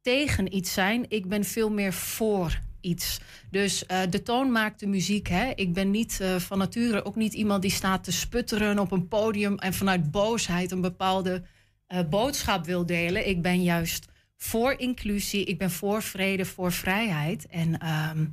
tegen 0.00 0.56
iets 0.56 0.72
zijn. 0.72 1.04
Ik 1.08 1.28
ben 1.28 1.44
veel 1.44 1.70
meer 1.70 1.92
voor 1.92 2.60
iets. 2.80 3.20
Dus 3.50 3.86
eh, 3.86 4.00
de 4.10 4.22
toon 4.22 4.52
maakt 4.52 4.80
de 4.80 4.86
muziek. 4.86 5.28
Hè? 5.28 5.50
Ik 5.54 5.72
ben 5.72 5.90
niet 5.90 6.20
eh, 6.20 6.36
van 6.36 6.58
nature 6.58 7.04
ook 7.04 7.16
niet 7.16 7.32
iemand 7.34 7.62
die 7.62 7.70
staat 7.70 8.04
te 8.04 8.12
sputteren 8.12 8.78
op 8.78 8.92
een 8.92 9.08
podium 9.08 9.58
en 9.58 9.74
vanuit 9.74 10.10
boosheid 10.10 10.70
een 10.70 10.80
bepaalde 10.80 11.42
eh, 11.86 12.00
boodschap 12.10 12.64
wil 12.64 12.86
delen. 12.86 13.28
Ik 13.28 13.42
ben 13.42 13.62
juist 13.62 14.06
voor 14.36 14.72
inclusie. 14.72 15.44
Ik 15.44 15.58
ben 15.58 15.70
voor 15.70 16.02
vrede, 16.02 16.44
voor 16.44 16.72
vrijheid. 16.72 17.46
En 17.46 17.78
ehm, 17.78 18.24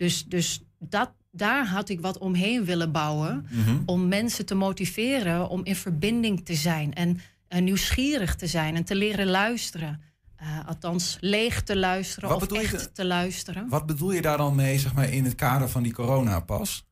dus, 0.00 0.24
dus 0.24 0.62
dat, 0.78 1.12
daar 1.30 1.66
had 1.66 1.88
ik 1.88 2.00
wat 2.00 2.18
omheen 2.18 2.64
willen 2.64 2.92
bouwen. 2.92 3.46
Om 3.86 4.08
mensen 4.08 4.46
te 4.46 4.54
motiveren 4.54 5.48
om 5.48 5.64
in 5.64 5.76
verbinding 5.76 6.44
te 6.44 6.54
zijn. 6.54 6.94
En 6.94 7.20
eh, 7.48 7.62
nieuwsgierig 7.62 8.36
te 8.36 8.46
zijn 8.46 8.76
en 8.76 8.84
te 8.84 8.94
leren 8.94 9.26
luisteren. 9.26 10.00
Eh, 10.36 10.68
althans, 10.68 11.16
leeg 11.20 11.62
te 11.62 11.76
luisteren 11.76 12.28
Wat 12.28 12.42
of 12.42 12.50
je 12.50 12.58
echt 12.58 12.94
te 12.94 13.04
luisteren. 13.04 13.68
Wat 13.68 13.86
bedoel 13.86 14.12
je 14.12 14.22
daar 14.22 14.36
dan 14.36 14.54
mee, 14.54 14.78
zeg 14.78 14.94
maar, 14.94 15.12
in 15.12 15.24
het 15.24 15.34
kader 15.34 15.68
van 15.68 15.82
die 15.82 15.92
coronapas? 15.92 16.86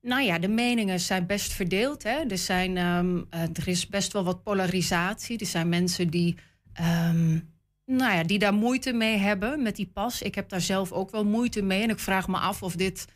Nou 0.00 0.22
ja, 0.22 0.38
de 0.38 0.48
meningen 0.48 1.00
zijn 1.00 1.26
best 1.26 1.52
verdeeld. 1.52 2.02
Hè? 2.02 2.18
Er, 2.28 2.38
zijn, 2.38 2.76
ehm, 2.76 3.22
eh, 3.30 3.40
er 3.40 3.68
is 3.68 3.86
best 3.86 4.12
wel 4.12 4.24
wat 4.24 4.42
polarisatie. 4.42 5.38
Er 5.38 5.46
zijn 5.46 5.68
mensen 5.68 6.10
die, 6.10 6.36
ehm, 6.72 7.38
nou 7.86 8.14
ja, 8.14 8.22
die 8.22 8.38
daar 8.38 8.54
moeite 8.54 8.92
mee 8.92 9.16
hebben 9.16 9.62
met 9.62 9.76
die 9.76 9.90
pas. 9.92 10.22
Ik 10.22 10.34
heb 10.34 10.48
daar 10.48 10.60
zelf 10.60 10.92
ook 10.92 11.10
wel 11.10 11.24
moeite 11.24 11.62
mee. 11.62 11.82
En 11.82 11.90
ik 11.90 11.98
vraag 11.98 12.28
me 12.28 12.36
af 12.36 12.62
of 12.62 12.76
dit, 12.76 13.06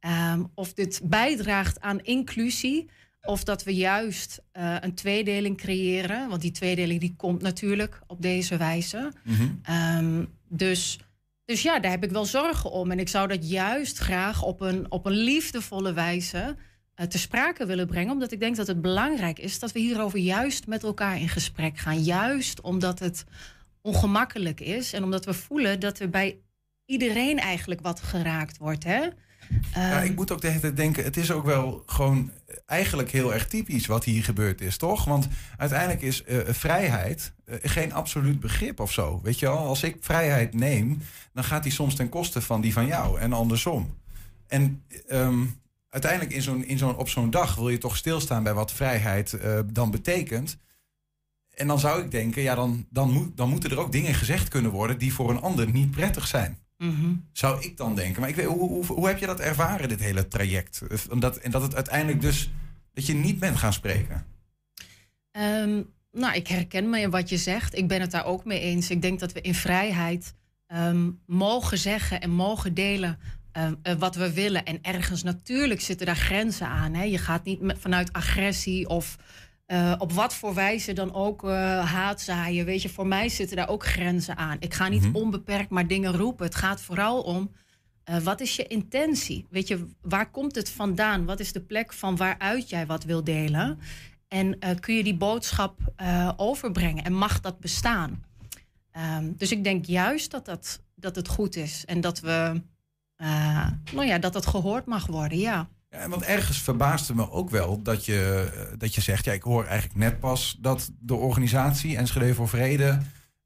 ehm, 0.00 0.44
of 0.54 0.72
dit 0.74 1.00
bijdraagt 1.04 1.80
aan 1.80 2.00
inclusie. 2.00 2.90
Of 3.22 3.44
dat 3.44 3.62
we 3.62 3.74
juist 3.74 4.42
eh, 4.52 4.76
een 4.80 4.94
tweedeling 4.94 5.56
creëren. 5.56 6.28
Want 6.28 6.40
die 6.40 6.50
tweedeling 6.50 7.00
die 7.00 7.14
komt 7.16 7.42
natuurlijk 7.42 8.00
op 8.06 8.22
deze 8.22 8.56
wijze. 8.56 9.12
Ehm, 9.62 10.24
dus, 10.48 10.98
dus 11.44 11.62
ja, 11.62 11.78
daar 11.78 11.90
heb 11.90 12.04
ik 12.04 12.10
wel 12.10 12.24
zorgen 12.24 12.70
om. 12.70 12.90
En 12.90 12.98
ik 12.98 13.08
zou 13.08 13.28
dat 13.28 13.50
juist 13.50 13.98
graag 13.98 14.42
op 14.42 14.60
een, 14.60 14.90
op 14.90 15.06
een 15.06 15.12
liefdevolle 15.12 15.92
wijze 15.92 16.56
eh, 16.94 17.06
te 17.06 17.18
sprake 17.18 17.66
willen 17.66 17.86
brengen. 17.86 18.12
Omdat 18.12 18.32
ik 18.32 18.40
denk 18.40 18.56
dat 18.56 18.66
het 18.66 18.82
belangrijk 18.82 19.38
is 19.38 19.58
dat 19.58 19.72
we 19.72 19.78
hierover 19.78 20.18
juist 20.18 20.66
met 20.66 20.82
elkaar 20.82 21.20
in 21.20 21.28
gesprek 21.28 21.78
gaan. 21.78 22.02
Juist 22.02 22.60
omdat 22.60 22.98
het 22.98 23.24
ongemakkelijk 23.82 24.60
is. 24.60 24.92
En 24.92 25.04
omdat 25.04 25.24
we 25.24 25.34
voelen 25.34 25.80
dat 25.80 25.98
er 25.98 26.10
bij 26.10 26.38
iedereen 26.84 27.38
eigenlijk 27.38 27.80
wat 27.80 28.00
geraakt 28.00 28.58
wordt. 28.58 28.84
Hè? 28.84 29.00
Ja, 29.74 30.00
Ehm, 30.00 30.04
ik 30.04 30.14
moet 30.16 30.32
ook 30.32 30.40
de 30.40 30.46
hele 30.46 30.60
tijd 30.60 30.76
denken, 30.76 31.04
het 31.04 31.16
is 31.16 31.30
ook 31.30 31.44
wel 31.44 31.82
gewoon 31.86 32.30
eigenlijk 32.66 33.10
heel 33.10 33.34
erg 33.34 33.46
typisch 33.46 33.86
wat 33.86 34.04
hier 34.04 34.24
gebeurd 34.24 34.60
is, 34.60 34.76
toch? 34.76 35.04
Want 35.04 35.28
uiteindelijk 35.56 36.02
is 36.02 36.24
eh, 36.24 36.38
vrijheid 36.46 37.32
eh, 37.44 37.56
geen 37.62 37.92
absoluut 37.92 38.40
begrip 38.40 38.80
of 38.80 38.92
zo. 38.92 39.20
Weet 39.22 39.38
je 39.38 39.46
wel, 39.46 39.58
als 39.58 39.82
ik 39.82 39.96
vrijheid 40.00 40.54
neem, 40.54 40.98
dan 41.32 41.44
gaat 41.44 41.62
die 41.62 41.72
soms 41.72 41.94
ten 41.94 42.08
koste 42.08 42.40
van 42.40 42.60
die 42.60 42.72
van 42.72 42.86
jou 42.86 43.20
en 43.20 43.32
andersom. 43.32 43.96
En 44.46 44.82
ehm, 45.06 45.44
uiteindelijk 45.90 46.32
in 46.32 46.42
zo'n, 46.42 46.64
in 46.64 46.78
zo'n, 46.78 46.96
op 46.96 47.08
zo'n 47.08 47.30
dag 47.30 47.54
wil 47.54 47.68
je 47.68 47.78
toch 47.78 47.96
stilstaan 47.96 48.42
bij 48.42 48.54
wat 48.54 48.72
vrijheid 48.72 49.32
eh, 49.32 49.58
dan 49.66 49.90
betekent. 49.90 50.56
En 51.58 51.66
dan 51.66 51.78
zou 51.78 52.02
ik 52.02 52.10
denken, 52.10 52.42
ja, 52.42 52.54
dan, 52.54 52.86
dan, 52.90 53.10
moet, 53.10 53.36
dan 53.36 53.48
moeten 53.48 53.70
er 53.70 53.78
ook 53.78 53.92
dingen 53.92 54.14
gezegd 54.14 54.48
kunnen 54.48 54.70
worden 54.70 54.98
die 54.98 55.12
voor 55.12 55.30
een 55.30 55.40
ander 55.40 55.70
niet 55.70 55.90
prettig 55.90 56.26
zijn. 56.26 56.58
mhm. 56.76 57.14
Zou 57.32 57.62
ik 57.62 57.76
dan 57.76 57.94
denken. 57.94 58.20
Maar 58.20 58.30
ik 58.30 58.36
weet, 58.36 58.46
hoe, 58.46 58.68
hoe, 58.68 58.84
hoe 58.84 59.06
heb 59.06 59.18
je 59.18 59.26
dat 59.26 59.40
ervaren, 59.40 59.88
dit 59.88 60.00
hele 60.00 60.28
traject? 60.28 60.82
En 61.10 61.20
dat, 61.20 61.36
en 61.36 61.50
dat 61.50 61.62
het 61.62 61.74
uiteindelijk 61.74 62.20
dus, 62.20 62.50
dat 62.92 63.06
je 63.06 63.14
niet 63.14 63.38
bent 63.38 63.56
gaan 63.56 63.72
spreken. 63.72 64.26
Ehm, 65.30 65.82
nou, 66.12 66.34
ik 66.34 66.46
herken 66.46 66.90
me 66.90 67.00
in 67.00 67.10
wat 67.10 67.28
je 67.28 67.36
zegt. 67.36 67.76
Ik 67.76 67.88
ben 67.88 68.00
het 68.00 68.10
daar 68.10 68.24
ook 68.24 68.44
mee 68.44 68.60
eens. 68.60 68.90
Ik 68.90 69.02
denk 69.02 69.20
dat 69.20 69.32
we 69.32 69.40
in 69.40 69.54
vrijheid 69.54 70.34
ehm, 70.66 71.10
mogen 71.26 71.78
zeggen 71.78 72.20
en 72.20 72.30
mogen 72.30 72.74
delen 72.74 73.18
ehm, 73.52 73.74
eh, 73.82 73.94
wat 73.94 74.14
we 74.14 74.32
willen. 74.32 74.64
En 74.64 74.78
ergens 74.82 75.22
natuurlijk 75.22 75.80
zitten 75.80 76.06
daar 76.06 76.16
grenzen 76.16 76.66
aan. 76.66 76.94
Hè? 76.94 77.02
Je 77.02 77.18
gaat 77.18 77.44
niet 77.44 77.60
met, 77.60 77.78
vanuit 77.78 78.12
agressie 78.12 78.88
of 78.88 79.16
eh, 79.68 79.94
op 79.98 80.12
wat 80.12 80.34
voor 80.34 80.54
wijze 80.54 80.92
dan 80.92 81.14
ook 81.14 81.44
eh, 81.44 81.50
haat 81.92 82.20
zaaien. 82.20 82.64
Weet 82.64 82.82
je, 82.82 82.88
voor 82.88 83.06
mij 83.06 83.28
zitten 83.28 83.56
daar 83.56 83.68
ook 83.68 83.84
grenzen 83.84 84.36
aan. 84.36 84.56
Ik 84.60 84.74
ga 84.74 84.88
niet 84.88 85.08
onbeperkt 85.12 85.70
maar 85.70 85.86
dingen 85.86 86.16
roepen. 86.16 86.46
Het 86.46 86.54
gaat 86.54 86.80
vooral 86.80 87.20
om 87.22 87.50
eh, 88.04 88.16
wat 88.16 88.40
is 88.40 88.56
je 88.56 88.66
intentie? 88.66 89.46
Weet 89.50 89.68
je, 89.68 89.88
waar 90.00 90.30
komt 90.30 90.54
het 90.54 90.70
vandaan? 90.70 91.24
Wat 91.24 91.40
is 91.40 91.52
de 91.52 91.60
plek 91.60 91.92
van 91.92 92.16
waaruit 92.16 92.68
jij 92.68 92.86
wat 92.86 93.04
wil 93.04 93.24
delen? 93.24 93.78
En 94.28 94.58
kun 94.80 94.94
je 94.94 95.04
die 95.04 95.16
boodschap 95.16 95.92
overbrengen? 96.36 97.04
En 97.04 97.12
mag 97.12 97.40
dat 97.40 97.60
bestaan? 97.60 98.24
Ehm, 98.90 99.32
dus 99.36 99.52
ik 99.52 99.64
denk 99.64 99.84
juist 99.84 100.30
dat, 100.30 100.44
dat, 100.44 100.82
dat 100.94 101.16
het 101.16 101.28
goed 101.28 101.56
is. 101.56 101.84
En 101.84 102.00
dat 102.00 102.20
we, 102.20 102.62
nou 103.92 104.06
ja, 104.06 104.18
dat 104.18 104.32
dat 104.32 104.46
gehoord 104.46 104.86
mag 104.86 105.06
worden, 105.06 105.38
ja. 105.38 105.68
Want 106.08 106.22
ergens 106.22 106.62
verbaasde 106.62 107.14
me 107.14 107.30
ook 107.30 107.50
wel 107.50 107.82
dat 107.82 108.04
je, 108.04 108.50
eh, 108.54 108.78
dat 108.78 108.94
je 108.94 109.00
zegt... 109.00 109.24
ja, 109.24 109.32
ik 109.32 109.42
hoor 109.42 109.64
eigenlijk 109.64 109.98
net 109.98 110.20
pas 110.20 110.56
dat 110.60 110.90
de 111.00 111.14
organisatie 111.14 111.96
Enschede 111.96 112.34
voor 112.34 112.48
Vrede... 112.48 112.98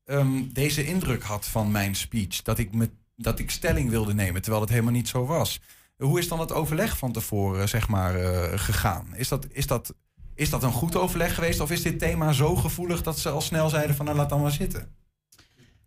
ehm, 0.04 0.42
deze 0.52 0.84
indruk 0.84 1.22
had 1.22 1.46
van 1.46 1.70
mijn 1.70 1.94
speech. 1.94 2.42
Dat 2.42 2.58
ik, 2.58 2.74
me, 2.74 2.90
dat 3.16 3.38
ik 3.38 3.50
stelling 3.50 3.90
wilde 3.90 4.14
nemen, 4.14 4.42
terwijl 4.42 4.62
het 4.62 4.70
helemaal 4.72 4.92
niet 4.92 5.08
zo 5.08 5.26
was. 5.26 5.60
Hoe 5.96 6.18
is 6.18 6.28
dan 6.28 6.40
het 6.40 6.52
overleg 6.52 6.98
van 6.98 7.12
tevoren 7.12 7.68
zeg 7.68 7.88
maar, 7.88 8.14
eh, 8.14 8.58
gegaan? 8.58 9.06
Is 9.14 9.28
dat, 9.28 9.46
is, 9.50 9.66
dat, 9.66 9.94
is 10.34 10.50
dat 10.50 10.62
een 10.62 10.72
goed 10.72 10.96
overleg 10.96 11.34
geweest? 11.34 11.60
Of 11.60 11.70
is 11.70 11.82
dit 11.82 11.98
thema 11.98 12.32
zo 12.32 12.56
gevoelig 12.56 13.02
dat 13.02 13.18
ze 13.18 13.28
al 13.28 13.40
snel 13.40 13.68
zeiden 13.68 13.96
van... 13.96 14.04
nou, 14.04 14.16
laat 14.16 14.28
dan 14.28 14.40
maar 14.40 14.50
zitten? 14.50 15.01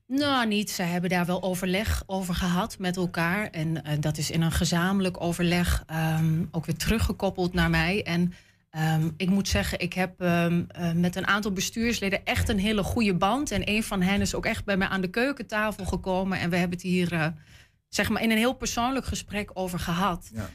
Nou, 0.07 0.47
niet. 0.47 0.69
Ze 0.69 0.81
hebben 0.81 1.09
daar 1.09 1.25
wel 1.25 1.43
overleg 1.43 2.03
over 2.05 2.35
gehad 2.35 2.79
met 2.79 2.97
elkaar. 2.97 3.49
En 3.49 3.83
eh, 3.83 3.97
dat 3.99 4.17
is 4.17 4.31
in 4.31 4.41
een 4.41 4.51
gezamenlijk 4.51 5.21
overleg 5.21 5.83
ehm, 5.87 6.43
ook 6.51 6.65
weer 6.65 6.75
teruggekoppeld 6.75 7.53
naar 7.53 7.69
mij. 7.69 8.03
En 8.03 8.33
ehm, 8.69 9.09
ik 9.17 9.29
moet 9.29 9.47
zeggen, 9.47 9.79
ik 9.79 9.93
heb 9.93 10.21
ehm, 10.21 10.63
eh, 10.67 10.91
met 10.91 11.15
een 11.15 11.27
aantal 11.27 11.51
bestuursleden 11.51 12.25
echt 12.25 12.49
een 12.49 12.59
hele 12.59 12.83
goede 12.83 13.15
band. 13.15 13.51
En 13.51 13.69
een 13.69 13.83
van 13.83 14.01
hen 14.01 14.21
is 14.21 14.35
ook 14.35 14.45
echt 14.45 14.65
bij 14.65 14.77
mij 14.77 14.87
aan 14.87 15.01
de 15.01 15.09
keukentafel 15.09 15.85
gekomen. 15.85 16.39
En 16.39 16.49
we 16.49 16.57
hebben 16.57 16.77
het 16.77 16.87
hier 16.87 17.13
eh, 17.13 17.27
zeg 17.89 18.09
maar 18.09 18.21
in 18.21 18.31
een 18.31 18.37
heel 18.37 18.55
persoonlijk 18.55 19.05
gesprek 19.05 19.51
over 19.53 19.79
gehad. 19.79 20.31
Ja. 20.33 20.49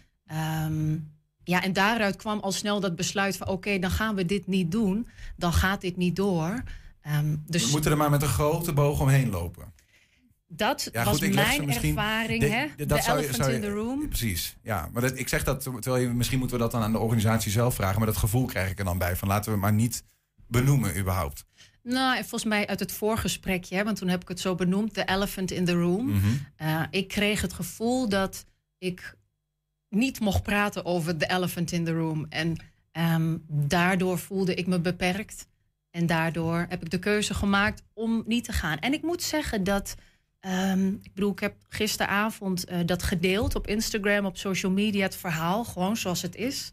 Ja, 1.45 1.63
en 1.63 1.73
daaruit 1.73 2.17
kwam 2.17 2.41
al 2.41 2.53
snel 2.53 2.81
dat 2.81 2.97
besluit 2.97 3.37
van... 3.37 3.49
oké, 3.49 3.79
dan 3.79 3.91
gaan 3.91 4.15
we 4.15 4.27
dit 4.27 4.47
niet 4.47 4.71
doen. 4.71 5.09
Dan 5.37 5.53
gaat 5.53 5.81
dit 5.81 5.97
niet 5.97 6.17
door. 6.17 6.63
Ehm, 7.03 7.37
dus 7.47 7.65
We 7.65 7.71
moeten 7.71 7.91
er 7.91 7.97
maar 7.97 8.11
met 8.11 8.23
een 8.23 8.29
grote 8.29 8.73
boog 8.73 9.01
omheen 9.01 9.31
lopen. 9.31 9.73
dat 10.53 10.89
Ja, 10.93 11.05
was 11.05 11.19
goed, 11.19 11.35
mijn 11.35 11.71
ervaring, 11.71 12.43
hè? 12.43 12.67
de- 12.67 12.73
De, 12.77 12.87
dat 12.87 13.05
zou 13.05 13.19
je- 13.19 13.25
elephant 13.25 13.49
je- 13.51 13.55
in 13.55 13.61
the 13.61 13.71
room. 13.71 14.09
Precies, 14.09 14.57
ja. 14.63 14.89
Maar 14.93 15.03
dat, 15.03 15.19
ik 15.19 15.29
zeg 15.29 15.45
dat, 15.45 15.63
terwijl 15.63 15.97
je, 15.97 16.09
misschien 16.09 16.39
moeten 16.39 16.57
we 16.57 16.63
dat 16.63 16.73
dan 16.73 16.83
aan 16.83 16.93
de 16.93 16.99
organisatie 16.99 17.51
zelf 17.53 17.75
vragen. 17.75 17.97
Maar 17.99 18.07
dat 18.07 18.17
gevoel 18.17 18.47
krijg 18.47 18.71
ik 18.71 18.79
er 18.79 18.85
dan 18.85 18.99
bij. 18.99 19.17
Van 19.17 19.29
laten 19.29 19.45
we 19.45 19.51
het 19.51 19.61
maar 19.61 19.73
niet 19.73 20.03
benoemen 20.49 20.99
überhaupt. 20.99 21.45
Nou, 21.83 22.17
en 22.17 22.21
volgens 22.21 22.45
mij 22.51 22.67
uit 22.67 22.81
het 22.81 22.93
voorgesprekje, 22.93 23.77
hè, 23.77 23.85
want 23.85 23.97
toen 23.97 24.09
heb 24.09 24.23
ik 24.23 24.29
het 24.29 24.41
zo 24.41 24.55
benoemd, 24.55 24.95
de 24.95 25.05
elephant 25.05 25.51
in 25.51 25.65
the 25.65 25.73
room. 25.73 26.07
Mhm. 26.11 26.27
Eh, 26.57 26.83
ik 26.91 27.09
kreeg 27.09 27.41
het 27.41 27.53
gevoel 27.53 28.09
dat 28.09 28.45
ik 28.79 29.15
niet 29.89 30.21
mocht 30.21 30.43
praten 30.43 30.85
over 30.85 31.19
de 31.19 31.27
elephant 31.31 31.73
in 31.73 31.85
the 31.85 31.93
room. 31.93 32.27
En 32.29 32.57
ehm, 32.93 33.37
daardoor 33.49 34.19
voelde 34.19 34.55
ik 34.55 34.67
me 34.67 34.81
beperkt. 34.81 35.49
En 35.91 36.07
daardoor 36.07 36.67
heb 36.69 36.83
ik 36.83 36.91
de 36.91 36.99
keuze 36.99 37.35
gemaakt 37.35 37.83
om 37.95 38.23
niet 38.27 38.45
te 38.45 38.53
gaan. 38.53 38.79
En 38.79 38.93
ik 38.93 39.03
moet 39.03 39.23
zeggen 39.23 39.65
dat. 39.65 39.95
ehm, 40.41 40.89
ik 40.89 41.15
bedoel, 41.15 41.33
ik 41.33 41.39
heb 41.41 41.55
gisteravond 41.69 42.65
eh, 42.65 42.79
dat 42.87 43.03
gedeeld 43.03 43.55
op 43.55 43.67
Instagram, 43.67 44.25
op 44.27 44.37
social 44.37 44.73
media, 44.73 45.03
het 45.03 45.17
verhaal, 45.17 45.65
gewoon 45.65 45.97
zoals 45.97 46.23
het 46.23 46.37
is. 46.37 46.73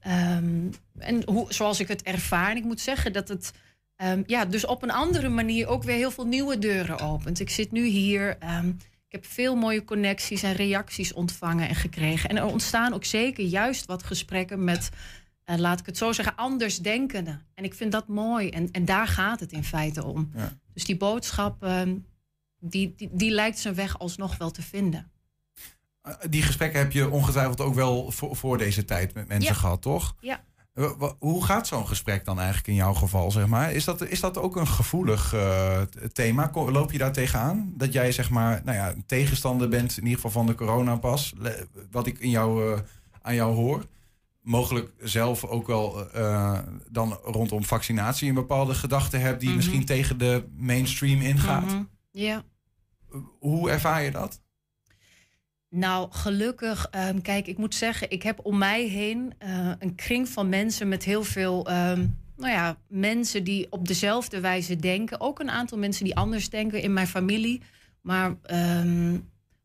Ehm, 0.00 0.70
en 0.98 1.22
hoe, 1.26 1.52
zoals 1.52 1.80
ik 1.80 1.88
het 1.88 2.02
ervaar. 2.02 2.50
En 2.50 2.56
ik 2.56 2.64
moet 2.64 2.80
zeggen 2.80 3.12
dat 3.12 3.28
het. 3.28 3.52
ehm, 3.96 4.22
ja, 4.26 4.44
dus 4.44 4.66
op 4.66 4.82
een 4.82 4.90
andere 4.90 5.28
manier 5.28 5.66
ook 5.66 5.82
weer 5.82 5.96
heel 5.96 6.10
veel 6.10 6.26
nieuwe 6.26 6.58
deuren 6.58 6.98
opent. 6.98 7.40
Ik 7.40 7.50
zit 7.50 7.72
nu 7.72 7.84
hier. 7.86 8.36
ik 9.08 9.12
heb 9.12 9.26
veel 9.26 9.54
mooie 9.56 9.84
connecties 9.84 10.42
en 10.42 10.52
reacties 10.52 11.12
ontvangen 11.12 11.68
en 11.68 11.74
gekregen. 11.74 12.28
En 12.30 12.36
er 12.36 12.44
ontstaan 12.44 12.94
ook 12.94 13.04
zeker 13.04 13.44
juist 13.44 13.86
wat 13.86 14.02
gesprekken 14.02 14.64
met, 14.64 14.88
eh, 15.46 15.56
laat 15.56 15.80
ik 15.80 15.86
het 15.86 15.96
zo 15.96 16.12
zeggen, 16.12 16.36
andersdenkenden. 16.36 17.42
En 17.54 17.64
ik 17.64 17.74
vind 17.74 17.92
dat 17.92 18.08
mooi. 18.08 18.48
En, 18.48 18.70
en 18.70 18.84
daar 18.84 19.06
gaat 19.08 19.40
het 19.40 19.52
in 19.52 19.64
feite 19.64 20.04
om. 20.04 20.30
Ja. 20.34 20.52
Dus 20.74 20.84
die 20.84 20.96
boodschap, 20.96 21.62
ehm, 21.62 21.94
die, 22.58 22.94
die, 22.96 23.10
die 23.12 23.30
lijkt 23.30 23.58
zijn 23.58 23.74
weg 23.74 23.98
alsnog 23.98 24.36
wel 24.36 24.50
te 24.50 24.62
vinden. 24.62 25.10
Eh, 26.02 26.14
Die 26.30 26.42
gesprekken 26.42 26.78
heb 26.80 26.92
je 26.92 27.10
ongetwijfeld 27.10 27.60
ook 27.60 27.74
wel 27.74 28.10
voor, 28.10 28.36
voor 28.36 28.58
deze 28.58 28.84
tijd 28.84 29.14
met 29.14 29.28
mensen 29.28 29.52
Ja. 29.52 29.58
gehad, 29.58 29.82
toch? 29.82 30.16
Ja. 30.20 30.44
Eh, 30.74 30.92
Hoe 31.18 31.44
gaat 31.44 31.66
zo'n 31.66 31.86
gesprek 31.86 32.24
dan 32.24 32.36
eigenlijk 32.36 32.68
in 32.68 32.74
jouw 32.74 32.94
geval, 32.94 33.30
zeg 33.30 33.46
maar? 33.46 33.72
Is 33.72 33.84
dat, 33.84 34.06
is 34.06 34.20
dat 34.20 34.38
ook 34.38 34.56
een 34.56 34.66
gevoelig 34.68 35.34
thema? 36.12 36.50
Loop 36.54 36.92
je 36.92 36.98
daar 36.98 37.12
tegenaan? 37.12 37.72
Dat 37.76 37.92
jij, 37.92 38.12
zeg 38.12 38.30
maar, 38.30 38.60
nou 38.64 38.76
ja, 38.76 38.90
een 38.90 39.06
tegenstander 39.06 39.68
bent, 39.68 39.90
in 39.96 40.02
ieder 40.02 40.14
geval 40.14 40.30
van 40.30 40.46
de 40.46 40.54
coronapas. 40.54 41.34
Wat 41.90 42.06
ik 42.06 42.18
in 42.18 42.30
jou, 42.30 42.80
aan 43.22 43.34
jou 43.34 43.54
hoor. 43.54 43.86
Mogelijk 44.46 44.92
zelf 44.98 45.44
ook 45.44 45.66
wel 45.66 46.10
eh, 46.10 46.58
dan 46.90 47.18
rondom 47.24 47.64
vaccinatie 47.64 48.28
een 48.28 48.34
bepaalde 48.34 48.74
gedachte 48.74 49.16
hebt... 49.16 49.40
die 49.40 49.48
Mhm. 49.48 49.56
misschien 49.56 49.84
tegen 49.84 50.18
de 50.18 50.44
mainstream 50.56 51.20
ingaat. 51.20 51.64
Mhm. 51.64 51.82
Ja. 52.10 52.42
Hoe 53.38 53.70
ervaar 53.70 54.02
je 54.02 54.10
dat? 54.10 54.40
Nou, 55.70 56.08
gelukkig, 56.10 56.86
ehm, 56.90 57.20
kijk, 57.20 57.46
ik 57.46 57.58
moet 57.58 57.74
zeggen, 57.74 58.10
ik 58.10 58.22
heb 58.22 58.40
om 58.42 58.58
mij 58.58 58.82
heen 58.84 59.34
eh, 59.38 59.70
een 59.78 59.94
kring 59.94 60.28
van 60.28 60.48
mensen 60.48 60.88
met 60.88 61.04
heel 61.04 61.24
veel, 61.24 61.66
ehm, 61.66 62.06
nou 62.36 62.52
ja, 62.52 62.76
mensen 62.88 63.44
die 63.44 63.66
op 63.70 63.88
dezelfde 63.88 64.40
wijze 64.40 64.76
denken. 64.76 65.20
Ook 65.20 65.38
een 65.38 65.50
aantal 65.50 65.78
mensen 65.78 66.04
die 66.04 66.16
anders 66.16 66.50
denken 66.50 66.82
in 66.82 66.92
mijn 66.92 67.06
familie. 67.06 67.62
Maar 68.00 68.36
ehm, 68.42 69.18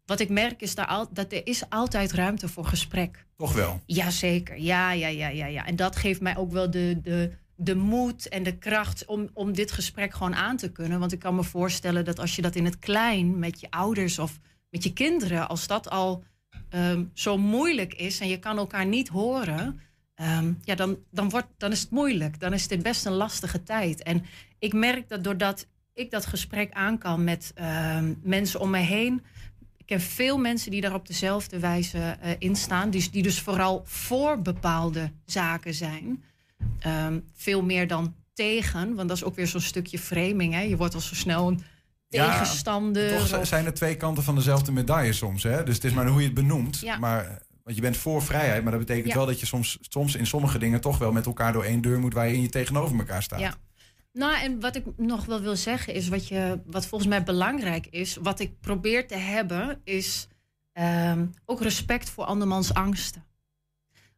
wat 0.05 0.19
ik 0.19 0.29
merk 0.29 0.61
is 0.61 0.75
daar 0.75 0.85
al, 0.87 1.07
dat 1.13 1.31
er 1.31 1.47
is 1.47 1.69
altijd 1.69 2.11
ruimte 2.11 2.47
voor 2.47 2.65
gesprek. 2.65 3.25
Toch 3.41 3.53
wel? 3.53 3.81
Jazeker, 3.85 4.59
ja, 4.59 4.91
ja, 4.91 5.07
ja, 5.07 5.27
ja, 5.27 5.45
ja. 5.45 5.65
En 5.65 5.75
dat 5.75 5.95
geeft 5.95 6.21
mij 6.21 6.37
ook 6.37 6.51
wel 6.51 6.71
de, 6.71 6.99
de, 7.01 7.31
de 7.55 7.75
moed 7.75 8.29
en 8.29 8.43
de 8.43 8.57
kracht 8.57 9.05
om, 9.05 9.29
om 9.33 9.53
dit 9.53 9.71
gesprek 9.71 10.13
gewoon 10.13 10.35
aan 10.35 10.57
te 10.57 10.71
kunnen. 10.71 10.99
Want 10.99 11.11
ik 11.11 11.19
kan 11.19 11.35
me 11.35 11.43
voorstellen 11.43 12.05
dat 12.05 12.19
als 12.19 12.35
je 12.35 12.41
dat 12.41 12.55
in 12.55 12.65
het 12.65 12.79
klein 12.79 13.39
met 13.39 13.59
je 13.59 13.71
ouders 13.71 14.19
of 14.19 14.39
met 14.69 14.83
je 14.83 14.93
kinderen, 14.93 15.49
als 15.49 15.67
dat 15.67 15.89
al 15.89 16.23
ehm, 16.69 17.03
zo 17.13 17.37
moeilijk 17.37 17.93
is 17.93 18.19
en 18.19 18.27
je 18.27 18.39
kan 18.39 18.57
elkaar 18.57 18.85
niet 18.85 19.07
horen, 19.07 19.79
ehm, 20.15 20.53
ja, 20.63 20.75
dan, 20.75 20.97
dan, 21.11 21.29
wordt, 21.29 21.47
dan 21.57 21.71
is 21.71 21.81
het 21.81 21.91
moeilijk. 21.91 22.39
Dan 22.39 22.53
is 22.53 22.67
dit 22.67 22.83
best 22.83 23.05
een 23.05 23.11
lastige 23.11 23.63
tijd. 23.63 24.03
En 24.03 24.25
ik 24.59 24.73
merk 24.73 25.09
dat 25.09 25.23
doordat 25.23 25.67
ik 25.93 26.11
dat 26.11 26.25
gesprek 26.25 26.73
aan 26.73 26.97
kan 26.97 27.23
met 27.23 27.51
ehm, 27.55 28.13
mensen 28.23 28.59
om 28.59 28.69
me 28.69 28.77
heen, 28.77 29.23
ken 29.91 30.01
veel 30.01 30.37
mensen 30.37 30.71
die 30.71 30.81
daar 30.81 30.93
op 30.93 31.07
dezelfde 31.07 31.59
wijze 31.59 31.97
eh, 31.97 32.31
in 32.37 32.55
staan. 32.55 32.89
Dus 32.89 33.11
die 33.11 33.23
dus 33.23 33.41
vooral 33.41 33.81
voor 33.85 34.41
bepaalde 34.41 35.11
zaken 35.25 35.73
zijn. 35.73 36.23
Ehm, 36.79 37.19
veel 37.35 37.61
meer 37.63 37.87
dan 37.87 38.15
tegen. 38.33 38.95
Want 38.95 39.07
dat 39.07 39.17
is 39.17 39.23
ook 39.23 39.35
weer 39.35 39.47
zo'n 39.47 39.61
stukje 39.61 39.99
framing. 39.99 40.53
Hè? 40.53 40.61
Je 40.61 40.77
wordt 40.77 40.93
al 40.93 40.99
zo 41.01 41.15
snel 41.15 41.47
een 41.47 41.61
Ja, 42.07 42.31
tegenstander. 42.31 43.17
Toch 43.17 43.27
zi- 43.27 43.35
of- 43.35 43.47
zijn 43.47 43.65
er 43.65 43.73
twee 43.73 43.95
kanten 43.97 44.23
van 44.23 44.35
dezelfde 44.35 44.71
medaille 44.71 45.13
soms. 45.13 45.43
Hè? 45.43 45.63
Dus 45.63 45.75
het 45.75 45.83
is 45.83 45.93
maar 45.93 46.07
hoe 46.07 46.19
je 46.19 46.25
het 46.25 46.33
benoemt. 46.35 46.79
Ja. 46.79 46.97
Maar, 46.97 47.41
want 47.63 47.75
je 47.75 47.81
bent 47.81 47.97
voor 47.97 48.21
vrijheid, 48.23 48.61
maar 48.63 48.71
dat 48.71 48.81
betekent 48.81 49.07
Ja. 49.07 49.15
wel 49.15 49.25
dat 49.25 49.39
je 49.39 49.45
soms, 49.45 49.77
soms 49.81 50.15
in 50.15 50.27
sommige 50.27 50.57
dingen 50.57 50.81
toch 50.81 50.97
wel 50.97 51.11
met 51.11 51.25
elkaar 51.25 51.53
door 51.53 51.63
één 51.63 51.81
deur 51.81 51.99
moet 51.99 52.13
waarin 52.13 52.41
je 52.41 52.49
tegenover 52.49 52.97
elkaar 52.97 53.23
staat. 53.23 53.39
Ja. 53.39 53.53
Nou, 54.13 54.41
en 54.41 54.59
wat 54.59 54.75
ik 54.75 54.97
nog 54.97 55.25
wel 55.25 55.41
wil 55.41 55.55
zeggen 55.55 55.93
is 55.93 56.07
wat, 56.07 56.27
je, 56.27 56.59
wat 56.65 56.85
volgens 56.85 57.09
mij 57.09 57.23
belangrijk 57.23 57.87
is, 57.87 58.15
wat 58.15 58.39
ik 58.39 58.59
probeer 58.59 59.07
te 59.07 59.15
hebben, 59.15 59.81
is 59.83 60.27
ehm, 60.73 61.25
ook 61.45 61.61
respect 61.61 62.09
voor 62.09 62.23
andermans 62.23 62.73
angsten. 62.73 63.25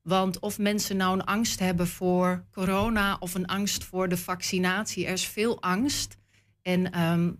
Want 0.01 0.39
of 0.39 0.59
mensen 0.59 0.97
nou 0.97 1.13
een 1.13 1.25
angst 1.25 1.59
hebben 1.59 1.87
voor 1.87 2.45
corona 2.51 3.17
of 3.19 3.33
een 3.33 3.45
angst 3.45 3.83
voor 3.83 4.09
de 4.09 4.17
vaccinatie, 4.17 5.05
er 5.05 5.13
is 5.13 5.27
veel 5.27 5.61
angst. 5.61 6.17
En 6.61 6.91
ehm, 6.91 7.31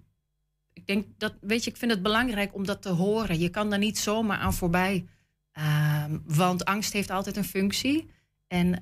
ik 0.73 0.87
denk 0.87 1.07
dat, 1.17 1.33
weet 1.41 1.63
je, 1.63 1.69
ik 1.69 1.77
vind 1.77 1.91
het 1.91 2.01
belangrijk 2.01 2.55
om 2.55 2.65
dat 2.65 2.81
te 2.81 2.89
horen. 2.89 3.39
Je 3.39 3.49
kan 3.49 3.69
daar 3.69 3.79
niet 3.79 3.97
zomaar 3.97 4.37
aan 4.37 4.53
voorbij. 4.53 5.05
Ehm, 5.51 6.17
want 6.25 6.65
angst 6.65 6.93
heeft 6.93 7.09
altijd 7.09 7.37
een 7.37 7.43
functie. 7.43 8.09
En 8.47 8.79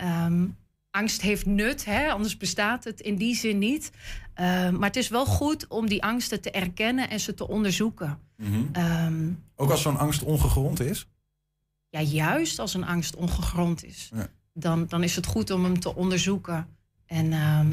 angst 0.92 1.22
heeft 1.22 1.46
nut, 1.46 1.86
hè? 1.86 2.12
anders 2.12 2.38
bestaat 2.38 2.84
het 2.84 3.00
in 3.00 3.16
die 3.16 3.36
zin 3.36 3.58
niet. 3.58 3.92
Ehm, 4.34 4.74
maar 4.78 4.88
het 4.88 4.96
is 4.96 5.08
wel 5.10 5.26
goed 5.26 5.68
om 5.68 5.88
die 5.90 6.04
angsten 6.04 6.42
te 6.42 6.52
erkennen 6.52 7.10
en 7.10 7.20
ze 7.20 7.34
te 7.34 7.48
onderzoeken. 7.48 8.20
Mhm. 8.38 8.62
Ehm, 8.72 9.30
Ook 9.56 9.70
als 9.72 9.82
zo'n 9.82 9.98
angst 9.98 10.24
ongegrond 10.24 10.80
is. 10.80 11.08
ja, 11.90 12.02
juist 12.02 12.60
als 12.60 12.74
een 12.74 12.86
angst 12.86 13.16
ongegrond 13.16 13.84
is, 13.86 14.10
Ja. 14.16 14.28
dan, 14.54 14.86
dan 14.88 15.04
is 15.04 15.16
het 15.16 15.26
goed 15.26 15.50
om 15.52 15.64
hem 15.64 15.80
te 15.80 15.96
onderzoeken. 15.96 16.68
En 17.06 17.34
ehm, 17.34 17.72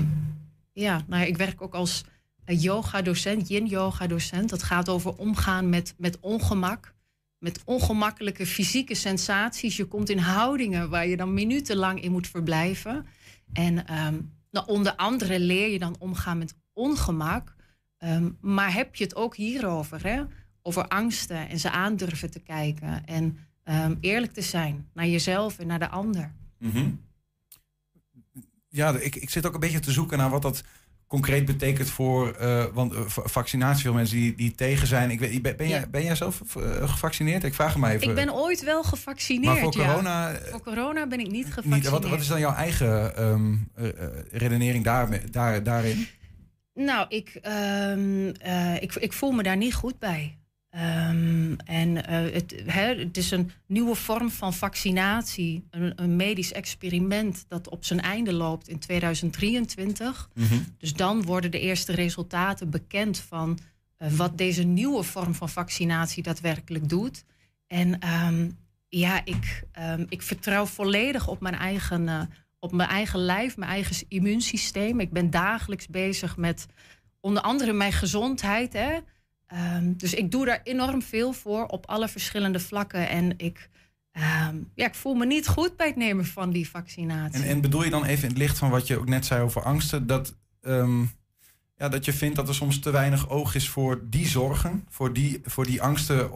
ja, 0.73 1.03
nou 1.07 1.21
ja, 1.23 1.27
ik 1.29 1.37
werk 1.37 1.63
ook 1.63 1.75
als 1.75 2.05
eh, 2.45 2.63
yoga-docent, 2.63 3.49
yin-yoga-docent. 3.49 4.49
Dat 4.51 4.63
gaat 4.63 4.89
over 4.89 5.15
omgaan 5.17 5.69
met, 5.69 5.95
met 5.97 6.19
ongemak, 6.21 6.95
met 7.39 7.61
ongemakkelijke 7.65 8.47
fysieke 8.47 8.95
sensaties. 8.95 9.77
Je 9.77 9.85
komt 9.85 10.09
in 10.09 10.19
houdingen 10.19 10.91
waar 10.91 11.07
je 11.07 11.17
dan 11.17 11.35
minutenlang 11.35 12.03
in 12.03 12.13
moet 12.13 12.29
verblijven. 12.29 13.07
En 13.53 13.87
ehm, 13.87 14.21
nou, 14.51 14.67
onder 14.67 14.95
andere 14.95 15.41
leer 15.41 15.69
je 15.69 15.79
dan 15.79 15.97
omgaan 15.99 16.39
met 16.39 16.55
ongemak. 16.73 17.55
Ehm, 17.99 18.31
maar 18.41 18.73
heb 18.73 18.95
je 18.95 19.05
het 19.05 19.17
ook 19.17 19.37
hierover, 19.37 20.07
hè? 20.07 20.23
over 20.63 20.89
angsten 20.89 21.49
en 21.49 21.59
ze 21.59 21.71
aandurven 21.71 22.31
te 22.31 22.41
kijken. 22.41 23.07
En 23.07 23.39
ehm, 23.63 23.95
eerlijk 24.01 24.33
te 24.33 24.43
zijn 24.43 24.89
naar 24.93 25.07
jezelf 25.07 25.59
en 25.59 25.67
naar 25.67 25.79
de 25.79 25.89
ander. 25.89 26.35
Mhm. 26.59 26.91
Ja, 28.69 28.99
ik, 28.99 29.15
ik 29.15 29.31
zit 29.31 29.47
ook 29.47 29.55
een 29.55 29.61
beetje 29.61 29.81
te 29.81 29.93
zoeken 29.93 30.19
naar 30.19 30.31
wat 30.31 30.43
dat 30.43 30.65
concreet 31.09 31.45
betekent 31.45 31.91
voor. 31.91 32.31
eh, 32.33 32.65
want 32.73 32.93
eh, 32.95 33.01
va- 33.07 33.23
vaccinatie, 33.25 33.83
veel 33.83 33.93
mensen 33.93 34.17
die, 34.17 34.35
die 34.35 34.55
tegen 34.55 34.87
zijn. 34.87 35.11
Ik 35.11 35.21
weet, 35.21 35.43
ben, 35.43 35.57
ben, 35.57 35.69
jij, 35.69 35.91
ben 35.91 36.05
jij 36.05 36.15
zelf 36.15 36.57
eh, 36.57 36.89
gevaccineerd? 36.91 37.45
Ik 37.45 37.55
vraag 37.55 37.75
hem 37.75 37.85
even. 37.85 38.09
Ik 38.09 38.15
ben 38.15 38.35
ooit 38.35 38.65
wel 38.65 38.83
gevaccineerd. 38.83 39.45
Maar 39.55 39.63
voor 39.63 39.73
corona, 39.73 40.35
Voor 40.51 40.63
corona 40.63 41.07
ben 41.07 41.19
ik 41.21 41.25
niet 41.27 41.35
niet, 41.35 41.47
gevaccineerd. 41.47 41.89
wat, 41.89 42.09
wat 42.09 42.21
is 42.21 42.27
dan 42.27 42.41
jouw 42.41 42.55
eigen 42.55 43.17
ehm, 43.17 43.55
eh, 43.75 43.89
eh, 43.89 44.09
redenering 44.33 44.85
daar, 44.85 45.31
daar, 45.31 45.63
daarin? 45.63 46.07
Nou, 46.75 47.07
ik, 47.09 47.39
ehm, 47.43 48.29
eh, 48.41 48.83
ik, 48.83 48.95
ik 48.95 49.13
voel 49.13 49.31
me 49.31 49.43
daar 49.43 49.57
niet 49.57 49.75
goed 49.75 49.99
bij. 49.99 50.38
Ehm, 50.71 51.55
en 51.65 52.07
eh, 52.07 52.33
het, 52.33 52.63
het 52.67 53.17
is 53.17 53.31
een 53.31 53.51
nieuwe 53.67 53.95
vorm 53.95 54.31
van 54.31 54.55
vaccinatie, 54.55 55.67
een, 55.71 55.93
een 55.97 56.17
medisch 56.17 56.53
experiment 56.53 57.45
dat 57.49 57.69
op 57.69 57.85
zijn 57.85 58.01
einde 58.01 58.33
loopt 58.33 58.69
in 58.69 58.79
2023. 58.79 60.31
Dus 60.79 60.93
dan 60.93 61.23
worden 61.23 61.51
de 61.51 61.61
eerste 61.61 61.93
resultaten 61.93 62.71
bekend 62.71 63.19
van 63.19 63.59
eh, 63.99 64.13
wat 64.13 64.39
deze 64.39 64.63
nieuwe 64.63 65.03
vorm 65.03 65.35
van 65.35 65.49
vaccinatie 65.49 66.23
daadwerkelijk 66.23 66.89
doet. 66.89 67.25
En 67.67 67.99
ehm, 67.99 68.51
ja, 68.89 69.25
ik, 69.25 69.63
ehm, 69.73 70.05
ik 70.09 70.23
vertrouw 70.23 70.67
volledig 70.67 71.29
op 71.29 71.41
mijn 71.41 71.55
eigen, 71.55 72.09
eh, 72.09 72.21
op 72.59 72.73
mijn 72.73 72.89
eigen 72.89 73.21
lijf, 73.21 73.57
mijn 73.57 73.71
eigen 73.71 74.07
immuunsysteem. 74.09 75.01
Ik 75.01 75.11
ben 75.11 75.31
dagelijks 75.31 75.87
bezig 75.87 76.37
met 76.37 76.67
onder 77.21 77.43
andere 77.43 77.73
mijn 77.73 77.93
gezondheid. 77.93 78.73
Hè? 78.73 78.99
Ehm, 79.49 79.93
dus 79.97 80.15
ik 80.15 80.31
doe 80.31 80.45
daar 80.47 80.61
enorm 80.65 81.03
veel 81.03 81.33
voor 81.33 81.67
op 81.67 81.87
alle 81.87 82.09
verschillende 82.09 82.61
vlakken. 82.61 83.09
En 83.09 83.39
ik, 83.39 83.69
ehm, 84.13 84.57
ja, 84.75 84.87
ik 84.87 84.95
voel 84.95 85.15
me 85.15 85.27
niet 85.27 85.49
goed 85.49 85.77
bij 85.77 85.87
het 85.87 85.97
nemen 85.97 86.25
van 86.27 86.51
die 86.51 86.69
vaccinatie. 86.69 87.43
En, 87.43 87.49
en 87.49 87.61
bedoel 87.61 87.85
je 87.85 87.91
dan 87.91 88.05
even 88.05 88.23
in 88.23 88.29
het 88.29 88.39
licht 88.39 88.59
van 88.59 88.71
wat 88.71 88.87
je 88.87 88.99
ook 88.99 89.09
net 89.09 89.27
zei 89.27 89.43
over 89.43 89.63
angsten, 89.63 90.07
dat 90.07 90.37
ehm, 90.61 91.01
ja, 91.77 91.89
dat 91.89 92.05
je 92.05 92.13
vindt 92.13 92.37
dat 92.37 92.49
er 92.49 92.55
soms 92.55 92.79
te 92.79 92.91
weinig 92.91 93.29
oog 93.31 93.55
is 93.55 93.69
voor 93.69 94.01
die 94.05 94.27
zorgen, 94.29 94.85
voor 94.89 95.13
die, 95.13 95.41
voor 95.45 95.67
die 95.67 95.83
angsten 95.83 96.31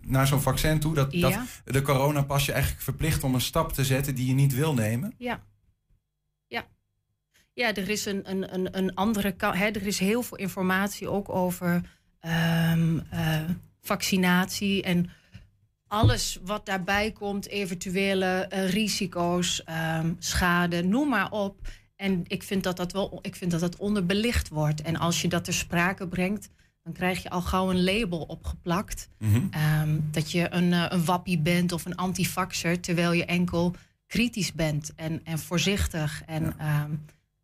naar 0.00 0.26
zo'n 0.26 0.40
vaccin 0.40 0.80
toe. 0.80 0.94
Dat, 0.94 1.12
Ja. 1.12 1.44
dat 1.64 1.74
de 1.74 1.82
coronapas 1.82 2.46
je 2.46 2.52
eigenlijk 2.52 2.82
verplicht 2.82 3.22
om 3.24 3.34
een 3.34 3.40
stap 3.40 3.72
te 3.72 3.84
zetten 3.84 4.14
die 4.14 4.26
je 4.26 4.34
niet 4.34 4.54
wil 4.54 4.74
nemen. 4.74 5.14
Ja. 5.18 5.42
Ja. 6.46 6.66
Ja, 7.52 7.74
er 7.74 7.88
is 7.88 8.04
een, 8.06 8.30
een, 8.30 8.54
een, 8.54 8.78
een 8.78 8.94
andere 8.94 9.32
kant. 9.32 9.54
hè, 9.56 9.66
Er 9.66 9.86
is 9.86 9.98
heel 9.98 10.22
veel 10.22 10.36
informatie 10.38 11.08
ook 11.08 11.28
over 11.28 11.82
ehm, 12.24 12.98
eh, 13.10 13.40
vaccinatie 13.80 14.82
en 14.82 15.10
alles 15.86 16.38
wat 16.44 16.66
daarbij 16.66 17.12
komt, 17.12 17.48
eventuele 17.48 18.26
eh, 18.26 18.70
risico's, 18.70 19.64
ehm, 19.64 20.12
schade, 20.18 20.82
noem 20.82 21.08
maar 21.08 21.30
op. 21.30 21.68
En 21.96 22.22
ik 22.26 22.42
vind 22.42 22.62
dat 22.62 22.76
dat 22.76 22.92
wel, 22.92 23.18
ik 23.22 23.36
vind 23.36 23.50
dat 23.50 23.60
dat 23.60 23.76
onderbelicht 23.76 24.48
wordt. 24.48 24.82
En 24.82 24.96
als 24.96 25.22
je 25.22 25.28
dat 25.28 25.44
ter 25.44 25.54
sprake 25.54 26.08
brengt, 26.08 26.48
dan 26.82 26.92
krijg 26.92 27.22
je 27.22 27.30
al 27.30 27.42
gauw 27.42 27.70
een 27.70 27.84
label 27.84 28.20
opgeplakt. 28.20 29.08
Ehm, 29.50 29.98
dat 30.10 30.30
je 30.30 30.52
een, 30.52 30.72
eh, 30.72 30.86
een 30.88 31.04
wappie 31.04 31.38
bent 31.38 31.72
of 31.72 31.84
een 31.84 31.96
antivaxer, 31.96 32.80
terwijl 32.80 33.12
je 33.12 33.24
enkel 33.24 33.74
kritisch 34.06 34.52
bent 34.52 34.92
en, 34.96 35.20
en 35.24 35.38
voorzichtig. 35.38 36.22
En, 36.26 36.56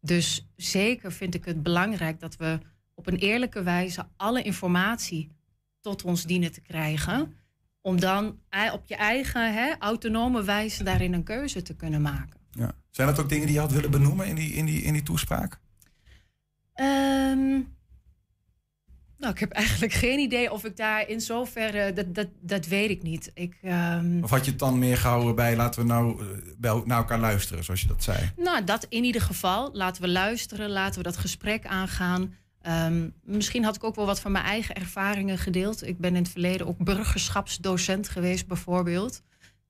dus 0.01 0.47
zeker 0.57 1.13
vind 1.13 1.35
ik 1.35 1.45
het 1.45 1.63
belangrijk 1.63 2.21
dat 2.21 2.37
we 2.37 2.59
op 3.01 3.07
een 3.07 3.19
eerlijke 3.19 3.63
wijze 3.63 4.07
alle 4.17 4.43
informatie 4.43 5.31
tot 5.81 6.05
ons 6.05 6.25
dienen 6.25 6.53
te 6.53 6.61
krijgen. 6.61 7.35
Om 7.81 8.01
dan 8.01 8.39
ei- 8.49 8.71
op 8.71 8.83
je 8.87 8.95
eigen 8.97 9.55
hè, 9.55 9.73
autonome 9.79 10.43
wijze 10.43 10.85
daarin 10.85 11.13
een 11.13 11.23
keuze 11.23 11.63
te 11.63 11.75
kunnen 11.75 12.03
maken. 12.03 12.41
Ja. 12.51 12.73
Zijn 12.91 13.09
dat 13.09 13.19
ook 13.21 13.29
dingen 13.29 13.47
die 13.47 13.55
je 13.55 13.61
had 13.61 13.73
willen 13.73 13.91
benoemen 13.91 14.27
in 14.27 14.35
die, 14.35 14.53
in 14.53 14.65
die, 14.65 14.83
in 14.83 14.93
die 14.93 15.03
toespraak? 15.03 15.59
Ehm, 16.75 17.61
nou, 19.19 19.33
ik 19.33 19.39
heb 19.39 19.51
eigenlijk 19.53 19.93
geen 19.93 20.19
idee 20.19 20.53
of 20.53 20.65
ik 20.65 20.77
daar 20.77 21.09
in 21.09 21.21
zoverre. 21.21 21.93
Dat, 21.93 22.15
dat, 22.15 22.29
dat 22.41 22.67
weet 22.67 22.91
ik 22.91 23.03
niet. 23.03 23.31
Ik, 23.35 23.59
ehm, 23.63 24.23
Of 24.23 24.31
had 24.31 24.45
je 24.45 24.51
het 24.51 24.61
dan 24.61 24.79
meer 24.79 24.97
gehouden 24.97 25.35
bij 25.35 25.57
laten 25.57 25.81
we 25.83 25.87
nou 25.87 26.21
eh, 26.21 26.27
bij, 26.59 26.83
naar 26.85 26.99
elkaar 26.99 27.19
luisteren, 27.21 27.65
zoals 27.65 27.81
je 27.81 27.89
dat 27.89 28.03
zei? 28.03 28.31
Nou, 28.37 28.65
dat 28.65 28.87
in 28.89 29.05
ieder 29.05 29.23
geval. 29.23 29.71
Laten 29.73 30.03
we 30.03 30.09
luisteren, 30.09 30.71
laten 30.71 30.97
we 30.99 31.03
dat 31.03 31.17
gesprek 31.17 31.67
aangaan. 31.67 32.35
Ehm, 32.63 33.09
misschien 33.23 33.65
had 33.65 33.77
ik 33.77 33.85
ook 33.85 33.95
wel 33.95 34.07
wat 34.07 34.21
van 34.21 34.33
mijn 34.33 34.45
eigen 34.45 34.75
ervaringen 34.75 35.39
gedeeld. 35.39 35.87
Ik 35.87 35.99
ben 35.99 36.17
in 36.17 36.23
het 36.23 36.31
verleden 36.31 36.67
ook 36.67 36.79
burgerschapsdocent 36.79 38.09
geweest, 38.09 38.47
bijvoorbeeld. 38.47 39.23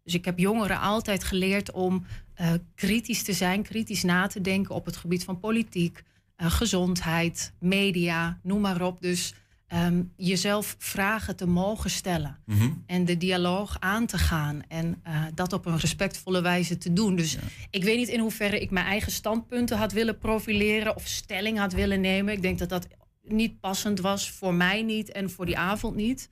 Dus 0.03 0.15
ik 0.15 0.25
heb 0.25 0.39
jongeren 0.39 0.81
altijd 0.81 1.25
geleerd 1.25 1.71
om 1.71 2.05
eh, 2.35 2.53
kritisch 2.75 3.23
te 3.23 3.33
zijn, 3.33 3.63
kritisch 3.63 4.03
na 4.03 4.27
te 4.27 4.41
denken 4.41 4.75
op 4.75 4.85
het 4.85 4.97
gebied 4.97 5.25
van 5.25 5.41
politiek, 5.41 6.03
eh, 6.37 6.51
gezondheid, 6.51 7.53
media, 7.59 8.39
noem 8.43 8.61
maar 8.61 8.83
op. 8.83 9.01
Dus 9.03 9.35
ehm, 9.71 10.03
jezelf 10.17 10.77
vragen 10.79 11.37
te 11.37 11.47
mogen 11.47 11.91
stellen 11.91 12.39
en 12.87 13.05
de 13.05 13.17
dialoog 13.17 13.77
aan 13.81 14.07
te 14.07 14.19
gaan 14.19 14.63
en 14.69 15.01
eh, 15.03 15.23
dat 15.35 15.53
op 15.53 15.67
een 15.67 15.79
respectvolle 15.79 16.43
wijze 16.43 16.79
te 16.79 16.93
doen. 16.93 17.17
Dus 17.17 17.39
ik 17.71 17.85
weet 17.85 17.97
niet 17.97 18.09
in 18.09 18.21
hoeverre 18.21 18.61
ik 18.61 18.71
mijn 18.71 18.87
eigen 18.87 19.13
standpunten 19.13 19.79
had 19.79 19.93
willen 19.93 20.19
profileren 20.19 20.97
of 20.97 21.07
stelling 21.07 21.59
had 21.59 21.73
willen 21.73 22.01
nemen. 22.01 22.35
Ik 22.35 22.43
denk 22.43 22.59
dat 22.59 22.69
dat 22.69 22.87
niet 23.23 23.61
passend 23.61 24.01
was 24.01 24.31
voor 24.31 24.55
mij 24.55 24.83
niet 24.83 25.13
en 25.13 25.31
voor 25.31 25.47
die 25.47 25.59
avond 25.59 25.97
niet. 25.97 26.31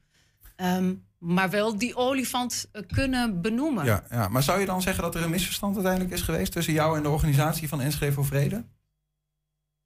Ehm, 0.57 0.95
maar 1.19 1.51
wel 1.51 1.79
die 1.79 1.97
olifant 1.97 2.69
eh, 2.73 2.83
kunnen 2.87 3.41
benoemen. 3.41 3.85
Ja, 3.85 4.05
ja, 4.11 4.29
maar 4.29 4.43
zou 4.43 4.61
je 4.61 4.67
dan 4.67 4.83
zeggen 4.83 5.03
dat 5.03 5.15
er 5.15 5.23
een 5.23 5.31
misverstand 5.31 5.75
uiteindelijk 5.75 6.15
is 6.15 6.23
geweest 6.23 6.53
tussen 6.53 6.73
jou 6.73 6.97
en 6.97 7.03
de 7.03 7.09
organisatie 7.09 7.69
van 7.69 7.81
Enschede 7.81 8.13
voor 8.13 8.27
Vrede? 8.27 8.65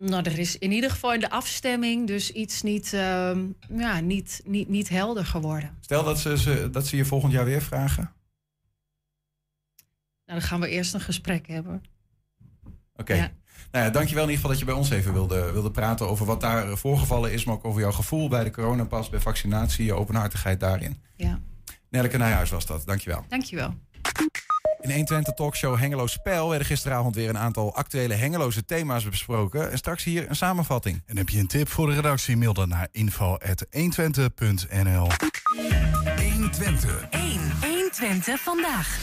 Nou, 0.04 0.22
er 0.22 0.38
is 0.38 0.58
in 0.58 0.72
ieder 0.72 0.90
geval 0.90 1.14
in 1.14 1.20
de 1.20 1.30
afstemming 1.30 2.06
dus 2.06 2.30
iets 2.30 2.62
niet, 2.62 2.92
ehm, 2.92 3.44
ja, 3.76 4.00
niet, 4.00 4.40
niet, 4.44 4.68
niet 4.68 4.88
helder 4.88 5.26
geworden. 5.26 5.76
Stel 5.80 6.04
dat 6.04 6.18
ze, 6.18 6.38
ze, 6.38 6.68
dat 6.70 6.86
ze 6.86 6.96
je 6.96 7.04
volgend 7.04 7.32
jaar 7.32 7.44
weer 7.44 7.62
vragen. 7.62 8.12
Nou, 10.26 10.38
dan 10.38 10.48
gaan 10.48 10.60
we 10.60 10.68
eerst 10.68 10.94
een 10.94 11.00
gesprek 11.00 11.46
hebben. 11.46 11.82
Oké. 12.96 13.14
Ja. 13.14 13.30
Nou 13.70 13.84
ja, 13.84 13.90
dankjewel 13.90 14.24
in 14.24 14.30
ieder 14.30 14.34
geval 14.34 14.50
dat 14.50 14.58
je 14.58 14.64
bij 14.64 14.74
ons 14.74 14.90
even 14.90 15.12
wilde, 15.12 15.52
wilde 15.52 15.70
praten 15.70 16.08
over 16.08 16.26
wat 16.26 16.40
daar 16.40 16.68
eh, 16.68 16.76
voorgevallen 16.76 17.32
is, 17.32 17.44
maar 17.44 17.54
ook 17.54 17.64
over 17.64 17.80
jouw 17.80 17.92
gevoel 17.92 18.28
bij 18.28 18.44
de 18.44 18.50
coronapas, 18.50 19.08
bij 19.08 19.20
vaccinatie, 19.20 19.84
je 19.84 19.94
openhartigheid 19.94 20.60
daarin. 20.60 21.02
Ja. 21.16 21.40
Nelleke 21.88 22.18
Nijhuis 22.18 22.50
was 22.50 22.66
dat, 22.66 22.86
dankjewel. 22.86 23.24
Dankjewel. 23.28 23.74
In 24.82 24.90
120 24.90 25.34
talkshow 25.34 25.78
Hengelo 25.78 26.06
Spel 26.06 26.48
werden 26.48 26.66
gisteravond 26.66 27.14
weer 27.14 27.28
een 27.28 27.38
aantal 27.38 27.74
actuele 27.74 28.14
Hengeloze 28.14 28.64
thema's 28.64 29.08
besproken. 29.08 29.70
En 29.70 29.78
straks 29.78 30.04
hier 30.04 30.28
een 30.28 30.36
samenvatting. 30.36 31.02
En 31.06 31.16
heb 31.16 31.28
je 31.28 31.38
een 31.38 31.46
tip 31.46 31.68
voor 31.68 31.86
de 31.86 31.94
redactie? 31.94 32.36
Mail 32.36 32.52
dan 32.52 32.68
naar 32.68 32.88
info.120.nl 32.92 35.08
120. 36.20 37.06
1. 37.10 37.40
120 37.60 38.40
vandaag. 38.40 38.98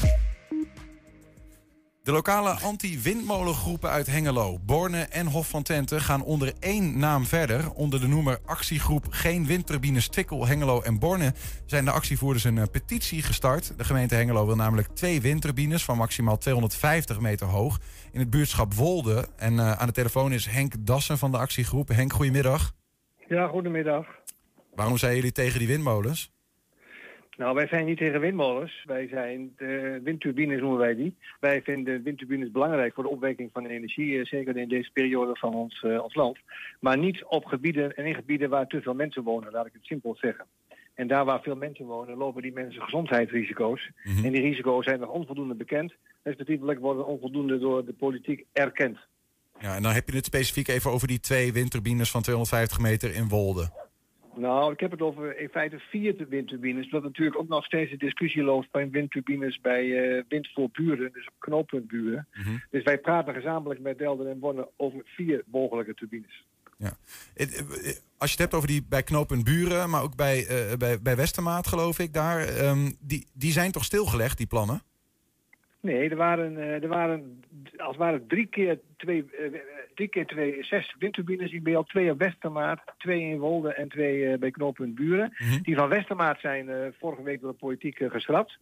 De 2.04 2.12
lokale 2.12 2.50
anti-windmolengroepen 2.50 3.90
uit 3.90 4.08
Hengelo, 4.08 4.60
Borne 4.66 5.02
en 5.02 5.28
Hof 5.28 5.50
van 5.50 5.64
Twente 5.64 6.00
gaan 6.00 6.24
onder 6.24 6.54
één 6.60 7.00
naam 7.00 7.26
verder. 7.26 7.72
Onder 7.72 8.00
de 8.00 8.08
noemer 8.08 8.40
actiegroep 8.46 9.06
Geen 9.10 9.46
Windturbines 9.46 10.08
Twikkel, 10.08 10.48
Hengelo 10.48 10.82
en 10.82 11.00
Borne 11.00 11.34
zijn 11.66 11.86
de 11.86 11.92
actievoerders 11.92 12.44
een 12.44 12.58
eh, 12.58 12.64
petitie 12.72 13.22
gestart. 13.22 13.78
De 13.78 13.84
gemeente 13.84 14.16
Hengelo 14.16 14.46
wil 14.46 14.56
namelijk 14.56 14.88
twee 14.88 15.22
windturbines 15.22 15.84
van 15.84 15.98
maximaal 15.98 16.38
250 16.38 17.20
meter 17.20 17.48
hoog 17.48 17.80
in 18.12 18.20
het 18.20 18.30
buurtschap 18.30 18.74
Wolde. 18.74 19.28
En 19.38 19.60
eh, 19.60 19.72
aan 19.72 19.88
de 19.88 19.94
telefoon 19.94 20.32
is 20.32 20.46
Henk 20.46 20.74
Dassen 20.80 21.18
van 21.18 21.32
de 21.32 21.38
actiegroep. 21.38 21.88
Henk, 21.88 22.14
goedemiddag. 22.14 22.74
Ja, 23.28 23.48
goedemiddag. 23.48 24.06
Waarom 24.76 24.98
zijn 24.98 25.16
jullie 25.16 25.32
tegen 25.32 25.60
die 25.60 25.68
windmolens? 25.68 26.32
Nou, 27.40 27.56
wij 27.56 27.68
zijn 27.68 27.86
niet 27.86 27.98
tegen 27.98 28.20
windmolens. 28.20 28.84
Wij 28.86 29.08
zijn 29.08 29.54
de 29.58 30.00
windturbines 30.04 30.60
noemen 30.60 30.80
wij 30.80 30.96
die. 30.96 31.16
Wij 31.40 31.62
vinden 31.62 32.04
windturbines 32.04 32.52
belangrijk 32.52 32.94
voor 32.94 33.04
de 33.04 33.10
opwekking 33.10 33.50
van 33.54 33.64
de 33.64 33.70
energie, 33.70 34.20
eh, 34.20 34.26
zeker 34.26 34.58
in 34.58 34.68
deze 34.68 34.90
periode 34.94 35.36
van 35.36 35.54
ons, 35.54 35.82
eh, 35.84 36.04
ons 36.04 36.16
land. 36.16 36.38
Maar 36.80 36.98
niet 36.98 37.24
op 37.24 37.46
gebieden 37.46 37.96
en 37.96 38.06
in 38.06 38.16
gebieden 38.16 38.50
waar 38.50 38.68
te 38.68 38.82
veel 38.82 38.94
mensen 38.94 39.24
wonen, 39.24 39.52
laat 39.52 39.66
ik 39.66 39.74
het 39.74 39.86
simpel 39.86 40.16
zeggen. 40.16 40.46
En 40.94 41.08
daar 41.08 41.26
waar 41.26 41.42
veel 41.42 41.56
mensen 41.56 41.86
wonen, 41.86 42.18
lopen 42.18 42.42
die 42.42 42.54
mensen 42.54 42.82
gezondheidsrisico's. 42.82 43.90
En 44.24 44.32
die 44.32 44.42
risico's 44.42 44.86
zijn 44.86 45.00
nog 45.00 45.10
onvoldoende 45.10 45.56
bekend. 45.56 45.94
Respectievelijk 46.24 46.80
worden 46.80 47.06
onvoldoende 47.06 47.60
door 47.60 47.86
de 47.86 47.94
politiek 47.94 48.46
erkend. 48.54 48.98
Ja, 49.60 49.76
en 49.76 49.82
dan 49.82 49.92
heb 49.92 50.10
je 50.10 50.16
het 50.16 50.26
specifiek 50.26 50.68
even 50.68 50.92
over 50.92 51.08
die 51.08 51.20
twee 51.20 51.54
windturbines 51.54 52.12
van 52.12 52.22
250 52.22 52.80
meter 52.80 53.16
in 53.16 53.28
Wolde. 53.28 53.89
Nou, 54.40 54.74
ik 54.74 54.80
heb 54.80 54.92
het 54.92 55.02
over 55.02 55.40
in 55.40 55.50
feite 55.50 55.80
vier 55.80 56.26
windturbines. 56.30 56.86
Omdat 56.86 57.04
natuurlijk 57.04 57.38
ook 57.38 57.48
nog 57.48 57.66
steeds 57.66 57.92
de 57.92 57.98
discussie 57.98 58.44
loopt 58.44 58.72
bij 58.72 58.90
windturbines 58.90 59.60
bij 59.62 60.16
eh, 60.18 60.24
wind 60.28 60.50
voor 60.54 60.70
buren, 60.72 61.12
dus 61.14 61.28
op 61.28 61.34
knooppuntburen. 61.40 62.28
Dus 62.70 62.84
wij 62.84 62.98
praten 62.98 63.34
gezamenlijk 63.34 63.80
met 63.80 63.98
Delden 63.98 64.30
en 64.30 64.40
Bonne 64.40 64.70
over 64.78 65.02
vier 65.06 65.44
mogelijke 65.46 65.94
turbines. 65.94 66.46
Ja. 66.78 66.98
Eh, 67.34 67.48
Als 68.18 68.32
je 68.32 68.36
het 68.36 68.38
hebt 68.38 68.54
over 68.54 68.68
die 68.68 68.86
bij 68.90 69.04
knooppunt 69.04 69.44
Buren, 69.44 69.90
maar 69.90 70.04
ook 70.04 70.16
bij, 70.16 70.48
eh, 70.48 70.78
bij, 70.78 71.02
bij 71.02 71.16
Westermaat, 71.16 71.68
geloof 71.68 72.00
ik, 72.00 72.14
daar, 72.14 72.48
ehm, 72.48 72.92
die, 73.00 73.28
die 73.34 73.52
zijn 73.52 73.72
toch 73.72 73.84
stilgelegd, 73.84 74.38
die 74.38 74.48
plannen? 74.48 74.82
Nee, 75.82 76.10
er 76.10 76.16
waren, 76.16 76.58
eh, 76.58 76.84
er 76.84 76.88
waren 76.88 77.44
als 77.78 77.88
het 77.88 77.98
ware 77.98 78.26
drie 78.28 78.46
keer 78.46 78.80
twee, 78.98 79.26
eh, 79.32 79.60
drie 79.96 80.08
keer 80.08 80.26
twee, 80.26 80.64
zes 80.64 80.96
windturbines. 81.00 81.62
Bij 81.62 81.76
al 81.76 81.84
twee 81.84 82.12
op 82.12 82.20
Westermaat, 82.20 82.82
twee 82.98 83.22
in 83.22 83.40
Wolde 83.40 83.74
en 83.74 83.90
twee 83.90 84.26
eh, 84.26 84.40
bij 84.40 84.52
knooppunt 84.52 84.96
Buren. 84.96 85.34
Die 85.62 85.76
van 85.76 85.90
Westermaat 85.90 86.40
zijn 86.40 86.70
eh, 86.70 86.88
vorige 87.00 87.24
week 87.24 87.42
door 87.42 87.52
de 87.52 87.58
politiek 87.58 88.00
eh, 88.00 88.10
geschrapt. 88.10 88.58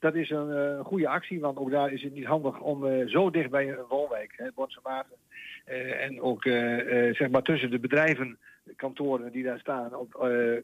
Dat 0.00 0.14
is 0.14 0.30
een 0.30 0.50
eh, 0.50 0.84
goede 0.84 1.08
actie, 1.08 1.40
want 1.40 1.58
ook 1.58 1.70
daar 1.70 1.92
is 1.92 2.02
het 2.02 2.14
niet 2.14 2.24
handig 2.24 2.60
om 2.60 2.86
eh, 2.86 3.06
zo 3.06 3.30
dicht 3.30 3.50
bij 3.50 3.68
een 3.68 3.84
woonwijk, 3.88 4.32
hè, 4.36 4.50
eh, 5.64 6.04
en 6.04 6.20
ook 6.20 6.44
eh, 6.44 7.08
eh, 7.08 7.14
zeg 7.14 7.30
maar 7.30 7.42
tussen 7.42 7.70
de 7.70 7.78
bedrijven, 7.78 8.38
kantoren 8.76 9.32
die 9.32 9.44
daar 9.44 9.58
staan, 9.58 9.94
op 9.96 10.14
eh 10.14 10.56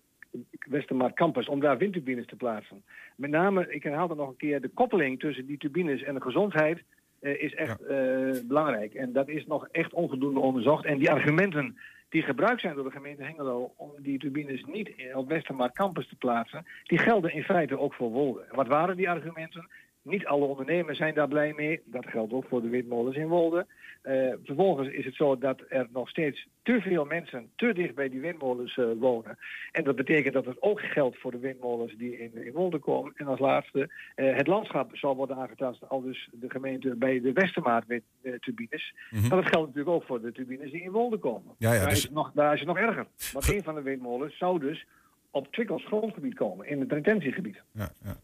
Westermaat 0.68 1.14
Campus, 1.14 1.49
om 1.49 1.61
daar 1.61 1.79
windturbines 1.79 2.26
te 2.26 2.37
plaatsen. 2.37 2.85
Met 3.16 3.31
name, 3.31 3.72
ik 3.72 3.83
herhaal 3.83 4.09
dat 4.09 4.16
nog 4.16 4.29
een 4.29 4.37
keer, 4.37 4.61
de 4.61 4.68
koppeling 4.68 5.20
tussen 5.20 5.47
die 5.47 5.59
turbines 5.59 6.03
en 6.03 6.14
de 6.14 6.20
gezondheid 6.20 6.83
eh, 7.20 7.43
is 7.43 7.55
echt 7.55 7.81
eh, 7.81 7.97
belangrijk. 8.45 8.95
En 8.95 9.12
dat 9.12 9.29
is 9.29 9.47
nog 9.47 9.68
echt 9.72 9.93
onvoldoende 9.93 10.41
onderzocht. 10.41 10.85
En 10.85 10.99
die 10.99 11.11
argumenten 11.11 11.79
die 12.09 12.22
gebruikt 12.22 12.61
zijn 12.61 12.74
door 12.74 12.85
de 12.85 12.91
gemeente 12.91 13.22
Hengelo 13.22 13.72
om 13.76 13.91
die 13.99 14.18
turbines 14.18 14.64
niet 14.64 14.91
op 15.14 15.29
Westermaat 15.29 15.74
Campus 15.74 16.09
te 16.09 16.16
plaatsen, 16.16 16.66
die 16.85 16.99
gelden 16.99 17.33
in 17.33 17.43
feite 17.43 17.79
ook 17.79 17.95
voor 17.95 18.11
Wolde. 18.11 18.45
Wat 18.51 18.66
waren 18.66 18.97
die 18.97 19.11
argumenten? 19.11 19.68
Niet 20.09 20.26
alle 20.26 20.44
ondernemers 20.44 20.98
zijn 20.98 21.14
daar 21.14 21.28
blij 21.28 21.52
mee. 21.56 21.80
Dat 21.84 22.06
geldt 22.06 22.32
ook 22.32 22.44
voor 22.48 22.62
de 22.62 22.68
windmolens 22.68 23.16
in 23.16 23.28
Wolde. 23.28 23.66
Eh, 24.02 24.32
vervolgens 24.44 24.88
is 24.88 25.04
het 25.04 25.14
zo 25.14 25.38
dat 25.38 25.62
er 25.68 25.88
nog 25.92 26.09
steeds 26.09 26.46
te 26.62 26.80
veel 26.80 27.04
mensen 27.04 27.50
te 27.56 27.72
dicht 27.72 27.94
bij 27.94 28.09
die 28.09 28.20
windmolens 28.20 28.76
eh, 28.76 28.86
wonen. 28.98 29.38
En 29.72 29.84
dat 29.84 29.96
betekent 29.96 30.34
dat 30.34 30.44
het 30.44 30.62
ook 30.62 30.80
geldt 30.80 31.18
voor 31.18 31.30
de 31.30 31.38
windmolens 31.38 31.96
die 31.96 32.18
in, 32.18 32.44
in 32.44 32.52
Wolde 32.52 32.78
komen. 32.78 33.12
En 33.16 33.26
als 33.26 33.38
laatste, 33.38 33.90
eh, 34.14 34.36
het 34.36 34.46
landschap 34.46 34.96
zal 34.96 35.16
worden 35.16 35.36
aangetast, 35.36 35.88
al 35.88 36.02
dus 36.02 36.28
de 36.32 36.50
gemeente 36.50 36.94
bij 36.94 37.20
de 37.20 37.32
Westermaat-turbines. 37.32 38.94
Mhm. 39.11 39.20
Maar 39.20 39.42
dat 39.42 39.48
geldt 39.48 39.66
natuurlijk 39.66 39.96
ook 39.96 40.04
voor 40.04 40.20
de 40.20 40.32
turbines 40.32 40.70
die 40.70 40.82
in 40.82 40.90
Wolde 40.90 41.18
komen. 41.18 41.54
Ja, 41.59 41.72
ja, 41.72 41.78
daar, 41.78 41.88
dus- 41.88 41.98
is 41.98 42.04
het 42.04 42.12
nog, 42.12 42.30
daar 42.34 42.52
is 42.52 42.59
het 42.59 42.68
nog 42.68 42.78
erger. 42.78 43.06
Want 43.32 43.48
een 43.48 43.62
van 43.62 43.74
de 43.74 43.82
windmolens 43.82 44.36
zou 44.36 44.59
dus 44.59 44.86
op 45.30 45.52
Twikkels 45.52 45.86
grondgebied 45.86 46.34
komen, 46.34 46.66
in 46.66 46.80
het 46.80 46.92
retentiegebied. 46.92 47.62
Ja, 47.72 47.90
ja. 48.02 48.16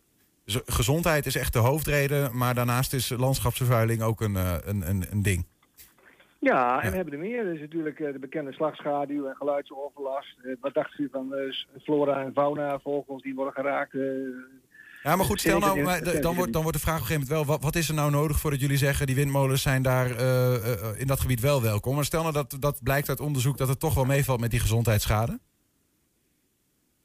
Dus 0.44 0.60
gezondheid 0.66 1.26
is 1.26 1.36
echt 1.36 1.52
de 1.52 1.58
hoofdreden, 1.58 2.36
maar 2.36 2.54
daarnaast 2.54 2.92
is 2.92 3.08
landschapsvervuiling 3.08 4.02
ook 4.02 4.20
een, 4.20 4.36
eh, 4.36 4.54
een, 4.64 4.88
een, 4.88 5.04
een 5.10 5.22
ding. 5.22 5.46
Ja, 6.38 6.82
en 6.82 6.90
we 6.90 6.96
hebben 6.96 7.14
er 7.14 7.20
meer. 7.20 7.46
Er 7.46 7.54
is 7.54 7.60
natuurlijk 7.60 8.00
eh, 8.00 8.12
de 8.12 8.18
bekende 8.18 8.52
slagschaduw 8.52 9.26
en 9.26 9.36
geluidsoverlast. 9.36 10.36
Eh, 10.42 10.52
wat 10.60 10.74
dacht 10.74 10.98
u 10.98 11.08
van 11.12 11.34
flora 11.82 12.22
en 12.22 12.32
fauna, 12.32 12.78
vogels 12.78 13.22
die 13.22 13.34
worden 13.34 13.54
geraakt? 13.54 13.92
Ja, 15.02 15.16
maar 15.16 15.26
goed, 15.26 15.40
stel 15.40 15.58
nou, 15.58 15.82
maar 15.82 16.20
dan, 16.20 16.34
wordt, 16.34 16.52
dan 16.52 16.62
wordt 16.62 16.76
de 16.76 16.82
vraag 16.82 16.94
op 16.94 17.00
een 17.00 17.06
gegeven 17.06 17.28
moment 17.28 17.46
wel... 17.48 17.56
Wat, 17.56 17.64
wat 17.64 17.76
is 17.76 17.88
er 17.88 17.94
nou 17.94 18.10
nodig 18.10 18.40
voordat 18.40 18.60
jullie 18.60 18.76
zeggen... 18.76 19.06
die 19.06 19.14
windmolens 19.14 19.62
zijn 19.62 19.82
daar 19.82 20.08
in 20.98 21.06
dat 21.06 21.20
gebied 21.20 21.40
wel 21.40 21.62
welkom? 21.62 21.94
Maar 21.94 22.04
stel 22.04 22.22
nou 22.22 22.34
dat, 22.34 22.56
dat 22.60 22.82
blijkt 22.82 23.08
uit 23.08 23.20
onderzoek 23.20 23.56
dat 23.56 23.68
het 23.68 23.80
toch 23.80 23.94
wel 23.94 24.04
meevalt 24.04 24.40
met 24.40 24.50
die 24.50 24.60
gezondheidsschade. 24.60 25.38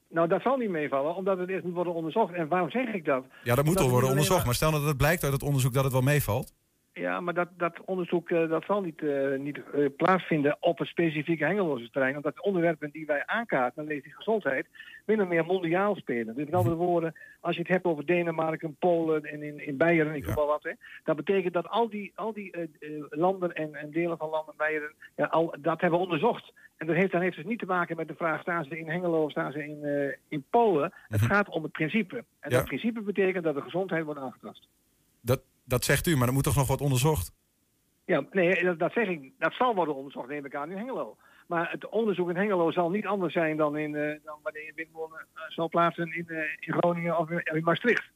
Nou, 0.10 0.28
dat 0.28 0.42
zal 0.42 0.58
niet 0.58 0.70
meevallen, 0.70 1.16
omdat 1.16 1.38
het 1.38 1.50
eerst 1.50 1.64
moet 1.64 1.74
worden 1.74 1.94
onderzocht. 1.94 2.34
En 2.34 2.48
waarom 2.48 2.70
zeg 2.70 2.94
ik 2.94 3.06
dat? 3.06 3.26
Ja, 3.44 3.56
dat 3.56 3.66
moet 3.66 3.74
wel 3.74 3.84
het 3.84 3.92
worden 3.92 4.10
onderzocht. 4.10 4.46
Maar 4.46 4.56
stel 4.56 4.72
dat 4.72 4.84
het 4.84 4.98
blijkt 4.98 5.24
uit 5.24 5.34
het 5.34 5.44
onderzoek 5.44 5.74
dat 5.74 5.84
het 5.84 5.94
wel 5.94 6.02
meevalt. 6.02 6.54
Ja, 7.00 7.20
maar 7.20 7.34
dat, 7.34 7.50
dat 7.58 7.80
onderzoek 7.86 8.30
eh, 8.30 8.50
dat 8.50 8.64
zal 8.66 8.82
niet, 8.82 9.02
eh, 9.02 9.38
niet 9.38 9.60
eh, 9.74 9.86
plaatsvinden 9.98 10.58
op 10.60 10.78
het 10.78 10.88
specifieke 10.88 11.46
hengeloze 11.46 11.90
terrein. 11.90 12.16
Omdat 12.16 12.36
de 12.36 12.42
onderwerpen 12.42 12.90
die 12.92 13.06
wij 13.06 13.24
aankaarten, 13.26 13.76
dan 13.76 13.94
lees 13.94 14.04
die 14.04 14.16
gezondheid, 14.16 14.68
min 15.06 15.22
of 15.22 15.28
meer 15.28 15.46
mondiaal 15.46 15.96
spelen. 15.96 16.36
Dus 16.36 16.46
met 16.46 16.54
andere 16.54 16.76
woorden, 16.76 17.16
als 17.40 17.56
je 17.56 17.62
het 17.62 17.72
hebt 17.72 17.86
over 17.86 18.06
Denemarken, 18.06 18.76
Polen 18.80 19.24
en 19.24 19.44
in, 19.44 19.66
in 19.66 19.78
Beieren, 19.78 20.16
ik 20.16 20.26
noem 20.26 20.36
maar 20.36 20.46
wat, 20.46 20.64
hè, 20.64 20.72
dat 21.04 21.16
betekent 21.16 21.54
dat 21.54 21.68
al 21.68 21.90
die, 21.90 22.12
al 22.16 22.34
die 22.34 22.70
landen 23.10 23.54
en, 23.54 23.76
en 23.76 23.92
delen 23.92 24.18
van 24.18 24.30
landen 24.30 24.54
Beieren, 24.58 24.94
ja, 25.16 25.26
al, 25.26 25.56
dat 25.60 25.82
hebben 25.82 26.00
onderzocht. 26.00 26.54
En 26.80 26.88
dat 26.88 26.96
heeft, 26.96 27.12
dan 27.12 27.22
heeft 27.22 27.36
dus 27.36 27.46
niet 27.46 27.60
te 27.60 27.66
maken 27.66 27.96
met 27.96 28.08
de 28.08 28.16
vraag, 28.16 28.42
staan 28.42 28.64
ze 28.64 28.80
in 28.80 28.90
Hengelo 28.90 29.24
of 29.24 29.32
staan 29.32 29.52
ze 29.52 29.64
in, 29.68 29.84
eh, 29.84 30.16
in 30.28 30.44
Polen? 30.50 30.94
Het 31.08 31.22
gaat 31.22 31.50
om 31.50 31.64
het 31.64 31.72
principe. 31.72 32.16
En 32.18 32.24
Mhm. 32.40 32.50
Ja. 32.52 32.58
dat 32.58 32.66
principe 32.68 33.02
betekent 33.02 33.44
dat 33.44 33.56
de 33.56 33.62
gezondheid 33.62 34.06
wordt 34.06 34.20
aangetast. 34.20 34.68
Dat, 35.22 35.42
dat 35.64 35.84
zegt 35.84 36.08
u, 36.08 36.16
maar 36.18 36.28
er 36.28 36.34
moet 36.34 36.44
toch 36.44 36.56
nog 36.56 36.68
wat 36.68 36.82
onderzocht? 36.82 37.34
Ja, 38.06 38.24
nee, 38.32 38.64
dat, 38.64 38.80
dat 38.80 38.92
zeg 38.94 39.08
ik. 39.08 39.32
Dat 39.40 39.54
zal 39.54 39.76
worden 39.76 39.96
onderzocht, 39.96 40.28
neem 40.28 40.46
ik 40.46 40.56
aan, 40.56 40.72
in 40.72 40.78
Hengelo. 40.78 41.18
Maar 41.48 41.72
het 41.72 41.90
onderzoek 41.90 42.30
in 42.30 42.36
Hengelo 42.36 42.72
zal 42.72 42.90
niet 42.90 43.06
anders 43.06 43.34
zijn 43.34 43.58
dan, 43.58 43.78
in, 43.78 43.96
eh, 43.96 44.16
dan 44.24 44.40
wanneer 44.44 44.66
je 44.66 44.72
windmolen 44.76 45.20
eh, 45.34 45.42
zal 45.48 45.70
plaatsen 45.70 46.14
in, 46.16 46.26
in 46.60 46.74
Groningen 46.74 47.18
of 47.20 47.30
in, 47.30 47.42
in 47.44 47.64
Maastricht. 47.64 48.10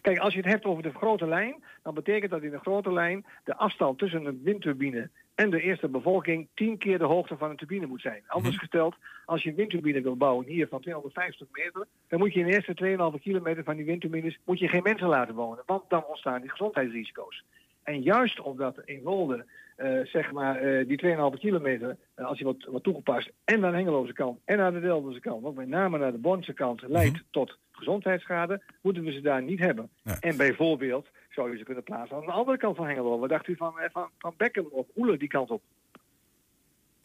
Kijk, 0.00 0.18
als 0.18 0.34
je 0.34 0.40
het 0.40 0.48
hebt 0.48 0.64
over 0.64 0.82
de 0.82 0.92
grote 0.92 1.26
lijn, 1.26 1.64
dan 1.82 1.94
betekent 1.94 2.30
dat 2.30 2.42
in 2.42 2.50
de 2.50 2.58
grote 2.58 2.92
lijn 2.92 3.24
de 3.44 3.56
afstand 3.56 3.98
tussen 3.98 4.24
een 4.24 4.40
windturbine 4.42 5.10
en 5.34 5.50
de 5.50 5.60
eerste 5.60 5.88
bevolking 5.88 6.48
tien 6.54 6.78
keer 6.78 6.98
de 6.98 7.04
hoogte 7.04 7.36
van 7.36 7.50
een 7.50 7.56
turbine 7.56 7.86
moet 7.86 8.00
zijn. 8.00 8.22
Anders 8.26 8.56
gesteld, 8.58 8.94
als 9.24 9.42
je 9.42 9.48
een 9.50 9.56
windturbine 9.56 10.00
wil 10.00 10.16
bouwen 10.16 10.46
hier 10.46 10.68
van 10.68 10.80
250 10.80 11.46
meter, 11.52 11.86
dan 12.08 12.18
moet 12.18 12.32
je 12.32 12.40
in 12.40 12.46
de 12.46 12.52
eerste 12.52 13.14
2,5 13.16 13.22
kilometer 13.22 13.64
van 13.64 13.76
die 13.76 13.84
windturbines 13.84 14.38
moet 14.44 14.58
je 14.58 14.68
geen 14.68 14.82
mensen 14.82 15.08
laten 15.08 15.34
wonen, 15.34 15.62
want 15.66 15.82
dan 15.88 16.04
ontstaan 16.04 16.40
die 16.40 16.50
gezondheidsrisico's. 16.50 17.44
En 17.82 18.02
juist 18.02 18.40
omdat 18.40 18.80
in 18.84 19.02
Wolde, 19.02 19.46
eh, 19.80 20.06
zeg 20.06 20.32
maar, 20.32 20.56
eh, 20.56 20.86
die 20.88 20.96
2,5 20.96 21.38
kilometer, 21.38 21.96
eh, 22.14 22.24
als 22.24 22.38
je 22.38 22.44
wordt, 22.44 22.64
wordt 22.64 22.84
toegepast, 22.84 23.30
en 23.44 23.64
aan 23.64 23.70
de 23.70 23.76
Hengeloze 23.76 24.12
kant 24.12 24.38
en 24.44 24.60
aan 24.60 24.74
de 24.74 24.80
Delftse 24.80 25.20
kant, 25.20 25.44
ook 25.44 25.56
met 25.56 25.68
name 25.68 25.98
naar 25.98 26.12
de 26.12 26.18
Bondse 26.18 26.52
kant, 26.52 26.82
leidt 26.86 27.22
tot 27.30 27.58
gezondheidsschade, 27.72 28.62
moeten 28.82 29.04
we 29.04 29.12
ze 29.12 29.20
daar 29.20 29.42
niet 29.42 29.58
hebben. 29.58 29.90
En 30.20 30.36
bijvoorbeeld 30.36 31.06
zou 31.30 31.50
je 31.50 31.58
ze 31.58 31.64
kunnen 31.64 31.82
plaatsen 31.82 32.16
aan 32.16 32.26
de 32.26 32.32
andere 32.32 32.56
kant 32.56 32.76
van 32.76 32.86
Hengelo. 32.86 33.18
Wat 33.18 33.28
dacht 33.28 33.48
u 33.48 33.56
van, 33.56 33.72
van, 33.92 34.08
van 34.18 34.34
Beckham 34.36 34.66
of 34.70 34.86
Oele 34.96 35.16
die 35.16 35.28
kant 35.28 35.50
op? 35.50 35.62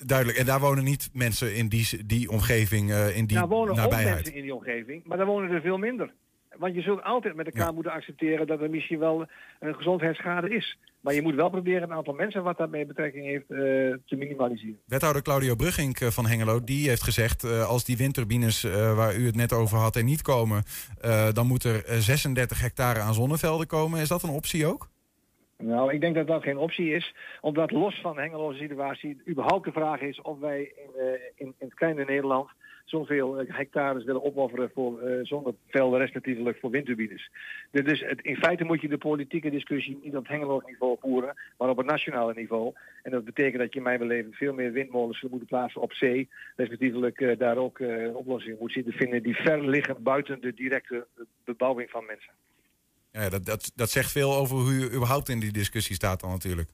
Duidelijk. 0.05 0.37
En 0.37 0.45
daar 0.45 0.59
wonen 0.59 0.83
niet 0.83 1.09
mensen 1.13 1.55
in 1.55 1.67
die, 1.67 2.05
die 2.05 2.29
omgeving, 2.29 2.91
in 2.91 3.25
die 3.25 3.37
daar 3.37 3.47
wonen 3.47 3.71
ook 3.71 3.77
nabijheid. 3.77 4.15
mensen 4.15 4.35
in 4.35 4.41
die 4.41 4.55
omgeving, 4.55 5.03
maar 5.05 5.17
daar 5.17 5.25
wonen 5.25 5.51
er 5.51 5.61
veel 5.61 5.77
minder. 5.77 6.13
Want 6.57 6.75
je 6.75 6.81
zult 6.81 7.03
altijd 7.03 7.35
met 7.35 7.45
elkaar 7.45 7.73
moeten 7.73 7.91
accepteren 7.91 8.47
dat 8.47 8.61
er 8.61 8.69
misschien 8.69 8.99
wel 8.99 9.25
een 9.59 9.75
gezondheidsschade 9.75 10.49
is. 10.49 10.77
Maar 11.01 11.13
je 11.13 11.21
moet 11.21 11.35
wel 11.35 11.49
proberen 11.49 11.81
een 11.83 11.93
aantal 11.93 12.13
mensen 12.13 12.43
wat 12.43 12.57
daarmee 12.57 12.85
betrekking 12.85 13.25
heeft 13.25 13.49
eh, 13.51 13.57
te 14.05 14.15
minimaliseren. 14.15 14.79
Wethouder 14.85 15.21
Claudio 15.21 15.55
Brugging 15.55 15.95
eh, 15.99 16.07
van 16.07 16.25
Hengelo, 16.27 16.63
die 16.63 16.87
heeft 16.89 17.03
gezegd... 17.03 17.43
eh, 17.43 17.67
als 17.69 17.85
die 17.85 17.97
windturbines 17.97 18.63
eh, 18.63 18.95
waar 18.95 19.15
u 19.15 19.25
het 19.25 19.35
net 19.35 19.53
over 19.53 19.77
had 19.77 19.95
er 19.95 20.03
niet 20.03 20.21
komen... 20.21 20.63
eh, 21.01 21.31
dan 21.33 21.47
moet 21.47 21.63
er 21.63 21.85
eh, 21.85 21.97
36 21.97 22.61
hectare 22.61 22.99
aan 22.99 23.13
zonnevelden 23.13 23.67
komen. 23.67 23.99
Is 23.99 24.07
dat 24.07 24.23
een 24.23 24.29
optie 24.29 24.65
ook? 24.65 24.87
Nou, 25.57 25.93
ik 25.93 26.01
denk 26.01 26.15
dat 26.15 26.27
dat 26.27 26.43
geen 26.43 26.57
optie 26.57 26.93
is. 26.95 27.15
Omdat 27.41 27.71
los 27.71 28.01
van 28.01 28.15
de 28.15 28.21
Hengeloze 28.21 28.57
situatie 28.57 29.21
überhaupt 29.29 29.65
de 29.65 29.71
vraag 29.71 30.01
is 30.01 30.21
of 30.21 30.39
wij 30.39 30.59
in, 30.59 30.99
eh, 31.01 31.05
in, 31.35 31.47
in 31.47 31.53
het 31.67 31.73
kleine 31.73 32.05
Nederland 32.05 32.49
zoveel 32.85 33.39
eh, 33.39 33.55
hectares 33.55 34.03
willen 34.03 34.23
opofferen 34.23 34.71
voor 34.73 35.01
eh 35.01 35.19
zonnevelden, 35.23 35.99
respectievelijk 35.99 36.57
voor 36.59 36.69
windturbines. 36.69 37.29
Dus 37.71 37.99
het, 37.99 38.21
in 38.21 38.35
feite 38.35 38.63
moet 38.63 38.81
je 38.81 38.87
de 38.87 38.97
politieke 38.97 39.49
discussie 39.49 39.99
niet 40.03 40.15
op 40.15 40.27
Hengeloos 40.27 40.63
niveau 40.65 40.97
voeren, 40.99 41.35
maar 41.57 41.69
op 41.69 41.77
het 41.77 41.85
nationale 41.85 42.33
niveau. 42.33 42.73
En 43.03 43.11
dat 43.11 43.25
betekent 43.25 43.61
dat 43.61 43.73
je 43.73 43.77
in 43.77 43.85
mijn 43.85 43.99
beleving 43.99 44.35
veel 44.35 44.53
meer 44.53 44.71
windmolens 44.71 45.21
moeten 45.21 45.47
plaatsen 45.47 45.81
op 45.81 45.93
zee, 45.93 46.29
respectievelijk 46.55 47.19
eh, 47.19 47.37
daar 47.37 47.57
ook 47.57 47.79
oplossingen 48.13 48.57
moet 48.59 48.71
zitten 48.71 48.93
vinden 48.93 49.23
die 49.23 49.35
ver 49.35 49.69
liggen 49.69 50.03
buiten 50.03 50.41
de 50.41 50.53
directe 50.53 51.07
bebouwing 51.43 51.89
van 51.89 52.05
mensen. 52.05 52.33
Ja, 53.11 53.29
dat, 53.29 53.45
dat, 53.45 53.71
dat 53.75 53.89
zegt 53.89 54.11
veel 54.11 54.35
over 54.35 54.57
hoe 54.57 54.71
u 54.71 54.83
überhaupt 54.83 55.29
in 55.29 55.39
die 55.39 55.51
discussie 55.51 55.95
staat 55.95 56.19
dan 56.19 56.29
natuurlijk. 56.29 56.69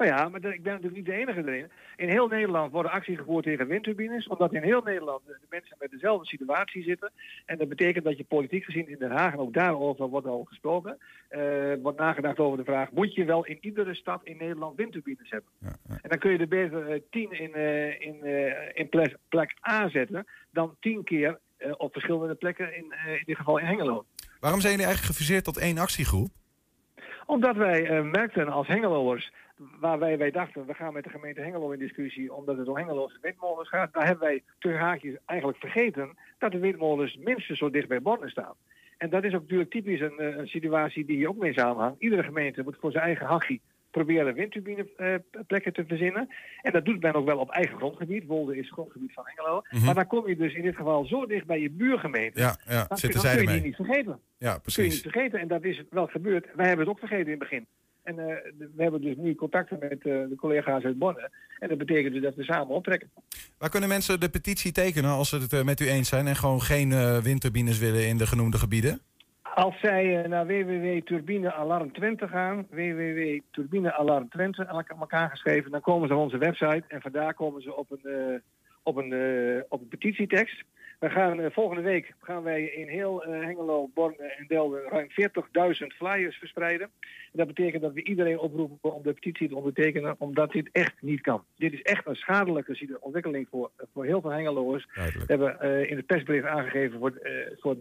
Nou 0.00 0.12
ja, 0.12 0.28
maar 0.28 0.44
ik 0.44 0.62
ben 0.62 0.72
natuurlijk 0.72 0.94
niet 0.94 1.06
de 1.06 1.12
enige 1.12 1.40
erin. 1.46 1.70
In 1.96 2.08
heel 2.08 2.28
Nederland 2.28 2.72
worden 2.72 2.92
actie 2.92 3.16
gevoerd 3.16 3.44
tegen 3.44 3.66
windturbines, 3.66 4.26
omdat 4.26 4.52
in 4.52 4.62
heel 4.62 4.82
Nederland 4.82 5.26
de 5.26 5.38
mensen 5.48 5.76
met 5.78 5.90
dezelfde 5.90 6.26
situatie 6.26 6.82
zitten. 6.82 7.10
En 7.46 7.58
dat 7.58 7.68
betekent 7.68 8.04
dat 8.04 8.16
je 8.16 8.24
politiek 8.24 8.64
gezien 8.64 8.88
in 8.88 8.98
Den 8.98 9.10
Haag, 9.10 9.32
en 9.32 9.38
ook 9.38 9.52
daarover 9.52 10.08
wordt 10.08 10.26
al 10.26 10.44
gesproken, 10.44 10.98
eh, 11.28 11.40
wordt 11.82 11.98
nagedacht 11.98 12.38
over 12.38 12.58
de 12.58 12.64
vraag, 12.64 12.90
moet 12.90 13.14
je 13.14 13.24
wel 13.24 13.44
in 13.44 13.58
iedere 13.60 13.94
stad 13.94 14.20
in 14.24 14.36
Nederland 14.36 14.76
windturbines 14.76 15.30
hebben? 15.30 15.50
En 16.02 16.08
dan 16.08 16.18
kun 16.18 16.30
je 16.30 16.38
er 16.38 16.48
beter 16.48 16.90
eh, 16.90 17.00
tien 17.10 17.32
in, 17.32 17.54
eh, 17.54 18.00
in, 18.00 18.24
in 18.74 18.88
plek, 18.88 19.16
plek 19.28 19.54
A 19.68 19.88
zetten, 19.88 20.26
dan 20.50 20.76
tien 20.80 21.04
keer 21.04 21.38
op 21.76 21.92
verschillende 21.92 22.34
plekken, 22.34 22.76
in, 22.76 22.94
in 23.06 23.22
dit 23.24 23.36
geval 23.36 23.58
in 23.58 23.66
Hengelo. 23.66 24.04
Waarom 24.40 24.60
zijn 24.60 24.72
jullie 24.72 24.86
eigenlijk 24.86 25.16
gefuseerd 25.16 25.44
tot 25.44 25.58
één 25.58 25.78
actiegroep? 25.78 26.28
Omdat 27.26 27.56
wij 27.56 28.02
merkten 28.02 28.48
als 28.48 28.66
Hengeloers, 28.66 29.30
waar 29.80 29.98
wij, 29.98 30.18
wij 30.18 30.30
dachten, 30.30 30.66
we 30.66 30.74
gaan 30.74 30.92
met 30.92 31.04
de 31.04 31.10
gemeente 31.10 31.40
Hengelo 31.40 31.70
in 31.70 31.78
discussie, 31.78 32.34
omdat 32.34 32.56
het 32.56 32.68
om 32.68 32.76
Hengeloze 32.76 33.18
windmolens 33.20 33.68
gaat, 33.68 33.92
daar 33.92 34.06
hebben 34.06 34.28
wij 34.28 34.42
tussen 34.58 34.80
haakjes 34.80 35.16
eigenlijk 35.26 35.58
vergeten 35.58 36.16
dat 36.38 36.52
de 36.52 36.58
windmolens 36.58 37.16
minstens 37.16 37.58
zo 37.58 37.70
dicht 37.70 37.88
bij 37.88 38.02
Borne 38.02 38.28
staan. 38.28 38.54
En 38.98 39.10
dat 39.10 39.24
is 39.24 39.34
ook 39.34 39.40
natuurlijk 39.40 39.70
typisch 39.70 40.00
een, 40.00 40.18
eh, 40.18 40.36
een 40.36 40.48
situatie 40.48 41.04
die 41.04 41.16
hier 41.16 41.28
ook 41.28 41.36
mee 41.36 41.52
samenhangt. 41.52 42.00
Iedere 42.00 42.22
gemeente 42.22 42.62
moet 42.62 42.76
voor 42.80 42.92
zijn 42.92 43.04
eigen 43.04 43.26
hachie 43.26 43.60
proberen 43.90 44.34
windturbineplekken 44.34 45.72
te 45.72 45.84
verzinnen. 45.86 46.28
En 46.62 46.72
dat 46.72 46.84
doet 46.84 47.02
men 47.02 47.14
ook 47.14 47.26
wel 47.26 47.38
op 47.38 47.50
eigen 47.50 47.76
grondgebied. 47.76 48.26
Wolde 48.26 48.56
is 48.56 48.70
grondgebied 48.70 49.12
van 49.12 49.24
Hengelo. 49.26 49.62
Mhm. 49.70 49.84
Maar 49.84 49.94
dan 49.94 50.06
kom 50.06 50.28
je 50.28 50.36
dus 50.36 50.54
in 50.54 50.62
dit 50.62 50.76
geval 50.76 51.04
zo 51.04 51.26
dicht 51.26 51.46
bij 51.46 51.60
je 51.60 51.70
buurgemeente. 51.70 52.40
Ja, 52.40 52.56
ja 52.66 52.84
dan, 52.88 52.98
zitten 52.98 53.20
dan 53.20 53.30
zij 53.30 53.44
kun 53.44 53.54
je 53.54 53.60
die 53.60 53.66
niet 53.66 53.76
vergeten. 53.76 54.20
Ja, 54.38 54.48
kun 54.48 54.54
je 54.54 54.60
precies. 54.60 54.92
niet 54.92 55.12
vergeten. 55.12 55.40
En 55.40 55.48
dat 55.48 55.64
is 55.64 55.82
wel 55.90 56.06
gebeurd. 56.06 56.46
Wij 56.54 56.66
hebben 56.66 56.86
het 56.86 56.94
ook 56.94 56.98
vergeten 56.98 57.24
in 57.24 57.30
het 57.30 57.38
begin. 57.38 57.66
En 58.02 58.18
eh, 58.18 58.34
we 58.76 58.82
hebben 58.82 59.00
dus 59.00 59.16
nu 59.16 59.34
contacten 59.34 59.78
met 59.78 59.92
eh, 59.92 59.98
de 60.02 60.34
collega's 60.36 60.84
uit 60.84 60.98
Bonne. 60.98 61.30
En 61.58 61.68
dat 61.68 61.78
betekent 61.78 62.12
dus 62.12 62.22
dat 62.22 62.34
we 62.34 62.44
samen 62.44 62.74
optrekken. 62.74 63.10
Waar 63.58 63.70
kunnen 63.70 63.88
mensen 63.88 64.20
de 64.20 64.28
petitie 64.28 64.72
tekenen 64.72 65.10
als 65.10 65.28
ze 65.28 65.38
het 65.38 65.52
eh, 65.52 65.62
met 65.62 65.80
u 65.80 65.88
eens 65.88 66.08
zijn... 66.08 66.26
en 66.26 66.36
gewoon 66.36 66.60
geen 66.60 67.22
windturbines 67.22 67.78
willen 67.78 68.06
in 68.06 68.16
de 68.16 68.26
genoemde 68.26 68.58
gebieden? 68.58 69.00
Als 69.54 69.80
zij 69.80 70.26
naar 70.26 70.46
www.turbinealarm 70.46 71.92
Twente 71.92 72.28
gaan, 72.28 72.66
www.turbinealarm 72.70 74.28
Twente, 74.28 74.68
aan 74.68 74.84
elkaar 75.00 75.30
geschreven, 75.30 75.70
dan 75.70 75.80
komen 75.80 76.08
ze 76.08 76.14
op 76.14 76.20
onze 76.20 76.38
website 76.38 76.84
en 76.88 77.00
vandaar 77.00 77.34
komen 77.34 77.62
ze 77.62 77.76
op 77.76 77.90
een, 77.90 78.42
op 78.82 78.96
een, 78.96 79.14
op 79.68 79.80
een 79.80 79.88
petitietekst. 79.88 80.64
We 81.00 81.10
gaan, 81.10 81.40
eh, 81.40 81.50
volgende 81.50 81.82
week 81.82 82.14
gaan 82.20 82.42
wij 82.42 82.64
in 82.64 82.88
heel 82.88 83.24
eh, 83.24 83.44
Hengelo, 83.44 83.90
Born 83.94 84.14
en 84.18 84.44
Delden 84.48 84.82
ruim 84.82 85.06
40.000 85.10 85.86
flyers 85.94 86.36
verspreiden. 86.36 86.90
En 87.00 87.38
dat 87.38 87.46
betekent 87.46 87.82
dat 87.82 87.92
we 87.92 88.04
iedereen 88.04 88.38
oproepen 88.38 88.94
om 88.94 89.02
de 89.02 89.12
petitie 89.12 89.48
te 89.48 89.56
ondertekenen, 89.56 90.14
omdat 90.18 90.52
dit 90.52 90.68
echt 90.72 90.94
niet 91.00 91.20
kan. 91.20 91.44
Dit 91.56 91.72
is 91.72 91.82
echt 91.82 92.06
een 92.06 92.14
schadelijke 92.14 92.98
ontwikkeling 93.00 93.48
voor, 93.50 93.70
voor 93.92 94.04
heel 94.04 94.20
veel 94.20 94.30
Hengeloers. 94.30 94.86
We 94.94 95.24
hebben 95.26 95.60
eh, 95.60 95.90
in 95.90 95.96
het 95.96 96.06
persbericht 96.06 96.46
aangegeven 96.46 96.98
voor, 96.98 97.12
voor 97.58 97.76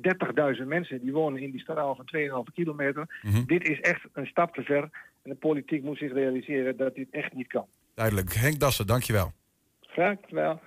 30.000 0.57 0.67
mensen 0.67 1.01
die 1.01 1.13
wonen 1.13 1.41
in 1.41 1.51
die 1.51 1.61
straal 1.61 1.95
van 1.95 2.05
2,5 2.05 2.53
kilometer. 2.53 3.19
Mhm. 3.21 3.43
Dit 3.45 3.67
is 3.67 3.79
echt 3.79 4.01
een 4.13 4.27
stap 4.27 4.53
te 4.53 4.63
ver. 4.63 4.83
En 5.23 5.29
de 5.29 5.35
politiek 5.35 5.83
moet 5.83 5.97
zich 5.97 6.13
realiseren 6.13 6.77
dat 6.77 6.95
dit 6.95 7.07
echt 7.11 7.33
niet 7.33 7.47
kan. 7.47 7.65
Duidelijk. 7.95 8.33
Henk 8.33 8.59
Dassen, 8.59 8.87
dankjewel. 8.87 9.31
Graag 9.81 10.17
wel. 10.29 10.59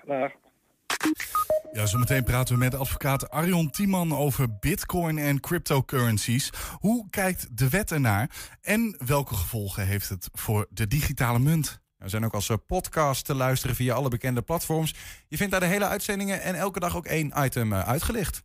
Ja, 1.72 1.86
zometeen 1.86 2.24
praten 2.24 2.54
we 2.54 2.60
met 2.60 2.74
advocaat 2.74 3.30
Arjon 3.30 3.70
Tiemann 3.70 4.14
over 4.14 4.58
bitcoin 4.58 5.18
en 5.18 5.40
cryptocurrencies. 5.40 6.50
Hoe 6.78 7.06
kijkt 7.10 7.56
de 7.56 7.68
wet 7.68 7.90
ernaar 7.90 8.30
en 8.60 8.96
welke 9.06 9.34
gevolgen 9.34 9.86
heeft 9.86 10.08
het 10.08 10.28
voor 10.32 10.66
de 10.70 10.86
digitale 10.86 11.38
munt? 11.38 11.80
We 11.98 12.08
zijn 12.08 12.24
ook 12.24 12.34
als 12.34 12.48
eh, 12.48 12.56
podcast 12.66 13.24
te 13.24 13.34
luisteren 13.34 13.76
via 13.76 13.94
alle 13.94 14.08
bekende 14.08 14.42
platforms. 14.42 14.94
Je 15.28 15.36
vindt 15.36 15.52
daar 15.52 15.60
de 15.60 15.66
hele 15.66 15.86
uitzendingen 15.86 16.42
en 16.42 16.54
elke 16.54 16.80
dag 16.80 16.96
ook 16.96 17.06
één 17.06 17.32
item 17.36 17.72
eh, 17.72 17.88
uitgelicht. 17.88 18.42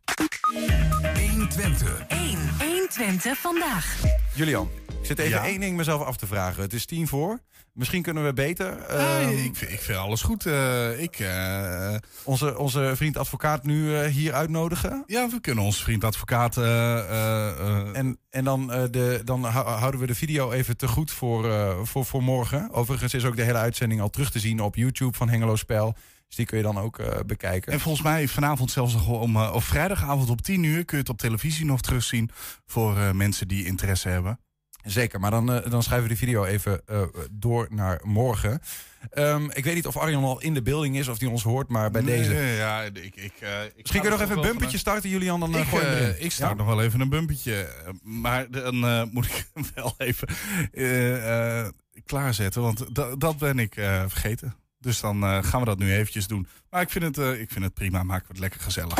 120. 1.30 2.06
1. 2.08 2.38
120 2.58 3.38
vandaag. 3.38 4.02
Julian, 4.34 4.68
ik 5.00 5.06
zit 5.06 5.18
even 5.18 5.38
Ja? 5.38 5.44
één 5.46 5.60
ding 5.60 5.76
mezelf 5.76 6.02
af 6.02 6.16
te 6.16 6.26
vragen. 6.26 6.62
Het 6.62 6.72
is 6.72 6.86
tien 6.86 7.08
voor. 7.08 7.40
Misschien 7.72 8.02
kunnen 8.02 8.24
we 8.24 8.32
beter. 8.32 8.76
Nee, 8.88 8.96
Ehm, 8.98 9.28
ik, 9.44 9.56
vind- 9.56 9.70
ik 9.72 9.80
vind 9.80 9.98
alles 9.98 10.22
goed. 10.22 10.46
Eh, 10.46 11.00
ik, 11.02 11.18
eh, 11.18 11.94
onze, 12.24 12.58
onze 12.58 12.92
vriend 12.96 13.16
advocaat 13.16 13.64
nu 13.64 13.96
eh, 13.96 14.06
hier 14.10 14.32
uitnodigen. 14.32 15.02
ja, 15.06 15.28
we 15.28 15.40
kunnen 15.40 15.64
onze 15.64 15.82
vriend 15.82 16.04
advocaat... 16.04 16.56
En, 16.56 18.18
en 18.30 18.44
dan, 18.44 18.66
de, 18.66 19.20
dan 19.24 19.44
hou- 19.44 19.68
houden 19.68 20.00
we 20.00 20.06
de 20.06 20.14
video 20.14 20.50
even 20.52 20.76
te 20.76 20.88
goed 20.88 21.10
voor, 21.10 21.46
voor, 21.86 22.04
voor 22.04 22.22
morgen. 22.22 22.70
Overigens 22.72 23.14
is 23.14 23.24
ook 23.24 23.36
de 23.36 23.42
hele 23.42 23.58
uitzending 23.58 24.00
al 24.00 24.10
terug 24.10 24.30
te 24.30 24.38
zien 24.38 24.60
op 24.60 24.74
YouTube 24.76 25.16
van 25.16 25.28
Hengelo 25.28 25.56
Spel. 25.56 25.94
Dus 26.26 26.36
die 26.36 26.46
kun 26.46 26.56
je 26.56 26.62
dan 26.62 26.78
ook 26.78 27.26
bekijken. 27.26 27.72
En 27.72 27.80
volgens 27.80 28.04
mij 28.04 28.28
vanavond 28.28 28.70
zelfs 28.70 28.92
nog 28.92 29.08
om, 29.08 29.36
of 29.36 29.64
vrijdagavond 29.64 30.30
op 30.30 30.40
10 30.42 30.62
uur 30.62 30.84
kun 30.84 30.96
je 30.96 31.02
het 31.02 31.12
op 31.12 31.18
televisie 31.18 31.64
nog 31.64 31.80
terugzien 31.80 32.30
voor 32.66 33.16
mensen 33.16 33.48
die 33.48 33.64
interesse 33.66 34.08
hebben. 34.08 34.40
Zeker, 34.90 35.20
maar 35.20 35.30
dan, 35.30 35.52
eh, 35.52 35.70
dan 35.70 35.82
schuiven 35.82 36.08
we 36.08 36.14
de 36.14 36.20
video 36.20 36.44
even 36.44 36.80
eh, 36.86 37.02
door 37.30 37.66
naar 37.70 38.00
morgen. 38.02 38.60
Ehm, 39.10 39.44
ik 39.52 39.64
weet 39.64 39.74
niet 39.74 39.86
of 39.86 39.96
Arjan 39.96 40.24
al 40.24 40.40
in 40.40 40.54
de 40.54 40.62
building 40.62 40.96
is 40.98 41.08
of 41.08 41.18
die 41.18 41.28
ons 41.30 41.42
hoort, 41.42 41.68
maar 41.68 41.90
bij 41.90 42.02
deze. 42.02 42.30
Nee, 42.32 42.56
ja, 42.56 42.82
ik, 42.82 42.94
ik, 42.96 43.14
eh, 43.16 43.64
ik 43.64 43.72
Misschien 43.76 44.00
kun 44.00 44.10
je 44.10 44.16
nog 44.16 44.20
even 44.20 44.36
een 44.36 44.42
bumpertje 44.48 44.78
starten, 44.78 45.10
Julian, 45.10 45.40
dan 45.40 45.54
eh, 45.54 45.60
Ik, 45.60 45.66
gooi 45.66 45.84
je 45.86 46.16
ik 46.18 46.32
start 46.32 46.50
Ja? 46.50 46.56
nog 46.56 46.66
wel 46.66 46.82
even 46.82 47.00
een 47.00 47.08
bumpertje. 47.08 47.54
eh, 47.62 47.92
Maar 48.02 48.50
dan 48.50 48.84
eh, 48.86 49.02
moet 49.10 49.24
ik 49.24 49.48
hem 49.54 49.64
wel 49.74 49.94
even 49.98 50.28
eh, 50.72 51.58
eh, 51.60 51.66
klaarzetten. 52.04 52.62
Want 52.62 52.94
da- 52.94 53.16
dat 53.16 53.38
ben 53.38 53.58
ik 53.58 53.76
eh, 53.76 54.02
vergeten. 54.06 54.54
Dus 54.80 55.00
dan 55.00 55.22
eh, 55.22 55.38
gaan 55.42 55.60
we 55.60 55.66
dat 55.66 55.78
nu 55.78 55.92
eventjes 55.92 56.26
doen. 56.26 56.46
Maar 56.70 56.82
ik 56.82 56.90
vind 56.90 57.04
het, 57.04 57.18
eh, 57.18 57.40
ik 57.40 57.50
vind 57.50 57.64
het 57.64 57.74
prima. 57.74 58.02
Maken 58.02 58.26
we 58.26 58.32
het 58.32 58.40
lekker 58.40 58.60
gezellig. 58.60 58.98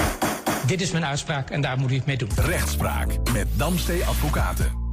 Dit 0.66 0.80
is 0.80 0.90
mijn 0.90 1.04
uitspraak 1.04 1.50
en 1.50 1.60
daar 1.60 1.78
moet 1.78 1.90
u 1.90 1.94
het 1.94 2.06
mee 2.06 2.16
doen. 2.16 2.30
Rechtspraak 2.36 3.30
met 3.32 3.48
Damstee 3.56 4.04
Advocaten. 4.04 4.87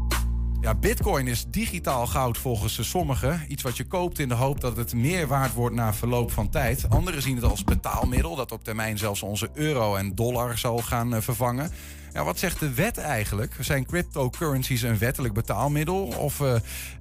Ja, 0.66 0.76
bitcoin 0.76 1.28
is 1.28 1.46
digitaal 1.48 2.08
goud 2.08 2.38
volgens 2.38 2.90
sommigen. 2.90 3.42
Iets 3.48 3.64
wat 3.64 3.78
je 3.78 3.86
koopt 3.88 4.20
in 4.20 4.28
de 4.28 4.34
hoop 4.34 4.62
dat 4.62 4.78
het 4.78 4.94
meer 4.94 5.28
waard 5.28 5.54
wordt 5.54 5.76
na 5.76 5.94
verloop 5.94 6.32
van 6.32 6.50
tijd. 6.50 6.90
Anderen 6.90 7.22
zien 7.22 7.36
het 7.36 7.46
als 7.46 7.64
betaalmiddel 7.64 8.36
dat 8.36 8.52
op 8.52 8.64
termijn 8.64 8.98
zelfs 8.98 9.24
onze 9.24 9.50
euro 9.54 9.96
en 9.96 10.16
dollar 10.16 10.58
zal 10.58 10.78
gaan 10.78 11.16
eh, 11.16 11.22
vervangen. 11.22 11.72
Ja, 12.14 12.24
wat 12.24 12.40
zegt 12.40 12.60
de 12.60 12.74
wet 12.74 12.98
eigenlijk? 12.98 13.56
Zijn 13.60 13.86
cryptocurrencies 13.86 14.82
een 14.82 14.98
wettelijk 14.98 15.34
betaalmiddel 15.34 16.04
of 16.04 16.42
eh, 16.42 16.56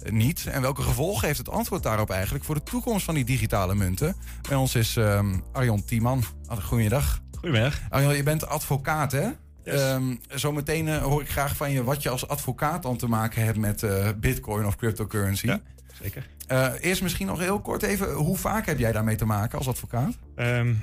niet? 0.09 0.45
En 0.47 0.61
welke 0.61 0.81
gevolgen 0.81 1.27
heeft 1.27 1.39
het 1.39 1.49
antwoord 1.49 1.83
daarop 1.83 2.09
eigenlijk 2.09 2.43
voor 2.43 2.55
de 2.55 2.63
toekomst 2.63 3.05
van 3.05 3.15
die 3.15 3.25
digitale 3.25 3.75
munten? 3.75 4.15
Bij 4.49 4.57
ons 4.57 4.75
is 4.75 4.97
ehm, 4.97 5.39
Arjon 5.51 5.85
Tiemann. 5.85 6.23
Goedemiddag. 6.61 7.21
Goedemiddag. 7.39 7.79
Arjon, 7.89 8.15
je 8.15 8.23
bent 8.23 8.47
advocaat, 8.47 9.11
hè? 9.11 9.27
Ehm, 9.65 10.15
zometeen 10.29 10.87
eh, 10.87 10.97
hoor 10.97 11.21
ik 11.21 11.29
graag 11.29 11.55
van 11.55 11.71
je 11.71 11.83
wat 11.83 12.03
je 12.03 12.09
als 12.09 12.27
advocaat 12.27 12.83
dan 12.83 12.97
te 12.97 13.07
maken 13.07 13.43
hebt 13.43 13.57
met 13.57 13.83
eh, 13.83 14.09
bitcoin 14.19 14.65
of 14.65 14.75
cryptocurrency. 14.75 15.45
Ja, 15.47 15.61
zeker. 16.01 16.27
Eh, 16.47 16.71
eerst 16.79 17.01
misschien 17.01 17.27
nog 17.27 17.39
heel 17.39 17.59
kort 17.61 17.83
even, 17.83 18.13
hoe 18.13 18.37
vaak 18.37 18.65
heb 18.65 18.79
jij 18.79 18.91
daarmee 18.91 19.15
te 19.15 19.25
maken 19.25 19.57
als 19.57 19.67
advocaat? 19.67 20.17
Ehm, 20.35 20.73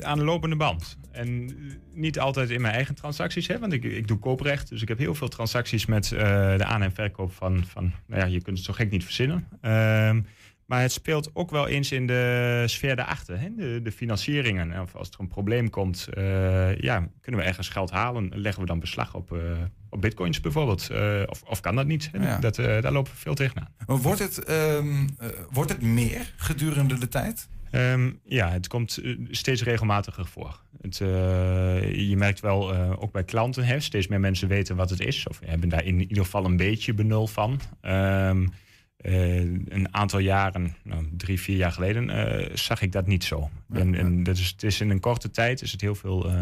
aan 0.00 0.18
de 0.18 0.24
lopende 0.24 0.56
band. 0.56 0.96
En 1.10 1.56
niet 1.92 2.18
altijd 2.18 2.50
in 2.50 2.60
mijn 2.60 2.74
eigen 2.74 2.94
transacties, 2.94 3.46
hè, 3.46 3.58
want 3.58 3.72
ik, 3.72 3.84
ik 3.84 4.08
doe 4.08 4.18
kooprecht. 4.18 4.68
Dus 4.68 4.82
ik 4.82 4.88
heb 4.88 4.98
heel 4.98 5.14
veel 5.14 5.28
transacties 5.28 5.86
met 5.86 6.08
de 6.08 6.64
aan- 6.64 6.82
en 6.82 6.92
verkoop 6.92 7.32
van, 7.32 7.64
van 7.66 7.92
nou 8.06 8.20
ja, 8.20 8.26
je 8.26 8.42
kunt 8.42 8.56
het 8.56 8.66
zo 8.66 8.72
gek 8.72 8.90
niet 8.90 9.04
verzinnen. 9.04 9.48
Ehm, 9.60 10.20
maar 10.66 10.80
het 10.80 10.92
speelt 10.92 11.30
ook 11.32 11.50
wel 11.50 11.68
eens 11.68 11.92
in 11.92 12.06
de 12.06 12.62
sfeer 12.66 12.96
daarachter, 12.96 13.40
hè, 13.40 13.48
de, 13.56 13.80
de 13.82 13.92
financieringen. 13.92 14.80
Of 14.80 14.94
als 14.94 15.08
er 15.08 15.20
een 15.20 15.28
probleem 15.28 15.70
komt, 15.70 16.08
eh, 16.08 16.76
ja, 16.78 17.08
kunnen 17.20 17.40
we 17.40 17.46
ergens 17.46 17.68
geld 17.68 17.90
halen? 17.90 18.30
Leggen 18.34 18.62
we 18.62 18.68
dan 18.68 18.80
beslag 18.80 19.14
op, 19.14 19.32
eh, 19.32 19.40
op 19.88 20.00
bitcoins 20.00 20.40
bijvoorbeeld? 20.40 20.90
Eh, 20.90 21.22
of, 21.26 21.42
of 21.42 21.60
kan 21.60 21.76
dat 21.76 21.86
niet? 21.86 22.10
Ja. 22.12 22.38
Dat, 22.38 22.56
daar 22.56 22.92
lopen 22.92 23.12
we 23.12 23.18
veel 23.18 23.34
tegenaan. 23.34 23.68
Wordt 23.86 24.18
het, 24.18 24.44
ehm, 24.44 25.06
eh, 25.18 25.28
wordt 25.50 25.70
het 25.70 25.82
meer 25.82 26.32
gedurende 26.36 26.98
de 26.98 27.08
tijd? 27.08 27.48
Ehm, 27.70 28.10
ja, 28.24 28.50
het 28.50 28.68
komt 28.68 28.98
steeds 29.30 29.62
regelmatiger 29.62 30.26
voor. 30.26 30.60
Het, 30.80 30.96
je 30.96 32.14
merkt 32.16 32.40
wel, 32.40 32.74
ook 32.74 33.12
bij 33.12 33.24
klanten, 33.24 33.64
hè, 33.64 33.80
steeds 33.80 34.06
meer 34.06 34.20
mensen 34.20 34.48
weten 34.48 34.76
wat 34.76 34.90
het 34.90 35.00
is. 35.00 35.26
Of 35.28 35.40
hebben 35.44 35.68
daar 35.68 35.84
in 35.84 36.00
ieder 36.00 36.24
geval 36.24 36.44
een 36.44 36.56
beetje 36.56 36.94
benul 36.94 37.26
van. 37.26 37.60
Ehm, 37.80 38.46
eh, 39.04 39.36
een 39.68 39.88
aantal 39.90 40.18
jaren, 40.18 40.76
nou, 40.82 41.08
drie, 41.16 41.40
vier 41.40 41.56
jaar 41.56 41.72
geleden, 41.72 42.10
eh, 42.10 42.50
zag 42.54 42.82
ik 42.82 42.92
dat 42.92 43.06
niet 43.06 43.24
zo. 43.24 43.50
en 43.72 43.94
en 43.94 44.22
dat 44.22 44.36
is, 44.36 44.48
het 44.48 44.62
is 44.62 44.80
in 44.80 44.90
een 44.90 45.00
korte 45.00 45.30
tijd 45.30 45.62
is 45.62 45.72
het 45.72 45.80
heel 45.80 45.94
veel. 45.94 46.28
eh, 46.30 46.34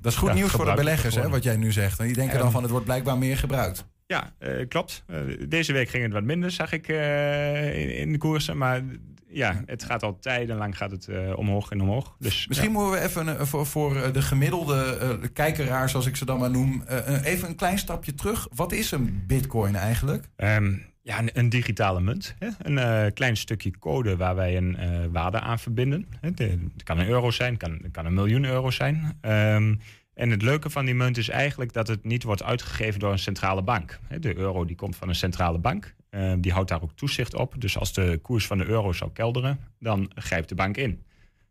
Dat 0.00 0.12
is 0.12 0.18
goed 0.18 0.28
ja, 0.28 0.34
nieuws 0.34 0.50
voor 0.50 0.64
de 0.64 0.74
beleggers, 0.74 1.14
hè, 1.14 1.28
wat 1.28 1.42
jij 1.42 1.56
nu 1.56 1.72
zegt. 1.72 1.98
En 1.98 2.06
die 2.06 2.14
denken 2.14 2.34
dan 2.34 2.42
Ehm, 2.42 2.52
van 2.52 2.62
het 2.62 2.70
wordt 2.70 2.86
blijkbaar 2.86 3.18
meer 3.18 3.36
gebruikt. 3.36 3.86
Ja, 4.06 4.32
klopt. 4.68 5.04
Deze 5.48 5.72
week 5.72 5.88
ging 5.88 6.02
het 6.02 6.12
wat 6.12 6.22
minder, 6.24 6.50
zag 6.50 6.72
ik 6.72 6.88
in, 6.88 7.96
in 7.96 8.12
de 8.12 8.18
koersen. 8.18 8.58
Maar 8.58 8.82
ja, 9.28 9.62
het 9.66 9.84
gaat 9.84 10.02
al 10.02 10.18
tijdenlang 10.20 10.76
gaat 10.76 10.90
het, 10.90 11.08
omhoog 11.34 11.70
en 11.70 11.80
omhoog. 11.80 12.16
Dus, 12.18 12.46
Misschien 12.48 12.72
moeten 12.72 12.92
we 13.00 13.06
even 13.06 13.46
voor, 13.46 13.66
voor 13.66 14.12
de 14.12 14.22
gemiddelde 14.22 14.98
kijkeraar, 15.32 15.88
zoals 15.90 16.06
ik 16.06 16.16
ze 16.16 16.24
dan 16.24 16.38
maar 16.38 16.50
noem, 16.50 16.82
even 17.22 17.48
een 17.48 17.54
klein 17.56 17.78
stapje 17.78 18.14
terug. 18.14 18.48
Wat 18.54 18.72
is 18.72 18.90
een 18.90 19.22
bitcoin 19.26 19.76
eigenlijk? 19.76 20.28
Ehm, 20.36 20.72
ja, 21.02 21.22
een, 21.32 21.48
digitale 21.48 22.00
munt. 22.00 22.34
Hè? 22.38 22.48
Een 22.58 22.78
eh, 22.78 23.12
klein 23.14 23.36
stukje 23.36 23.78
code 23.78 24.16
waar 24.16 24.34
wij 24.34 24.56
een 24.56 24.76
eh, 24.76 25.04
waarde 25.10 25.40
aan 25.40 25.58
verbinden. 25.58 26.06
De- 26.34 26.58
Het 26.72 26.82
kan 26.82 26.98
een 26.98 27.08
euro 27.08 27.30
zijn, 27.30 27.50
het 27.52 27.62
kan, 27.62 27.78
het 27.82 27.90
kan 27.92 28.06
een 28.06 28.14
miljoen 28.14 28.44
euro 28.44 28.70
zijn. 28.70 29.18
Ehm, 29.20 29.74
en 30.14 30.30
het 30.30 30.42
leuke 30.42 30.70
van 30.70 30.84
die 30.84 30.94
munt 30.94 31.16
is 31.16 31.28
eigenlijk 31.28 31.72
dat 31.72 31.88
het 31.88 32.04
niet 32.04 32.22
wordt 32.22 32.42
uitgegeven 32.42 33.00
door 33.00 33.12
een 33.12 33.18
centrale 33.18 33.62
bank. 33.62 33.98
De 34.20 34.36
euro 34.36 34.64
die 34.64 34.76
komt 34.76 34.96
van 34.96 35.08
een 35.08 35.14
centrale 35.14 35.58
bank. 35.58 35.94
Ehm, 36.10 36.40
die 36.40 36.52
houdt 36.52 36.68
daar 36.68 36.82
ook 36.82 36.92
toezicht 36.96 37.34
op. 37.34 37.54
Dus 37.58 37.78
als 37.78 37.92
de 37.92 38.18
koers 38.22 38.46
van 38.46 38.58
de 38.58 38.64
euro 38.64 38.92
zou 38.92 39.10
kelderen, 39.12 39.58
dan 39.78 40.10
grijpt 40.14 40.48
de 40.48 40.54
bank 40.54 40.76
in. 40.76 41.02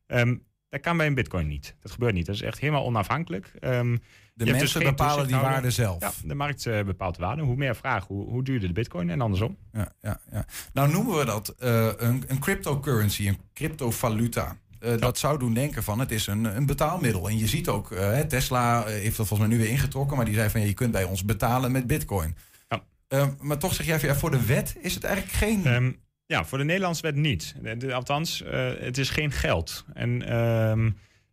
Ehm, 0.07 0.35
dat 0.69 0.81
kan 0.81 0.97
bij 0.97 1.07
een 1.07 1.13
bitcoin 1.13 1.47
niet. 1.47 1.75
Dat 1.79 1.91
gebeurt 1.91 2.13
niet. 2.13 2.25
Dat 2.25 2.35
is 2.35 2.41
echt 2.41 2.59
helemaal 2.59 2.85
onafhankelijk. 2.85 3.51
Ehm, 4.45 4.53
je 4.53 4.59
mensen 4.59 4.81
geen 4.81 4.89
bepalen 4.89 5.27
die 5.27 5.35
waarde 5.35 5.71
zelf. 5.71 6.01
Ja, 6.01 6.11
de 6.23 6.35
markt 6.35 6.65
eh, 6.65 6.83
bepaalt 6.83 7.15
de 7.15 7.21
waarde. 7.21 7.41
Hoe 7.41 7.55
meer 7.55 7.75
vraag, 7.75 8.07
hoe, 8.07 8.29
hoe 8.29 8.43
duurder 8.43 8.67
de 8.67 8.73
bitcoin 8.73 9.09
en 9.09 9.21
andersom. 9.21 9.57
Ja, 9.73 9.91
ja, 10.01 10.19
ja. 10.31 10.45
Nou 10.73 10.91
noemen 10.91 11.17
we 11.17 11.25
dat 11.25 11.49
eh, 11.59 11.89
een, 11.97 12.23
een 12.27 12.39
cryptocurrency, 12.39 13.27
een 13.27 13.37
cryptovaluta. 13.53 14.57
Eh, 14.79 14.97
Dat 14.97 15.17
zou 15.17 15.39
doen 15.39 15.53
denken 15.53 15.83
van 15.83 15.99
het 15.99 16.11
is 16.11 16.27
een, 16.27 16.43
een 16.43 16.65
betaalmiddel. 16.65 17.29
En 17.29 17.37
je 17.37 17.47
ziet 17.47 17.67
ook, 17.67 17.87
Tesla 18.27 18.85
heeft 18.85 19.17
dat 19.17 19.27
volgens 19.27 19.49
mij 19.49 19.57
nu 19.57 19.63
weer 19.63 19.71
ingetrokken, 19.71 20.15
maar 20.17 20.25
die 20.25 20.33
zei 20.35 20.49
van 20.49 20.61
ja, 20.61 20.67
je 20.67 20.73
kunt 20.73 20.91
bij 20.91 21.03
ons 21.03 21.25
betalen 21.25 21.71
met 21.71 21.87
bitcoin. 21.87 22.35
Eh, 23.07 23.27
maar 23.39 23.57
toch 23.57 23.73
zeg 23.73 23.85
jij 23.85 23.99
ja, 24.01 24.15
voor 24.15 24.31
de 24.31 24.45
wet 24.45 24.75
is 24.81 24.93
het 24.95 25.03
eigenlijk 25.03 25.35
geen. 25.35 25.65
Ehm, 25.65 25.91
ja, 26.25 26.45
voor 26.45 26.57
de 26.57 26.63
Nederlandse 26.63 27.01
wet 27.01 27.15
niet. 27.15 27.55
De- 27.61 27.77
de- 27.77 27.93
althans, 27.93 28.43
het 28.79 28.97
is 28.97 29.09
geen 29.09 29.31
geld. 29.31 29.85
En 29.93 30.27
ehm, 30.27 30.89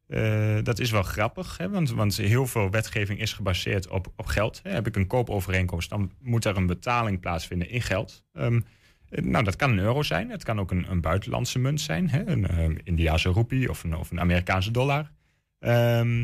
eh, 0.07 0.59
dat 0.63 0.79
is 0.79 0.91
wel 0.91 1.03
grappig, 1.03 1.57
hè? 1.57 1.69
Want, 1.69 1.91
want 1.91 2.17
heel 2.17 2.47
veel 2.47 2.71
wetgeving 2.71 3.21
is 3.21 3.33
gebaseerd 3.33 3.89
op, 3.89 4.13
op 4.17 4.27
geld. 4.27 4.61
Hè? 4.63 4.71
Heb 4.71 4.87
ik 4.87 4.97
een 4.97 5.07
koopovereenkomst, 5.07 5.91
dan 5.91 6.13
moet 6.21 6.45
er 6.45 6.57
een 6.57 6.67
betaling 6.67 7.21
plaatsvinden 7.21 7.71
in 7.71 7.83
geld. 7.83 8.25
Ehm, 8.33 8.61
eh, 9.09 9.25
nou, 9.25 9.45
dat 9.45 9.57
kan 9.57 9.71
een 9.71 9.79
euro 9.79 10.03
zijn. 10.03 10.31
Het 10.31 10.45
kan 10.45 10.61
ook 10.61 10.71
een, 10.71 10.91
een 10.91 11.01
buitenlandse 11.01 11.59
munt 11.59 11.81
zijn. 11.81 12.11
Hè? 12.11 12.27
Een 12.27 12.47
ehm, 12.47 12.77
Indiase 12.85 13.29
roepie 13.29 13.71
of 13.71 13.85
een, 13.85 13.97
of 13.97 14.11
een 14.11 14.21
Amerikaanse 14.21 14.71
dollar. 14.71 15.11
Ehm, 15.59 16.19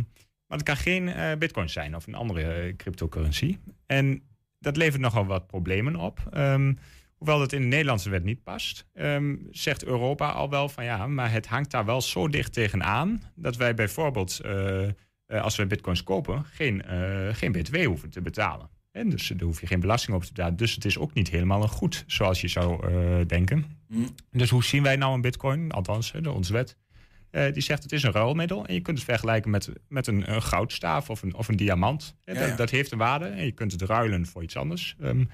maar 0.46 0.58
het 0.58 0.62
kan 0.62 0.76
geen 0.76 1.08
eh, 1.08 1.36
bitcoin 1.38 1.68
zijn 1.68 1.96
of 1.96 2.06
een 2.06 2.14
andere 2.14 2.74
cryptocurrency. 2.76 3.58
En 3.86 4.22
dat 4.58 4.76
levert 4.76 5.02
nogal 5.02 5.26
wat 5.26 5.46
problemen 5.46 5.96
op. 5.96 6.20
Hoewel 7.22 7.40
dat 7.40 7.52
in 7.52 7.60
de 7.60 7.66
Nederlandse 7.66 8.10
wet 8.10 8.24
niet 8.24 8.42
past, 8.42 8.86
ehm, 8.92 9.36
zegt 9.50 9.84
Europa 9.84 10.30
al 10.30 10.50
wel 10.50 10.68
van 10.68 10.84
ja, 10.84 11.06
maar 11.06 11.32
het 11.32 11.46
hangt 11.46 11.70
daar 11.70 11.84
wel 11.84 12.00
zo 12.00 12.28
dicht 12.28 12.52
tegenaan 12.52 13.22
dat 13.34 13.56
wij 13.56 13.74
bijvoorbeeld 13.74 14.40
eh, 14.40 14.84
eh, 14.84 14.92
als 15.26 15.56
we 15.56 15.66
bitcoins 15.66 16.02
kopen, 16.02 16.44
geen, 16.44 16.82
eh, 16.82 17.34
geen 17.34 17.52
btw 17.52 17.84
hoeven 17.84 18.10
te 18.10 18.20
betalen. 18.20 18.70
En 18.90 19.08
dus 19.08 19.28
daar 19.28 19.46
hoef 19.46 19.60
je 19.60 19.66
geen 19.66 19.80
belasting 19.80 20.16
op 20.16 20.22
te 20.22 20.32
betalen. 20.32 20.56
Dus 20.56 20.74
het 20.74 20.84
is 20.84 20.98
ook 20.98 21.14
niet 21.14 21.30
helemaal 21.30 21.62
een 21.62 21.68
goed, 21.68 22.04
zoals 22.06 22.40
je 22.40 22.48
zou 22.48 22.86
denken. 23.26 23.64
Mm. 23.88 24.14
Dus 24.30 24.50
hoe 24.50 24.64
zien 24.64 24.82
wij 24.82 24.96
nou 24.96 25.14
een 25.14 25.20
bitcoin? 25.20 25.70
Althans, 25.70 26.12
de- 26.12 26.30
onze 26.30 26.52
wet. 26.52 26.76
Die 27.30 27.62
zegt 27.62 27.82
het 27.82 27.92
is 27.92 28.02
een 28.02 28.12
ruilmiddel. 28.12 28.66
En 28.66 28.74
je 28.74 28.80
kunt 28.80 28.96
het 28.96 29.06
vergelijken 29.06 29.50
met, 29.50 29.70
met 29.88 30.06
een, 30.06 30.32
een 30.32 30.42
goudstaaf 30.42 31.10
of 31.10 31.22
een, 31.22 31.34
of 31.34 31.48
een 31.48 31.56
diamant. 31.56 32.14
Ja, 32.24 32.34
dat, 32.34 32.48
ja. 32.48 32.56
dat 32.56 32.70
heeft 32.70 32.92
een 32.92 32.98
waarde. 32.98 33.26
En 33.26 33.44
je 33.44 33.52
kunt 33.52 33.72
het 33.72 33.82
ruilen 33.82 34.26
voor 34.26 34.42
iets 34.42 34.56
anders. 34.56 34.96
Ehm, 35.00 35.24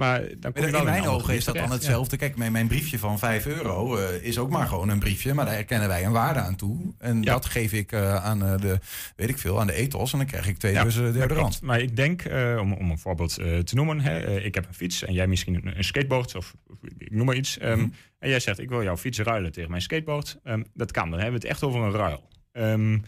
maar 0.00 0.20
dan 0.38 0.52
kom 0.52 0.66
je 0.66 0.76
In 0.76 0.84
mijn 0.84 1.06
ogen 1.06 1.34
is 1.34 1.44
dat 1.44 1.54
dan 1.54 1.70
hetzelfde. 1.70 2.16
Kijk, 2.16 2.36
mijn, 2.36 2.52
mijn 2.52 2.66
briefje 2.66 2.98
van 2.98 3.18
5 3.18 3.46
euro 3.46 3.96
eh, 3.96 4.22
is 4.22 4.38
ook 4.38 4.50
maar 4.50 4.66
gewoon 4.66 4.88
een 4.88 4.98
briefje. 4.98 5.34
Maar 5.34 5.44
daar 5.44 5.54
herkennen 5.54 5.88
wij 5.88 6.04
een 6.04 6.12
waarde 6.12 6.40
aan 6.40 6.56
toe. 6.56 6.94
En 6.98 7.20
dat 7.22 7.46
geef 7.46 7.72
ik 7.72 7.92
eh, 7.92 8.14
aan 8.24 8.44
eh, 8.44 8.58
de, 8.60 8.78
weet 9.16 9.28
ik 9.28 9.38
veel, 9.38 9.60
aan 9.60 9.66
de 9.66 9.72
ethos. 9.72 10.12
En 10.12 10.18
dan 10.18 10.26
krijg 10.26 10.48
ik 10.48 10.56
twee 10.58 10.72
Ja, 10.72 10.84
derde 10.84 11.34
rand. 11.34 11.62
Maar 11.62 11.80
ik 11.80 11.96
denk, 11.96 12.22
om, 12.58 12.72
om 12.72 12.90
een 12.90 12.98
voorbeeld 12.98 13.34
te 13.34 13.74
noemen, 13.74 14.00
hè, 14.00 14.40
ik 14.40 14.54
heb 14.54 14.66
een 14.68 14.74
fiets 14.74 15.04
en 15.04 15.12
jij 15.12 15.26
misschien 15.26 15.54
een, 15.54 15.76
een 15.76 15.84
skateboard 15.84 16.34
of 16.34 16.54
ik 16.98 17.10
noem 17.10 17.26
maar 17.26 17.36
iets. 17.36 17.58
ehm, 17.58 17.78
Mhm. 17.78 17.88
En 18.18 18.28
jij 18.28 18.40
zegt, 18.40 18.58
ik 18.58 18.68
wil 18.68 18.82
jouw 18.82 18.96
fiets 18.96 19.18
ruilen 19.18 19.52
tegen 19.52 19.70
mijn 19.70 19.82
skateboard. 19.82 20.38
Ehm, 20.44 20.62
dat 20.74 20.90
kan, 20.92 21.10
dan 21.10 21.20
hebben 21.20 21.40
we 21.40 21.46
het 21.46 21.54
echt 21.56 21.62
over 21.62 21.80
een 21.80 21.92
ruil. 21.92 22.28
Ehm, 22.52 22.98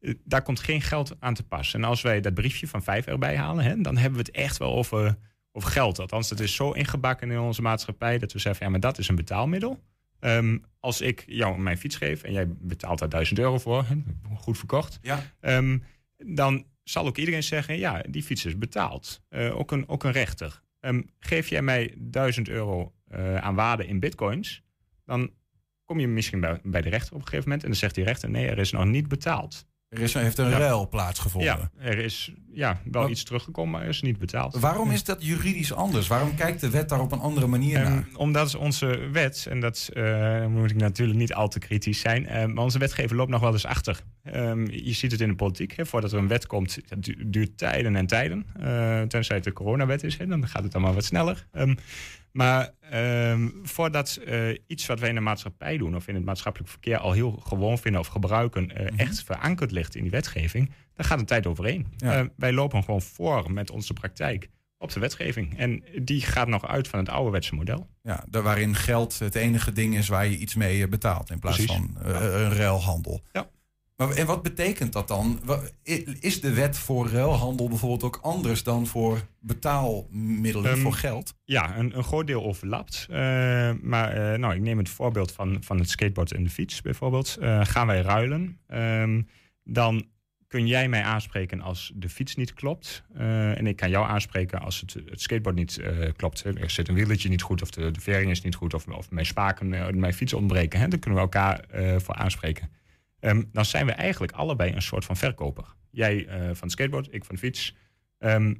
eh, 0.00 0.14
daar 0.24 0.42
komt 0.42 0.60
geen 0.60 0.80
geld 0.82 1.16
aan 1.18 1.34
te 1.34 1.42
pas. 1.42 1.74
En 1.74 1.84
als 1.84 2.02
wij 2.02 2.20
dat 2.20 2.34
briefje 2.34 2.68
van 2.68 2.82
5 2.82 3.06
erbij 3.06 3.36
halen, 3.36 3.64
hè, 3.64 3.80
dan 3.80 3.96
hebben 3.96 4.18
we 4.20 4.24
het 4.26 4.36
echt 4.36 4.56
wel 4.56 4.74
over, 4.74 5.16
over 5.56 5.70
geld. 5.70 5.98
Althans, 5.98 6.30
het 6.30 6.40
is 6.40 6.54
zo 6.54 6.70
ingebakken 6.70 7.30
in 7.30 7.38
onze 7.38 7.62
maatschappij 7.62 8.18
dat 8.18 8.32
we 8.32 8.38
zeggen, 8.38 8.64
ja, 8.64 8.70
maar 8.70 8.80
dat 8.80 8.98
is 8.98 9.08
een 9.08 9.16
betaalmiddel. 9.16 9.80
Ehm, 10.20 10.58
als 10.80 11.00
ik 11.00 11.24
jou 11.26 11.58
mijn 11.58 11.78
fiets 11.78 11.96
geef 11.96 12.22
en 12.22 12.32
jij 12.32 12.46
betaalt 12.48 12.98
daar 12.98 13.08
1000 13.08 13.38
euro 13.38 13.58
voor, 13.58 13.84
goed 14.36 14.58
verkocht, 14.58 14.98
Ja. 15.02 15.22
Ehm, 15.40 15.78
dan 16.16 16.64
zal 16.82 17.06
ook 17.06 17.16
iedereen 17.16 17.42
zeggen: 17.42 17.78
ja, 17.78 18.02
die 18.08 18.22
fiets 18.22 18.44
is 18.44 18.58
betaald. 18.58 19.22
Eh, 19.28 19.58
ook, 19.58 19.72
een, 19.72 19.88
ook 19.88 20.04
een 20.04 20.12
rechter. 20.12 20.62
Ehm, 20.80 21.02
geef 21.18 21.48
jij 21.48 21.62
mij 21.62 21.94
1000 21.96 22.48
euro 22.48 22.92
eh, 23.08 23.36
aan 23.36 23.54
waarde 23.54 23.86
in 23.86 24.00
bitcoins, 24.00 24.62
dan 25.04 25.30
kom 25.84 26.00
je 26.00 26.08
misschien 26.08 26.40
bij, 26.40 26.60
bij 26.62 26.82
de 26.82 26.88
rechter 26.88 27.12
op 27.12 27.20
een 27.20 27.26
gegeven 27.26 27.44
moment 27.44 27.62
en 27.62 27.70
dan 27.70 27.78
zegt 27.78 27.94
die 27.94 28.04
rechter: 28.04 28.30
nee, 28.30 28.48
er 28.48 28.58
is 28.58 28.72
nog 28.72 28.84
niet 28.84 29.08
betaald. 29.08 29.66
Er 29.94 30.00
is, 30.00 30.14
heeft 30.14 30.38
een 30.38 30.48
Ja. 30.48 30.58
ruil 30.58 30.88
plaatsgevonden. 30.88 31.50
Ja, 31.50 31.70
er 31.88 31.98
is 31.98 32.32
ja, 32.52 32.80
wel 32.90 33.02
Wat- 33.02 33.10
iets 33.10 33.24
teruggekomen, 33.24 33.70
maar 33.72 33.82
er 33.82 33.88
is 33.88 34.02
niet 34.02 34.18
betaald. 34.18 34.54
Waarom 34.58 34.90
is 34.90 35.04
dat 35.04 35.24
juridisch 35.24 35.72
anders? 35.72 36.06
Waarom 36.06 36.34
kijkt 36.34 36.60
de 36.60 36.70
wet 36.70 36.88
daar 36.88 37.00
op 37.00 37.12
een 37.12 37.18
andere 37.20 37.46
manier 37.46 37.76
Ehm, 37.80 37.90
naar? 37.92 38.06
omdat 38.16 38.54
onze 38.54 39.08
wet, 39.12 39.46
en 39.50 39.60
dat 39.60 39.90
eh, 39.92 40.46
moet 40.46 40.70
ik 40.70 40.76
natuurlijk 40.76 41.18
niet 41.18 41.34
al 41.34 41.48
te 41.48 41.58
kritisch 41.58 42.00
zijn, 42.00 42.26
eh, 42.26 42.46
maar 42.46 42.64
onze 42.64 42.78
wetgever 42.78 43.16
loopt 43.16 43.30
nog 43.30 43.40
wel 43.40 43.52
eens 43.52 43.66
achter. 43.66 44.00
Ehm, 44.22 44.66
je 44.70 44.92
ziet 44.92 45.10
het 45.12 45.20
in 45.20 45.28
de 45.28 45.34
politiek, 45.34 45.76
hè, 45.76 45.86
voordat 45.86 46.12
er 46.12 46.18
een 46.18 46.28
wet 46.28 46.46
komt, 46.46 46.78
du- 46.98 47.28
duurt 47.28 47.58
tijden 47.58 47.96
en 47.96 48.06
tijden. 48.06 48.46
Eh, 48.60 49.02
tenzij 49.02 49.36
het 49.36 49.44
de 49.44 49.52
coronawet 49.52 50.02
is, 50.04 50.16
hè, 50.16 50.26
dan 50.26 50.48
gaat 50.48 50.62
het 50.62 50.74
allemaal 50.74 50.94
wat 50.94 51.04
sneller. 51.04 51.46
Ehm, 51.52 51.74
maar 52.34 52.70
ehm, 52.80 53.48
voordat 53.62 54.16
eh, 54.16 54.58
iets 54.66 54.86
wat 54.86 55.00
wij 55.00 55.08
in 55.08 55.14
de 55.14 55.20
maatschappij 55.20 55.76
doen 55.76 55.96
of 55.96 56.08
in 56.08 56.14
het 56.14 56.24
maatschappelijk 56.24 56.70
verkeer 56.70 56.98
al 56.98 57.12
heel 57.12 57.42
gewoon 57.46 57.78
vinden 57.78 58.00
of 58.00 58.06
gebruiken, 58.06 58.70
eh, 58.70 58.98
echt 58.98 59.22
verankerd 59.22 59.70
ligt 59.70 59.94
in 59.94 60.02
die 60.02 60.10
wetgeving, 60.10 60.70
dan 60.94 61.06
gaat 61.06 61.18
een 61.18 61.26
tijd 61.26 61.46
overheen. 61.46 61.86
Ja. 61.96 62.18
Eh, 62.18 62.24
wij 62.36 62.52
lopen 62.52 62.84
gewoon 62.84 63.02
voor 63.02 63.52
met 63.52 63.70
onze 63.70 63.92
praktijk 63.92 64.48
op 64.78 64.92
de 64.92 65.00
wetgeving. 65.00 65.58
En 65.58 65.84
die 66.02 66.20
gaat 66.20 66.48
nog 66.48 66.66
uit 66.66 66.88
van 66.88 66.98
het 66.98 67.08
ouderwetse 67.08 67.54
model. 67.54 67.88
Ja, 68.02 68.24
daar 68.28 68.42
waarin 68.42 68.74
geld 68.74 69.18
het 69.18 69.34
enige 69.34 69.72
ding 69.72 69.96
is 69.96 70.08
waar 70.08 70.26
je 70.26 70.36
iets 70.36 70.54
mee 70.54 70.82
eh, 70.82 70.88
betaalt 70.88 71.30
in 71.30 71.38
plaats 71.38 71.56
Precies. 71.56 71.76
van 71.76 71.96
een 72.02 72.54
ruilhandel. 72.54 73.22
Ja. 73.32 73.48
Maar, 73.96 74.10
en 74.10 74.26
wat 74.26 74.42
betekent 74.42 74.92
dat 74.92 75.08
dan? 75.08 75.40
Is 76.20 76.40
de 76.40 76.54
wet 76.54 76.78
voor 76.78 77.08
ruilhandel 77.08 77.68
bijvoorbeeld 77.68 78.02
ook 78.02 78.18
anders 78.22 78.62
dan 78.62 78.86
voor 78.86 79.26
betaalmiddelen 79.40 80.70
Ehm, 80.70 80.80
voor 80.80 80.92
geld? 80.92 81.34
Ja, 81.44 81.78
een, 81.78 81.96
een 81.96 82.04
groot 82.04 82.26
deel 82.26 82.44
overlapt. 82.44 83.06
Eh, 83.10 83.16
maar 83.82 84.12
eh, 84.12 84.38
nou, 84.38 84.54
ik 84.54 84.60
neem 84.60 84.78
het 84.78 84.88
voorbeeld 84.88 85.32
van, 85.32 85.56
van 85.60 85.78
het 85.78 85.90
skateboard 85.90 86.32
en 86.32 86.42
de 86.42 86.50
fiets 86.50 86.80
bijvoorbeeld. 86.80 87.36
Eh, 87.40 87.60
gaan 87.64 87.86
wij 87.86 88.00
ruilen, 88.00 88.58
ehm, 88.66 89.22
dan 89.64 90.06
kun 90.48 90.66
jij 90.66 90.88
mij 90.88 91.02
aanspreken 91.02 91.60
als 91.60 91.92
de 91.94 92.08
fiets 92.08 92.36
niet 92.36 92.54
klopt. 92.54 93.04
En 93.14 93.66
ik 93.66 93.76
kan 93.76 93.90
jou 93.90 94.06
aanspreken 94.06 94.60
als 94.60 94.80
het, 94.80 94.94
het 95.10 95.20
skateboard 95.20 95.56
niet 95.56 95.80
klopt. 96.16 96.44
Er 96.44 96.70
zit 96.70 96.88
een 96.88 96.94
wieltje 96.94 97.28
niet 97.28 97.42
goed 97.42 97.62
of 97.62 97.70
de, 97.70 97.90
de 97.90 98.00
vering 98.00 98.30
is 98.30 98.40
niet 98.40 98.54
goed... 98.54 98.74
of, 98.74 98.86
of 98.86 99.10
mijn 99.10 99.26
spaken, 99.26 99.98
mijn 99.98 100.14
fiets 100.14 100.32
ontbreken. 100.32 100.80
Hè. 100.80 100.88
Daar 100.88 100.98
kunnen 100.98 101.20
we 101.20 101.26
elkaar 101.26 101.64
voor 102.00 102.14
aanspreken. 102.14 102.70
Ehm, 103.24 103.42
dan 103.52 103.64
zijn 103.64 103.86
we 103.86 103.92
eigenlijk 103.92 104.32
allebei 104.32 104.72
een 104.72 104.82
soort 104.82 105.04
van 105.04 105.16
verkoper. 105.16 105.74
Jij 105.90 106.26
eh, 106.26 106.54
van 106.54 106.70
skateboard, 106.70 107.14
ik 107.14 107.24
van 107.24 107.38
fiets. 107.38 107.76
Ehm, 108.18 108.54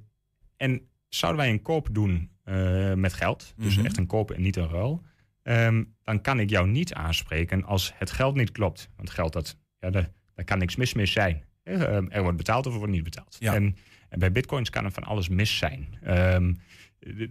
en 0.57 0.89
zouden 1.09 1.41
wij 1.43 1.51
een 1.53 1.63
koop 1.63 1.89
doen 1.93 2.33
eh, 2.45 2.93
met 2.93 3.13
geld, 3.13 3.55
dus 3.57 3.77
Mhm. 3.77 3.85
echt 3.87 3.97
een 3.97 4.07
koop 4.07 4.31
en 4.31 4.43
niet 4.43 4.57
een 4.57 4.69
ruil, 4.69 5.03
ehm, 5.43 5.85
dan 6.03 6.21
kan 6.21 6.41
ik 6.41 6.51
jou 6.51 6.69
niet 6.69 6.95
aanspreken 6.95 7.65
als 7.65 7.93
het 7.97 8.11
geld 8.11 8.35
niet 8.35 8.51
klopt. 8.53 8.89
Want 8.97 9.11
geld, 9.11 9.33
dat, 9.33 9.59
ja, 9.81 9.91
daar, 9.91 10.11
daar 10.35 10.45
kan 10.45 10.59
niks 10.59 10.77
mis 10.77 10.95
mee 10.95 11.07
zijn. 11.07 11.45
Eh, 11.63 12.15
er 12.15 12.23
wordt 12.23 12.37
betaald 12.37 12.67
of 12.67 12.73
er 12.73 12.79
wordt 12.79 12.93
niet 12.95 13.05
betaald. 13.05 13.37
Ja. 13.39 13.55
En, 13.55 13.77
en 14.09 14.19
bij 14.19 14.33
bitcoins 14.33 14.71
kan 14.71 14.85
er 14.85 14.93
van 14.93 15.05
alles 15.05 15.29
mis 15.29 15.57
zijn. 15.59 15.99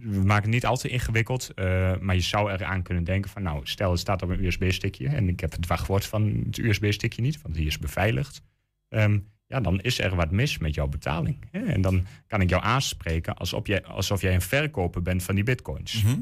We 0.00 0.22
maken 0.24 0.42
het 0.42 0.52
niet 0.52 0.66
al 0.66 0.76
te 0.76 0.88
ingewikkeld, 0.88 1.50
eh, 1.54 1.96
maar 2.00 2.14
je 2.14 2.20
zou 2.20 2.52
eraan 2.52 2.82
kunnen 2.82 3.04
denken 3.04 3.30
van, 3.30 3.42
nou, 3.42 3.60
stel 3.66 3.90
het 3.90 4.00
staat 4.00 4.22
op 4.22 4.28
een 4.28 4.44
USB-stickje 4.44 5.08
en 5.08 5.28
ik 5.28 5.40
heb 5.40 5.52
het 5.52 5.66
wachtwoord 5.66 6.06
van 6.06 6.42
het 6.46 6.58
USB-stickje 6.58 7.22
niet, 7.22 7.42
want 7.42 7.54
die 7.54 7.66
is 7.66 7.78
beveiligd. 7.78 8.42
Ehm, 8.88 9.18
ja, 9.46 9.60
dan 9.60 9.80
is 9.80 10.00
er 10.00 10.14
wat 10.14 10.30
mis 10.30 10.58
met 10.58 10.74
jouw 10.74 10.86
betaling. 10.86 11.36
Hè? 11.50 11.64
En 11.64 11.80
dan 11.80 12.06
kan 12.26 12.40
ik 12.40 12.48
jou 12.50 12.62
aanspreken 12.62 13.36
alsof 13.36 13.66
jij, 13.66 13.84
alsof 13.84 14.20
jij 14.20 14.34
een 14.34 14.40
verkoper 14.42 15.02
bent 15.02 15.22
van 15.22 15.34
die 15.34 15.44
bitcoins. 15.44 16.02
Mhm. 16.02 16.18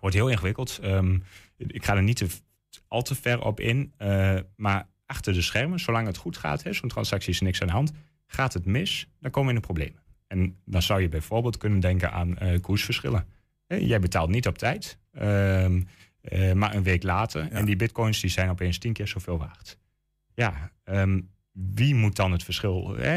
Wordt 0.00 0.16
heel 0.16 0.28
ingewikkeld. 0.28 0.78
Ehm, 0.82 1.18
ik 1.56 1.84
ga 1.84 1.96
er 1.96 2.02
niet 2.02 2.16
te, 2.16 2.26
al 2.88 3.02
te 3.02 3.14
ver 3.14 3.40
op 3.42 3.60
in. 3.60 3.92
eh, 3.96 4.36
maar 4.56 4.88
achter 5.06 5.32
de 5.32 5.42
schermen, 5.42 5.80
zolang 5.80 6.06
het 6.06 6.16
goed 6.16 6.36
gaat, 6.36 6.64
zo'n 6.70 6.88
transactie 6.88 7.32
is 7.32 7.40
niks 7.40 7.60
aan 7.60 7.66
de 7.66 7.72
hand. 7.72 7.92
Gaat 8.26 8.52
het 8.52 8.64
mis, 8.64 9.08
dan 9.20 9.30
komen 9.30 9.48
we 9.48 9.54
in 9.54 9.60
de 9.60 9.66
problemen. 9.66 10.02
En 10.28 10.56
dan 10.64 10.82
zou 10.82 11.00
je 11.00 11.08
bijvoorbeeld 11.08 11.56
kunnen 11.56 11.80
denken 11.80 12.12
aan 12.12 12.38
eh, 12.38 12.60
koersverschillen. 12.60 13.26
Hè, 13.66 13.76
jij 13.76 14.00
betaalt 14.00 14.30
niet 14.30 14.46
op 14.46 14.58
tijd, 14.58 14.98
ehm, 15.12 15.82
eh, 16.20 16.52
maar 16.52 16.74
een 16.74 16.82
week 16.82 17.02
later. 17.02 17.48
En 17.50 17.64
die 17.64 17.76
bitcoins 17.76 18.20
die 18.20 18.30
zijn 18.30 18.50
opeens 18.50 18.78
tien 18.78 18.92
keer 18.92 19.08
zoveel 19.08 19.38
waard. 19.38 19.78
Ja, 20.34 20.70
ehm, 20.84 21.20
wie 21.74 21.94
moet 21.94 22.16
dan 22.16 22.32
het 22.32 22.42
verschil 22.42 22.94
hè, 22.96 23.16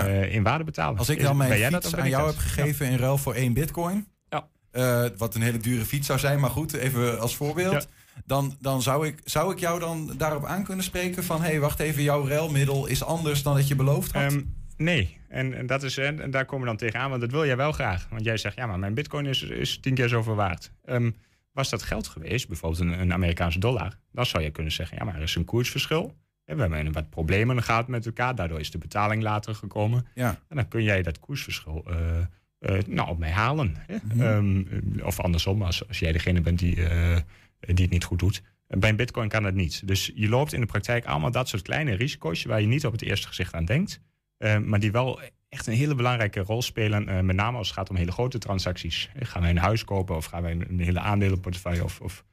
eh, 0.00 0.34
in 0.34 0.42
waarde 0.42 0.64
betalen? 0.64 0.98
Als 0.98 1.08
ik 1.08 1.22
dan 1.22 1.36
mijn 1.36 1.72
fiets 1.72 1.94
aan 1.94 2.08
jou 2.08 2.26
dat? 2.26 2.34
heb 2.34 2.42
gegeven 2.42 2.86
in 2.86 2.96
ruil 2.96 3.18
voor 3.18 3.34
één 3.34 3.52
bitcoin... 3.52 4.06
Ja. 4.28 4.48
eh, 4.70 5.04
wat 5.16 5.34
een 5.34 5.42
hele 5.42 5.58
dure 5.58 5.84
fiets 5.84 6.06
zou 6.06 6.18
zijn, 6.18 6.40
maar 6.40 6.50
goed, 6.50 6.72
even 6.72 7.20
als 7.20 7.36
voorbeeld... 7.36 7.88
Dan, 8.24 8.56
dan 8.60 8.82
zou, 8.82 9.06
ik, 9.06 9.20
zou 9.24 9.52
ik 9.52 9.58
jou 9.58 9.80
dan 9.80 10.14
daarop 10.16 10.44
aan 10.44 10.64
kunnen 10.64 10.84
spreken 10.84 11.24
van... 11.24 11.42
hé, 11.42 11.48
hey, 11.48 11.60
wacht 11.60 11.78
even, 11.78 12.02
jouw 12.02 12.26
ruilmiddel 12.26 12.86
is 12.86 13.04
anders 13.04 13.42
dan 13.42 13.54
dat 13.54 13.68
je 13.68 13.74
beloofd 13.74 14.12
had? 14.12 14.22
Ehm, 14.22 14.40
nee, 14.82 15.18
en, 15.28 15.54
en, 15.54 15.66
dat 15.66 15.82
is, 15.82 15.98
en, 15.98 16.30
daar 16.30 16.44
komen 16.44 16.60
we 16.60 16.66
dan 16.66 16.76
tegenaan, 16.76 17.08
want 17.08 17.20
dat 17.20 17.30
wil 17.30 17.46
jij 17.46 17.56
wel 17.56 17.72
graag. 17.72 18.06
Want 18.10 18.24
jij 18.24 18.36
zegt, 18.36 18.56
ja, 18.56 18.66
maar 18.66 18.78
mijn 18.78 18.94
bitcoin 18.94 19.26
is, 19.26 19.42
is 19.42 19.78
tien 19.78 19.94
keer 19.94 20.08
zoveel 20.08 20.34
waard. 20.34 20.72
Ehm, 20.84 21.10
was 21.52 21.70
dat 21.70 21.82
geld 21.82 22.08
geweest, 22.08 22.48
bijvoorbeeld 22.48 22.80
een, 22.80 23.00
een 23.00 23.12
Amerikaanse 23.12 23.58
dollar... 23.58 23.98
dan 24.12 24.26
zou 24.26 24.42
je 24.42 24.50
kunnen 24.50 24.72
zeggen, 24.72 24.96
ja, 24.96 25.04
maar 25.04 25.14
er 25.14 25.22
is 25.22 25.34
een 25.34 25.44
koersverschil. 25.44 26.16
En 26.44 26.56
we 26.56 26.62
hebben 26.62 26.92
wat 26.92 27.10
problemen 27.10 27.62
gehad 27.62 27.88
met 27.88 28.06
elkaar, 28.06 28.34
daardoor 28.34 28.60
is 28.60 28.70
de 28.70 28.78
betaling 28.78 29.22
later 29.22 29.54
gekomen. 29.54 30.06
Ja. 30.14 30.38
En 30.48 30.56
dan 30.56 30.68
kun 30.68 30.82
jij 30.82 31.02
dat 31.02 31.18
koersverschil 31.18 31.84
eh, 31.86 32.18
eh, 32.58 32.84
nou, 32.86 33.08
op 33.08 33.18
mij 33.18 33.30
halen. 33.30 33.76
Hè? 33.78 33.96
Mhm. 34.02 34.20
Ehm, 34.20 35.04
of 35.04 35.20
andersom, 35.20 35.62
als, 35.62 35.88
als 35.88 35.98
jij 35.98 36.12
degene 36.12 36.40
bent 36.40 36.58
die, 36.58 36.88
eh, 36.88 37.16
die 37.60 37.84
het 37.84 37.90
niet 37.90 38.04
goed 38.04 38.18
doet. 38.18 38.42
Bij 38.66 38.90
een 38.90 38.96
bitcoin 38.96 39.28
kan 39.28 39.42
dat 39.42 39.54
niet. 39.54 39.86
Dus 39.86 40.10
je 40.14 40.28
loopt 40.28 40.52
in 40.52 40.60
de 40.60 40.66
praktijk 40.66 41.04
allemaal 41.04 41.30
dat 41.30 41.48
soort 41.48 41.62
kleine 41.62 41.94
risico's... 41.94 42.44
waar 42.44 42.60
je 42.60 42.66
niet 42.66 42.86
op 42.86 42.92
het 42.92 43.02
eerste 43.02 43.26
gezicht 43.26 43.54
aan 43.54 43.64
denkt. 43.64 44.00
Eh, 44.42 44.58
maar 44.58 44.80
die 44.80 44.92
wel 44.92 45.20
echt 45.48 45.66
een 45.66 45.72
hele 45.74 45.94
belangrijke 45.94 46.40
rol 46.40 46.62
spelen. 46.62 47.08
eh, 47.08 47.20
met 47.20 47.36
name 47.36 47.56
als 47.58 47.66
het 47.68 47.76
gaat 47.76 47.90
om 47.90 47.96
hele 47.96 48.12
grote 48.12 48.38
transacties. 48.38 49.10
Eh, 49.14 49.26
Gaan 49.28 49.42
wij 49.42 49.50
een 49.50 49.56
huis 49.58 49.84
kopen 49.84 50.16
of 50.16 50.24
gaan 50.24 50.42
wij 50.42 50.52
een, 50.68 50.80
hele 50.80 51.00
aandelenportefeuille... 51.00 51.84
of, 51.84 52.00
of 52.00 52.24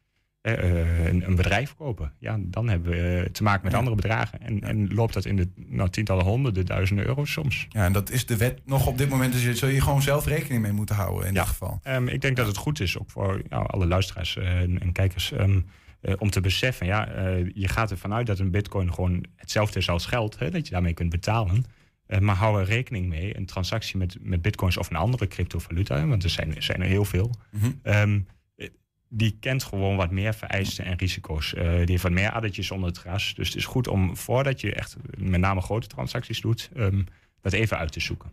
een, 0.42 1.24
een 1.28 1.36
bedrijf 1.36 1.76
kopen. 1.76 2.14
Ja, 2.20 2.38
dan 2.40 2.70
hebben 2.70 2.92
we 2.92 3.30
te 3.32 3.44
maken 3.44 3.66
met 3.66 3.74
andere 3.74 3.96
bedragen. 3.96 4.42
En, 4.42 4.62
en 4.62 4.94
loopt 4.94 5.14
dat 5.14 5.26
in 5.26 5.36
de 5.36 5.50
nou, 5.56 5.90
tientallen 5.90 6.26
honderden 6.26 6.66
duizenden 6.66 7.06
euro's 7.06 7.32
soms. 7.32 7.68
Ja, 7.70 7.86
en 7.86 7.94
dat 7.94 8.10
is 8.12 8.26
de 8.26 8.38
wet 8.38 8.62
nog 8.66 8.88
op 8.88 8.98
dit 8.98 9.10
moment. 9.10 9.34
Dus 9.34 9.44
je- 9.44 9.56
zul 9.56 9.70
je 9.70 9.82
gewoon 9.82 10.02
zelf 10.02 10.26
rekening 10.26 10.62
mee 10.62 10.72
moeten 10.72 10.96
houden 10.96 11.28
in 11.28 11.34
Ja. 11.34 11.40
dit 11.40 11.50
geval. 11.50 11.80
Ehm, 11.84 12.08
ik 12.08 12.22
denk 12.22 12.36
dat 12.36 12.48
het 12.48 12.58
goed 12.58 12.80
is, 12.80 13.00
ook 13.00 13.10
voor 13.12 13.42
ja, 13.50 13.58
alle 13.58 13.86
luisteraars 13.88 14.38
en, 14.38 14.80
en 14.82 14.92
kijkers, 14.92 15.32
ehm, 15.32 15.60
eh, 16.02 16.14
om 16.18 16.30
te 16.30 16.42
beseffen, 16.42 16.86
ja, 16.86 17.08
je 17.54 17.68
gaat 17.68 17.92
ervan 17.92 18.14
uit 18.14 18.28
dat 18.28 18.40
een 18.40 18.52
bitcoin 18.52 18.94
gewoon 18.94 19.26
hetzelfde 19.36 19.80
is 19.80 19.90
als 19.90 20.06
geld, 20.06 20.40
hè, 20.40 20.50
dat 20.50 20.66
je 20.68 20.74
daarmee 20.74 20.94
kunt 20.94 21.10
betalen. 21.10 21.66
Eh, 22.10 22.20
maar 22.20 22.36
hou 22.36 22.60
er 22.60 22.66
rekening 22.66 23.08
mee, 23.08 23.38
een 23.38 23.46
transactie 23.46 23.98
met, 23.98 24.18
met 24.22 24.42
bitcoins 24.42 24.78
of 24.78 24.90
een 24.90 24.96
andere 24.96 25.28
cryptovaluta, 25.28 26.06
want 26.08 26.24
er 26.24 26.30
zijn, 26.30 26.56
er 26.56 26.64
zijn 26.64 26.82
er 26.82 26.88
heel 26.88 27.06
veel. 27.06 27.36
Mhm. 27.52 27.72
Ehm, 27.82 28.20
eh, 28.56 28.68
die 29.10 29.38
kent 29.40 29.64
gewoon 29.64 29.96
wat 29.96 30.12
meer 30.12 30.34
vereisten 30.34 30.86
en 30.86 30.98
risico's. 30.98 31.52
die 31.52 31.62
heeft 31.64 32.04
wat 32.04 32.12
meer 32.12 32.32
addertjes 32.32 32.72
onder 32.72 32.90
het 32.90 32.98
gras. 32.98 33.34
Dus 33.36 33.48
het 33.48 33.58
is 33.58 33.66
goed 33.66 33.88
om 33.88 34.18
voordat 34.18 34.62
je 34.62 34.74
echt 34.74 34.96
met 35.18 35.40
name 35.40 35.62
grote 35.62 35.88
transacties 35.88 36.42
doet, 36.42 36.70
um, 36.78 37.06
dat 37.42 37.54
even 37.54 37.78
uit 37.78 37.92
te 37.92 38.00
zoeken. 38.00 38.32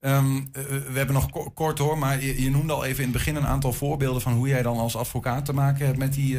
Ehm, 0.00 0.42
we 0.52 0.92
hebben 0.94 1.14
nog 1.14 1.54
kort 1.54 1.78
hoor, 1.78 1.98
maar 1.98 2.22
je, 2.22 2.42
je, 2.42 2.50
noemde 2.50 2.72
al 2.72 2.84
even 2.84 3.04
in 3.04 3.08
het 3.08 3.18
begin 3.18 3.36
een 3.36 3.46
aantal 3.46 3.72
voorbeelden 3.72 4.22
van 4.22 4.32
hoe 4.32 4.48
jij 4.48 4.62
dan 4.62 4.76
als 4.76 4.96
advocaat 4.96 5.44
te 5.44 5.52
maken 5.52 5.86
hebt 5.86 5.98
met 5.98 6.14
die, 6.14 6.38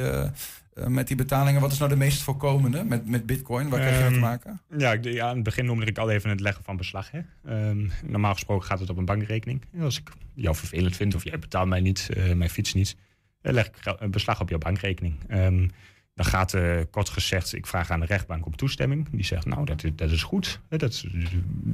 eh, 0.75 0.87
met 0.87 1.07
die 1.07 1.15
betalingen. 1.15 1.61
Wat 1.61 1.71
is 1.71 1.77
nou 1.77 1.89
de 1.89 1.97
meest 1.97 2.21
voorkomende 2.21 2.83
met, 2.83 3.09
met 3.09 3.25
bitcoin? 3.25 3.69
Waar 3.69 3.79
krijg 3.79 3.95
je 3.95 4.01
mee 4.01 4.09
te 4.09 4.15
ehm, 4.15 4.25
maken? 4.25 4.61
Ja, 4.77 4.97
ja, 5.01 5.27
aan 5.27 5.35
het 5.35 5.43
begin 5.43 5.65
noemde 5.65 5.85
ik 5.85 5.97
al 5.97 6.09
even 6.09 6.29
het 6.29 6.39
leggen 6.39 6.63
van 6.63 6.77
beslag. 6.77 7.11
Hè. 7.11 7.19
Ehm, 7.45 7.87
normaal 8.05 8.33
gesproken 8.33 8.67
gaat 8.67 8.79
het 8.79 8.89
op 8.89 8.97
een 8.97 9.05
bankrekening. 9.05 9.61
Als 9.79 9.99
ik 9.99 10.11
jou 10.33 10.55
vervelend 10.55 10.95
vind 10.95 11.15
of 11.15 11.23
jij 11.23 11.39
betaalt 11.39 11.67
mij 11.67 11.79
niet, 11.79 12.09
uh, 12.17 12.33
mijn 12.33 12.49
fiets 12.49 12.73
niet, 12.73 12.95
uh, 13.41 13.51
leg 13.51 13.67
ik 13.67 13.95
een 13.99 14.11
beslag 14.11 14.41
op 14.41 14.49
jouw 14.49 14.57
bankrekening. 14.57 15.15
Um, 15.31 15.71
dan 16.13 16.25
gaat 16.25 16.55
kort 16.89 17.09
gezegd, 17.09 17.53
ik 17.53 17.67
vraag 17.67 17.91
aan 17.91 17.99
de 17.99 18.05
rechtbank 18.05 18.45
om 18.45 18.55
toestemming. 18.55 19.07
Die 19.11 19.25
zegt, 19.25 19.45
nou, 19.45 19.65
dat, 19.65 19.85
dat 19.95 20.11
is 20.11 20.23
goed. 20.23 20.59
Dat 20.69 21.05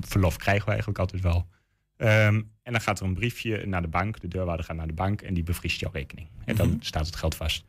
verlof 0.02 0.38
krijgen 0.38 0.64
we 0.66 0.70
eigenlijk 0.70 1.00
altijd 1.00 1.22
wel. 1.22 1.48
en 1.98 2.50
dan 2.64 2.82
gaat 2.82 3.00
er 3.00 3.06
een 3.06 3.14
briefje 3.14 3.66
naar 3.66 3.82
de 3.82 3.88
bank. 3.88 4.20
De 4.20 4.28
deurwaarder 4.28 4.66
gaat 4.66 4.76
naar 4.76 4.88
de 4.88 4.94
bank 4.94 5.22
en 5.22 5.34
die 5.34 5.44
bevriest 5.44 5.80
jouw 5.80 5.92
rekening. 5.92 6.28
En 6.46 6.56
dan 6.56 6.68
mhm. 6.68 6.78
staat 6.82 7.06
het 7.06 7.16
geld 7.16 7.36
vast. 7.36 7.66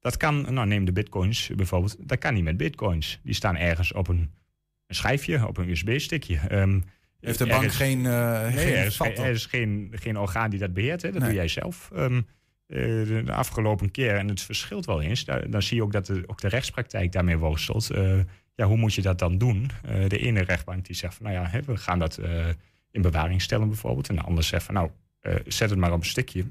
Dat 0.00 0.16
kan, 0.16 0.54
nou 0.54 0.66
neem 0.66 0.84
de 0.84 0.92
bitcoins 0.92 1.50
bijvoorbeeld, 1.56 1.96
dat 2.08 2.18
kan 2.18 2.34
niet 2.34 2.44
met 2.44 2.56
bitcoins. 2.56 3.20
Die 3.22 3.34
staan 3.34 3.56
ergens 3.56 3.92
op 3.92 4.08
een, 4.08 4.30
een 4.86 4.94
schijfje, 4.94 5.46
op 5.46 5.56
een 5.56 5.68
USB-stickje. 5.68 6.36
Ehm, 6.36 6.80
Heeft 7.20 7.38
de 7.38 7.46
bank 7.46 7.72
geen, 7.72 7.98
uh, 7.98 8.42
nee, 8.42 8.52
geen 8.52 8.74
er 8.74 8.86
is, 8.86 8.98
er 9.00 9.26
is 9.26 9.46
geen, 9.46 9.92
geen 9.94 10.18
orgaan 10.18 10.50
die 10.50 10.58
dat 10.58 10.72
beheert, 10.72 11.02
hè? 11.02 11.12
dat 11.12 11.22
doe 11.22 11.34
jij 11.34 11.48
zelf. 11.48 11.90
Um, 11.96 12.26
de 12.66 13.32
afgelopen 13.32 13.90
keer, 13.90 14.14
en 14.14 14.28
het 14.28 14.40
verschilt 14.40 14.86
wel 14.86 15.02
eens, 15.02 15.24
daar, 15.24 15.50
dan 15.50 15.62
zie 15.62 15.76
je 15.76 15.82
ook 15.82 15.92
dat 15.92 16.06
de, 16.06 16.22
ook 16.26 16.40
de 16.40 16.48
rechtspraktijk 16.48 17.12
daarmee 17.12 17.36
worstelt. 17.36 17.90
Uh, 17.92 18.18
ja, 18.54 18.66
hoe 18.66 18.76
moet 18.76 18.94
je 18.94 19.02
dat 19.02 19.18
dan 19.18 19.38
doen? 19.38 19.70
de 20.08 20.18
ene 20.18 20.40
rechtbank 20.40 20.86
die 20.86 20.96
zegt 20.96 21.14
van, 21.14 21.26
nou 21.26 21.38
ja, 21.38 21.50
hè, 21.50 21.62
we 21.62 21.76
gaan 21.76 21.98
dat 21.98 22.20
in 22.90 23.02
bewaring 23.02 23.42
stellen 23.42 23.68
bijvoorbeeld. 23.68 24.08
En 24.08 24.14
de 24.14 24.22
andere 24.22 24.46
zegt 24.46 24.64
van, 24.64 24.74
nou, 24.74 24.90
zet 25.46 25.70
het 25.70 25.78
maar 25.78 25.92
op 25.92 26.00
een 26.00 26.06
stukje. 26.06 26.44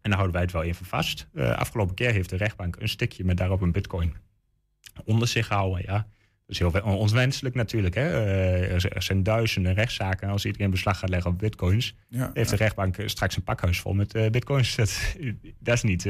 En 0.00 0.10
dan 0.10 0.12
houden 0.12 0.32
wij 0.32 0.42
het 0.42 0.52
wel 0.52 0.62
even 0.62 0.86
vast. 0.86 1.28
Uh, 1.32 1.50
afgelopen 1.50 1.94
keer 1.94 2.12
heeft 2.12 2.30
de 2.30 2.36
rechtbank 2.36 2.76
een 2.76 2.88
stukje 2.88 3.24
met 3.24 3.36
daarop 3.36 3.60
een 3.60 3.72
bitcoin 3.72 4.14
onder 5.04 5.28
zich 5.28 5.46
gehouden. 5.46 5.82
Ja. 5.86 5.96
Dat 6.46 6.56
is 6.56 6.58
heel 6.58 6.82
onwenselijk 6.82 7.54
natuurlijk. 7.54 7.94
Hè? 7.94 8.08
Uh, 8.10 8.84
er 8.84 9.02
zijn 9.02 9.22
duizenden 9.22 9.74
rechtszaken. 9.74 10.28
Als 10.28 10.44
iedereen 10.44 10.70
beslag 10.70 10.98
gaat 10.98 11.08
leggen 11.08 11.30
op 11.30 11.38
bitcoins, 11.38 11.94
heeft 12.32 12.50
de 12.50 12.56
rechtbank 12.56 12.96
straks 13.04 13.36
een 13.36 13.42
pakhuis 13.42 13.80
vol 13.80 13.92
met 13.92 14.14
uh, 14.14 14.30
bitcoins. 14.30 14.76
Dat, 14.76 15.16
dat, 15.58 15.74
is 15.74 15.82
niet, 15.82 16.04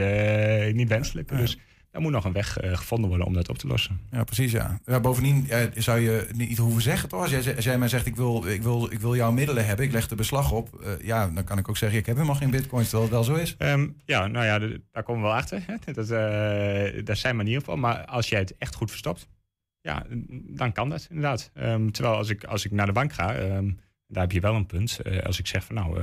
niet 0.75 0.89
wenselijk. 0.89 1.29
Dus 1.29 1.59
er 1.91 2.01
moet 2.01 2.13
nog 2.13 2.25
een 2.25 2.33
weg 2.33 2.63
uh, 2.63 2.77
gevonden 2.77 3.09
worden 3.09 3.27
om 3.27 3.33
dat 3.33 3.49
op 3.49 3.59
te 3.59 3.67
lossen. 3.67 4.01
Ja, 4.11 4.25
precies. 4.25 4.53
Ja. 4.53 4.81
ja 4.85 5.01
bovendien 5.01 5.49
zou 5.75 5.99
je 5.99 6.29
niet 6.35 6.59
hoeven 6.59 6.83
zeggen, 6.83 7.09
toch? 7.09 7.21
Als 7.21 7.31
jij, 7.31 7.57
als 7.57 7.65
jij 7.65 7.79
mij 7.79 7.89
zegt, 7.89 8.07
ik 8.07 8.17
wil, 8.17 8.47
ik, 8.47 8.63
wil, 8.63 8.93
ik 8.93 9.01
wil 9.01 9.17
jouw 9.17 9.33
middelen 9.33 9.67
hebben, 9.67 9.87
ik 9.87 9.93
leg 9.93 10.09
de 10.09 10.15
beslag 10.15 10.53
op. 10.53 10.81
Uh, 10.81 11.07
ja, 11.07 11.29
dan 11.29 11.45
kan 11.45 11.59
ik 11.59 11.69
ook 11.69 11.77
zeggen, 11.77 11.99
ik 11.99 12.07
heb 12.07 12.15
helemaal 12.15 12.37
geen 12.37 12.51
bitcoins, 12.51 12.89
terwijl 12.89 13.11
het 13.11 13.19
wel 13.19 13.37
zo 13.37 13.43
is. 13.43 13.55
Um, 13.59 13.97
ja, 14.05 14.27
nou 14.27 14.45
ja, 14.45 14.79
daar 14.93 15.03
komen 15.03 15.23
we 15.23 15.29
wel 15.29 15.37
achter. 15.37 15.63
Hè? 15.67 15.93
Dat, 15.93 16.09
daar 17.07 17.17
zijn 17.17 17.37
manieren 17.37 17.63
voor. 17.63 17.79
Maar 17.79 18.05
als 18.05 18.29
jij 18.29 18.39
het 18.39 18.57
echt 18.59 18.75
goed 18.75 18.91
verstopt, 18.91 19.29
ja, 19.81 20.07
dan 20.31 20.73
kan 20.73 20.89
dat 20.89 21.07
inderdaad. 21.11 21.51
Um, 21.55 21.93
terwijl 21.93 22.17
als 22.17 22.29
ik, 22.29 22.45
als 22.45 22.65
ik 22.65 22.71
naar 22.71 22.87
de 22.87 22.93
bank 22.93 23.13
ga, 23.13 23.39
um, 23.39 23.81
daar 24.07 24.23
heb 24.23 24.33
je 24.33 24.41
wel 24.41 24.55
een 24.55 24.67
punt. 24.67 25.01
als 25.25 25.39
ik 25.39 25.47
zeg 25.47 25.65
van 25.65 25.75
nou, 25.75 26.03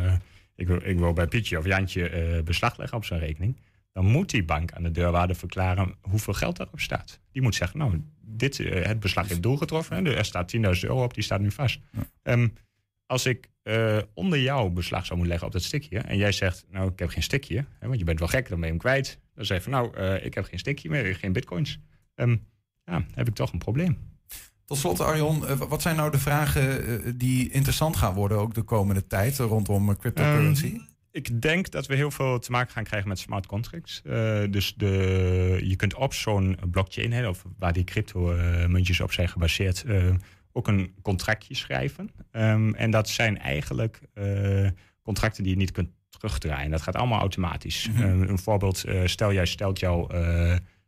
ik, 0.55 0.67
wil, 0.67 0.79
ik 0.83 0.97
wil 0.97 1.13
bij 1.13 1.27
Pietje 1.27 1.57
of 1.57 1.65
Jantje 1.65 2.41
beslag 2.45 2.77
leggen 2.77 2.97
op 2.97 3.05
zijn 3.05 3.19
rekening 3.19 3.57
dan 3.95 4.05
moet 4.05 4.29
die 4.29 4.43
bank 4.43 4.71
aan 4.71 4.83
de 4.83 4.91
deurwaarder 4.91 5.35
verklaren 5.35 5.95
hoeveel 6.01 6.33
geld 6.33 6.57
daarop 6.57 6.79
staat. 6.79 7.19
Die 7.31 7.41
moet 7.41 7.55
zeggen, 7.55 7.79
nou, 7.79 8.01
dit, 8.21 8.59
uh, 8.59 8.85
het 8.85 8.99
beslag 8.99 9.27
heeft 9.27 9.43
doelgetroffen. 9.43 9.95
Hè, 9.95 10.15
er 10.15 10.25
staat 10.25 10.55
10.000 10.55 10.61
euro 10.61 11.03
op, 11.03 11.13
die 11.13 11.23
staat 11.23 11.39
nu 11.39 11.51
vast. 11.51 11.79
Um, 12.23 12.53
als 13.05 13.25
ik 13.25 13.49
uh, 13.63 13.97
onder 14.13 14.39
jouw 14.39 14.69
beslag 14.69 15.05
zou 15.05 15.19
moeten 15.19 15.27
leggen 15.27 15.47
op 15.47 15.53
dat 15.53 15.63
stikje... 15.63 15.99
en 15.99 16.17
jij 16.17 16.31
zegt, 16.31 16.65
nou, 16.69 16.91
ik 16.91 16.99
heb 16.99 17.09
geen 17.09 17.23
stikje, 17.23 17.65
hè, 17.79 17.87
want 17.87 17.99
je 17.99 18.05
bent 18.05 18.19
wel 18.19 18.27
gek, 18.27 18.49
dan 18.49 18.57
ben 18.59 18.65
je 18.65 18.73
hem 18.73 18.81
kwijt. 18.81 19.19
Dan 19.35 19.45
zeg 19.45 19.57
je 19.57 19.63
van, 19.63 19.71
nou, 19.71 19.97
uh, 19.97 20.25
ik 20.25 20.33
heb 20.33 20.45
geen 20.45 20.59
stikje 20.59 20.89
meer, 20.89 21.15
geen 21.15 21.33
bitcoins. 21.33 21.79
Um, 22.15 22.47
ja, 22.83 23.05
heb 23.13 23.27
ik 23.27 23.35
toch 23.35 23.51
een 23.51 23.59
probleem. 23.59 23.97
Tot 24.65 24.77
slot, 24.77 24.99
Arjon, 24.99 25.57
wat 25.57 25.81
zijn 25.81 25.95
nou 25.95 26.11
de 26.11 26.19
vragen 26.19 27.17
die 27.17 27.49
interessant 27.51 27.95
gaan 27.95 28.13
worden... 28.13 28.37
ook 28.37 28.53
de 28.53 28.61
komende 28.61 29.07
tijd 29.07 29.37
rondom 29.37 29.97
cryptocurrency? 29.97 30.65
Um, 30.65 30.87
ik 31.15 31.41
denk 31.41 31.71
dat 31.71 31.85
we 31.85 31.95
heel 31.95 32.11
veel 32.11 32.39
te 32.39 32.51
maken 32.51 32.73
gaan 32.73 32.83
krijgen 32.83 33.09
met 33.09 33.19
smart 33.19 33.45
contracts. 33.45 34.01
Uh, 34.03 34.43
dus 34.49 34.73
de, 34.75 35.59
je 35.63 35.75
kunt 35.75 35.93
op 35.93 36.13
zo'n 36.13 36.57
blockchain, 36.69 37.11
hè, 37.11 37.27
of 37.27 37.45
waar 37.57 37.73
die 37.73 37.83
crypto-muntjes 37.83 39.01
op 39.01 39.11
zijn 39.11 39.29
gebaseerd, 39.29 39.83
uh, 39.87 40.13
ook 40.51 40.67
een 40.67 40.93
contractje 41.01 41.55
schrijven. 41.55 42.09
Um, 42.31 42.75
en 42.75 42.91
dat 42.91 43.09
zijn 43.09 43.39
eigenlijk 43.39 44.01
uh, 44.13 44.69
contracten 45.01 45.43
die 45.43 45.51
je 45.51 45.57
niet 45.57 45.71
kunt 45.71 45.89
terugdraaien. 46.09 46.71
Dat 46.71 46.81
gaat 46.81 46.95
allemaal 46.95 47.19
automatisch. 47.19 47.89
Mm 47.89 47.95
-hmm. 47.95 48.21
een 48.21 48.39
voorbeeld, 48.39 48.85
stel 49.05 49.33
jij 49.33 49.45
stelt 49.45 49.79
jouw 49.79 50.09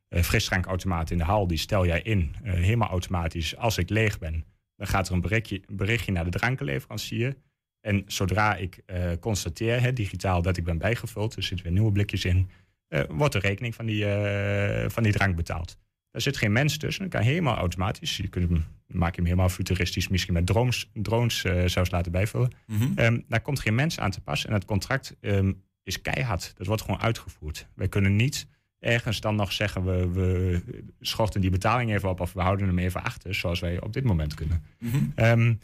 frisdrankautomaat 0.10 1.12
in 1.12 1.18
de 1.18 1.24
hal, 1.24 1.48
die 1.48 1.58
stel 1.58 1.86
jij 1.86 2.02
in, 2.02 2.36
helemaal 2.44 2.90
automatisch. 2.90 3.58
Als 3.58 3.78
ik 3.78 3.90
leeg 3.90 4.20
ben, 4.20 4.46
dan 4.76 4.88
gaat 4.88 5.08
er 5.08 5.14
een 5.14 5.22
berichtje, 5.22 5.62
berichtje 5.68 6.12
naar 6.12 6.24
de 6.24 6.38
drankenleverancier. 6.38 7.36
En 7.82 8.04
zodra 8.08 8.56
ik 8.56 8.82
uh, 8.86 9.12
constateer, 9.20 9.82
hè, 9.82 9.94
digitaal, 9.94 10.42
dat 10.42 10.58
ik 10.58 10.64
ben 10.64 10.78
bijgevuld, 10.78 11.36
er 11.36 11.44
zitten 11.44 11.66
weer 11.66 11.76
nieuwe 11.76 11.92
blikjes 11.92 12.26
in, 12.26 12.50
uh, 12.90 13.02
wordt 13.10 13.34
de 13.34 13.40
rekening 13.40 13.76
van 13.76 13.86
die, 13.86 14.06
uh, 14.06 14.90
van 14.90 15.04
die 15.04 15.12
drank 15.12 15.36
betaald. 15.36 15.78
Daar 16.12 16.22
zit 16.22 16.38
geen 16.38 16.52
mens 16.52 16.78
tussen, 16.78 17.04
dat 17.04 17.12
kan 17.12 17.22
helemaal 17.22 17.58
automatisch. 17.58 18.18
Je 18.18 18.28
kunt 18.28 18.50
hem, 18.50 18.66
maak 18.88 19.10
je 19.10 19.16
hem 19.16 19.26
helemaal 19.26 19.50
futuristisch, 19.50 20.08
misschien 20.08 20.34
met 20.34 20.46
drones, 20.46 20.90
drones 20.94 21.46
zelfs 21.66 21.92
laten 21.92 22.12
bijvullen. 22.12 22.52
Mm 22.66 22.78
-hmm. 22.78 22.94
um, 22.96 23.24
daar 23.28 23.42
komt 23.42 23.60
geen 23.60 23.76
mens 23.76 24.00
aan 24.00 24.12
te 24.12 24.22
pas 24.22 24.46
en 24.46 24.54
het 24.54 24.66
contract 24.66 25.16
um, 25.22 25.64
is 25.84 26.02
keihard. 26.02 26.54
Dat 26.58 26.68
wordt 26.68 26.82
gewoon 26.82 27.00
uitgevoerd. 27.02 27.68
Wij 27.76 27.88
kunnen 27.88 28.16
niet 28.16 28.48
ergens 28.80 29.22
dan 29.22 29.36
nog 29.36 29.52
zeggen, 29.52 29.86
we, 29.86 30.12
we 30.12 30.62
schorten 31.00 31.42
die 31.42 31.50
betaling 31.50 31.92
even 31.92 32.10
op 32.10 32.20
of 32.20 32.34
we 32.34 32.42
houden 32.42 32.68
hem 32.68 32.80
even 32.80 33.04
achter, 33.04 33.36
zoals 33.36 33.60
wij 33.60 33.82
op 33.82 33.94
dit 33.94 34.04
moment 34.04 34.34
kunnen. 34.34 34.64
Mm 34.80 34.90
-hmm. 34.90 35.26
um, 35.26 35.60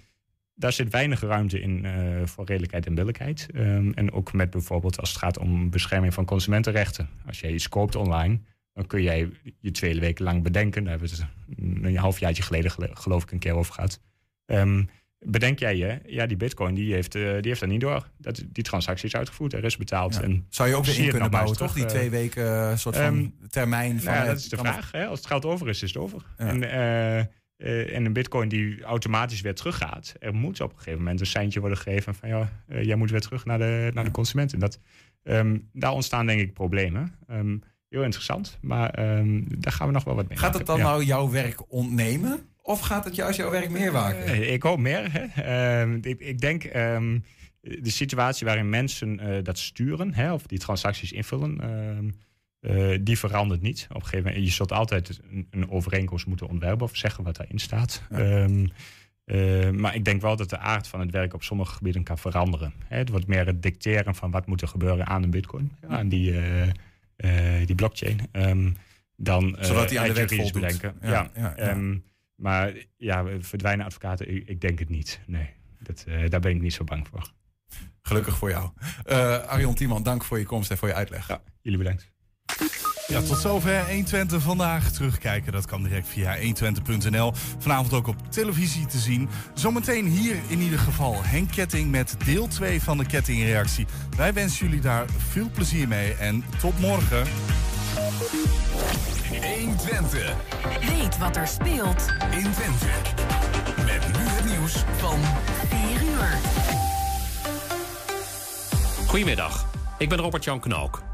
daar 0.56 0.74
zit 0.74 0.92
weinig 0.92 1.22
ruimte 1.22 1.62
in 1.62 1.86
uh, 1.86 2.26
voor 2.26 2.46
redelijkheid 2.46 2.86
en 2.86 2.96
billijkheid. 2.96 3.48
Um, 3.56 3.94
en 3.94 4.12
ook 4.12 4.34
met 4.34 4.50
bijvoorbeeld 4.50 5.00
als 5.00 5.10
het 5.10 5.18
gaat 5.18 5.38
om 5.38 5.70
bescherming 5.70 6.14
van 6.14 6.26
consumentenrechten. 6.26 7.10
Als 7.26 7.40
jij 7.40 7.52
iets 7.52 7.70
koopt 7.70 7.96
online, 7.96 8.40
dan 8.74 8.88
kun 8.88 9.02
jij 9.02 9.30
je 9.60 9.72
twee 9.72 10.00
weken 10.00 10.24
lang 10.24 10.44
bedenken. 10.44 10.84
Daar 10.84 10.92
hebben 10.92 11.10
we 11.10 11.16
het 11.16 11.84
een 11.84 11.98
halfjaartje 11.98 12.44
geleden 12.44 12.72
geloof 12.98 13.24
ik 13.24 13.32
een 13.32 13.40
keer 13.40 13.54
over 13.54 13.74
gehad. 13.74 14.00
Um, 14.46 14.90
bedenk 15.20 15.60
jij 15.60 15.78
je, 15.78 16.00
ja, 16.06 16.26
die 16.26 16.38
bitcoin 16.38 16.76
die 16.76 16.94
heeft, 16.94 17.16
uh, 17.16 17.24
die 17.24 17.48
heeft 17.48 17.60
dat 17.60 17.70
niet 17.70 17.82
door. 17.82 18.10
Dat, 18.18 18.44
die 18.48 18.64
transactie 18.64 19.08
is 19.08 19.16
uitgevoerd, 19.16 19.54
er 19.54 19.64
is 19.64 19.78
betaald. 19.78 20.14
Ja. 20.14 20.22
En 20.22 20.46
Zou 20.50 20.70
je 20.70 20.76
ook 20.76 20.86
weer 20.86 21.00
in 21.00 21.10
kunnen 21.10 21.32
bouwen, 21.32 21.58
toch? 21.58 21.74
Die 21.74 21.86
twee 21.86 22.10
weken 22.10 22.46
uh, 22.46 22.76
soort 22.76 22.96
van 22.96 23.06
um, 23.06 23.36
termijn 23.50 24.02
van... 24.02 24.14
Nou 24.14 24.26
ja, 24.26 24.32
dat 24.32 24.40
is 24.40 24.50
de 24.50 24.58
vraag. 24.58 24.92
Hè? 24.92 25.06
Als 25.06 25.20
het 25.20 25.28
geld 25.28 25.46
over 25.46 25.70
is, 25.70 25.82
is 25.84 25.94
het 25.94 26.02
over. 26.02 26.22
Ja. 26.38 26.46
En, 26.46 27.30
uh, 27.58 27.96
en 27.96 28.06
een 28.06 28.14
bitcoin 28.14 28.50
die 28.50 28.84
automatisch 28.84 29.42
weer 29.42 29.56
teruggaat. 29.56 30.16
Er 30.20 30.34
moet 30.34 30.62
op 30.62 30.72
een 30.72 30.78
gegeven 30.78 31.00
moment 31.00 31.20
een 31.20 31.26
seintje 31.26 31.60
worden 31.60 31.78
gegeven 31.78 32.16
van 32.16 32.30
ja, 32.30 32.52
uh, 32.68 32.84
jij 32.84 32.96
moet 32.96 33.12
weer 33.12 33.22
terug 33.22 33.46
naar 33.46 33.58
de, 33.58 33.92
naar 33.94 34.04
de 34.04 34.12
consument. 34.12 34.54
En 34.54 34.60
dat, 34.60 34.80
um, 35.24 35.70
daar 35.74 35.92
ontstaan 35.92 36.26
denk 36.26 36.40
ik 36.40 36.54
problemen. 36.54 37.16
Um, 37.32 37.62
heel 37.90 38.04
interessant, 38.04 38.58
maar 38.62 39.18
um, 39.18 39.46
daar 39.58 39.74
gaan 39.74 39.88
we 39.88 39.94
nog 39.94 40.04
wel 40.04 40.16
wat 40.16 40.28
mee 40.28 40.38
Gaat 40.38 40.54
maken. 40.54 40.60
het 40.60 40.68
dan 40.68 40.78
ja. 40.78 40.84
nou 40.84 41.04
jouw 41.04 41.30
werk 41.30 41.72
ontnemen? 41.72 42.40
Of 42.62 42.80
gaat 42.80 43.06
het 43.06 43.16
juist 43.16 43.38
jouw 43.38 43.52
werk 43.52 43.70
meer 43.70 43.92
waken? 43.92 44.28
Uh, 44.28 44.54
ik 44.54 44.64
hoop 44.64 44.80
meer. 44.80 45.10
Hè? 45.12 45.86
Ik, 46.02 46.20
ik, 46.20 46.40
denk 46.40 46.62
de 47.62 47.90
situatie 47.90 48.46
waarin 48.46 48.70
mensen 48.70 49.44
dat 49.44 49.58
sturen, 49.58 50.14
hè, 50.14 50.34
of 50.34 50.48
die 50.48 50.60
transacties 50.60 51.12
invullen 51.12 51.60
uh, 52.64 52.98
die 53.02 53.20
verandert 53.20 53.62
niet. 53.62 53.86
Op 53.90 53.96
een 53.96 54.02
gegeven 54.02 54.26
moment, 54.26 54.46
je 54.46 54.52
zult 54.52 54.72
altijd 54.72 55.20
een, 55.30 55.48
een 55.50 55.70
overeenkomst 55.70 56.26
moeten 56.26 56.48
ontwerpen 56.48 56.86
of 56.86 56.96
zeggen 56.96 57.24
wat 57.24 57.36
daarin 57.36 57.60
staat. 57.60 58.04
Ja. 58.10 58.44
Um, 58.44 58.72
uh, 59.26 59.70
maar 59.70 59.96
ik 59.96 60.06
denk 60.06 60.22
wel 60.22 60.36
dat 60.36 60.50
de 60.50 60.58
aard 60.58 60.88
van 60.88 61.00
het 61.00 61.12
werk 61.12 61.34
op 61.34 61.44
sommige 61.44 61.76
gebieden 61.76 62.04
kan 62.04 62.18
veranderen. 62.18 62.74
Hè, 62.88 62.98
het 62.98 63.10
wordt 63.10 63.28
meer 63.28 63.46
het 63.46 63.62
dicteren 63.62 64.16
van 64.16 64.32
wat 64.32 64.46
moet 64.46 64.62
er 64.62 64.68
gebeuren 64.68 65.08
aan 65.08 65.24
een 65.24 65.30
bitcoin, 65.30 65.72
ja. 65.82 65.88
aan 65.88 66.10
die, 66.10 66.32
uh, 66.32 67.66
die 67.66 67.76
blockchain. 67.76 68.20
Um, 68.32 68.76
dan 69.16 69.58
Zodat 69.60 69.90
die 69.90 70.00
aan 70.00 70.08
de 70.08 70.14
wet 70.14 70.52
bedenken. 70.52 70.96
Ja, 71.02 71.32
um, 71.58 72.04
maar 72.36 72.74
ja, 72.98 73.26
verdwijnen 73.40 73.86
advocaten, 73.86 74.36
ik, 74.36 74.48
ik 74.48 74.62
denk 74.62 74.80
het 74.80 74.90
niet. 74.90 75.20
Nee, 75.28 75.50
dat, 75.80 76.06
daar 76.30 76.40
ben 76.40 76.52
ik 76.52 76.62
niet 76.62 76.74
zo 76.74 76.84
bang 76.84 77.08
voor. 77.08 77.32
Gelukkig 78.02 78.38
voor 78.38 78.50
jou. 78.50 78.70
Arjon 79.48 79.76
Tiemann, 79.76 80.04
dank 80.04 80.24
voor 80.24 80.40
je 80.40 80.46
komst 80.46 80.72
en 80.72 80.78
voor 80.78 80.88
je 80.88 80.94
uitleg. 80.94 81.40
jullie 81.62 81.78
bedankt. 81.78 82.13
Ja, 83.08 83.22
tot 83.22 83.38
zover 83.38 83.86
120 83.86 84.42
vandaag. 84.42 84.92
Terugkijken, 84.92 85.52
dat 85.52 85.66
kan 85.66 85.84
direct 85.84 86.08
via 86.08 86.38
120.nl. 86.38 87.34
Vanavond 87.58 87.94
ook 87.94 88.08
op 88.08 88.16
televisie 88.30 88.86
te 88.86 88.98
zien. 88.98 89.30
Zometeen 89.54 90.06
hier 90.06 90.36
in 90.48 90.60
ieder 90.60 90.80
geval 90.80 91.24
Henk 91.24 91.52
Ketting 91.52 91.92
met 91.92 92.16
deel 92.26 92.48
2 92.48 92.82
van 92.82 92.98
de 92.98 93.06
kettingreactie. 93.06 93.86
Wij 94.18 94.34
wensen 94.34 94.66
jullie 94.66 94.82
daar 94.82 95.06
veel 95.30 95.50
plezier 95.54 95.88
mee 95.88 96.14
en 96.14 96.46
tot 96.60 96.80
morgen. 96.80 97.28
120. 99.60 100.36
Weet 100.80 101.18
wat 101.18 101.36
er 101.36 101.48
speelt 101.48 102.06
in 102.32 102.52
Twente. 102.52 102.88
Met 103.86 104.08
nu 104.18 104.24
het 104.24 104.46
nieuws 104.46 104.84
van 104.98 105.20
4 105.70 106.04
uur. 106.04 106.38
Goedemiddag, 109.08 109.66
ik 109.98 110.10
ben 110.10 110.18
Robert-Jan 110.18 110.60
Knook. 110.60 111.13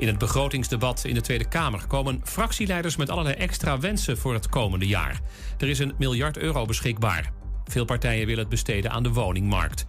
In 0.00 0.06
het 0.06 0.18
begrotingsdebat 0.18 1.04
in 1.04 1.14
de 1.14 1.20
Tweede 1.20 1.48
Kamer 1.48 1.86
komen 1.86 2.20
fractieleiders 2.24 2.96
met 2.96 3.10
allerlei 3.10 3.34
extra 3.34 3.78
wensen 3.78 4.18
voor 4.18 4.34
het 4.34 4.48
komende 4.48 4.86
jaar. 4.86 5.20
Er 5.58 5.68
is 5.68 5.78
een 5.78 5.94
miljard 5.98 6.36
euro 6.36 6.64
beschikbaar. 6.64 7.32
Veel 7.64 7.84
partijen 7.84 8.26
willen 8.26 8.40
het 8.40 8.48
besteden 8.48 8.90
aan 8.90 9.02
de 9.02 9.12
woningmarkt. 9.12 9.86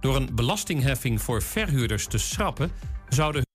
Door 0.00 0.16
een 0.16 0.28
belastingheffing 0.34 1.22
voor 1.22 1.42
verhuurders 1.42 2.06
te 2.06 2.18
schrappen, 2.18 2.70
zouden 3.08 3.45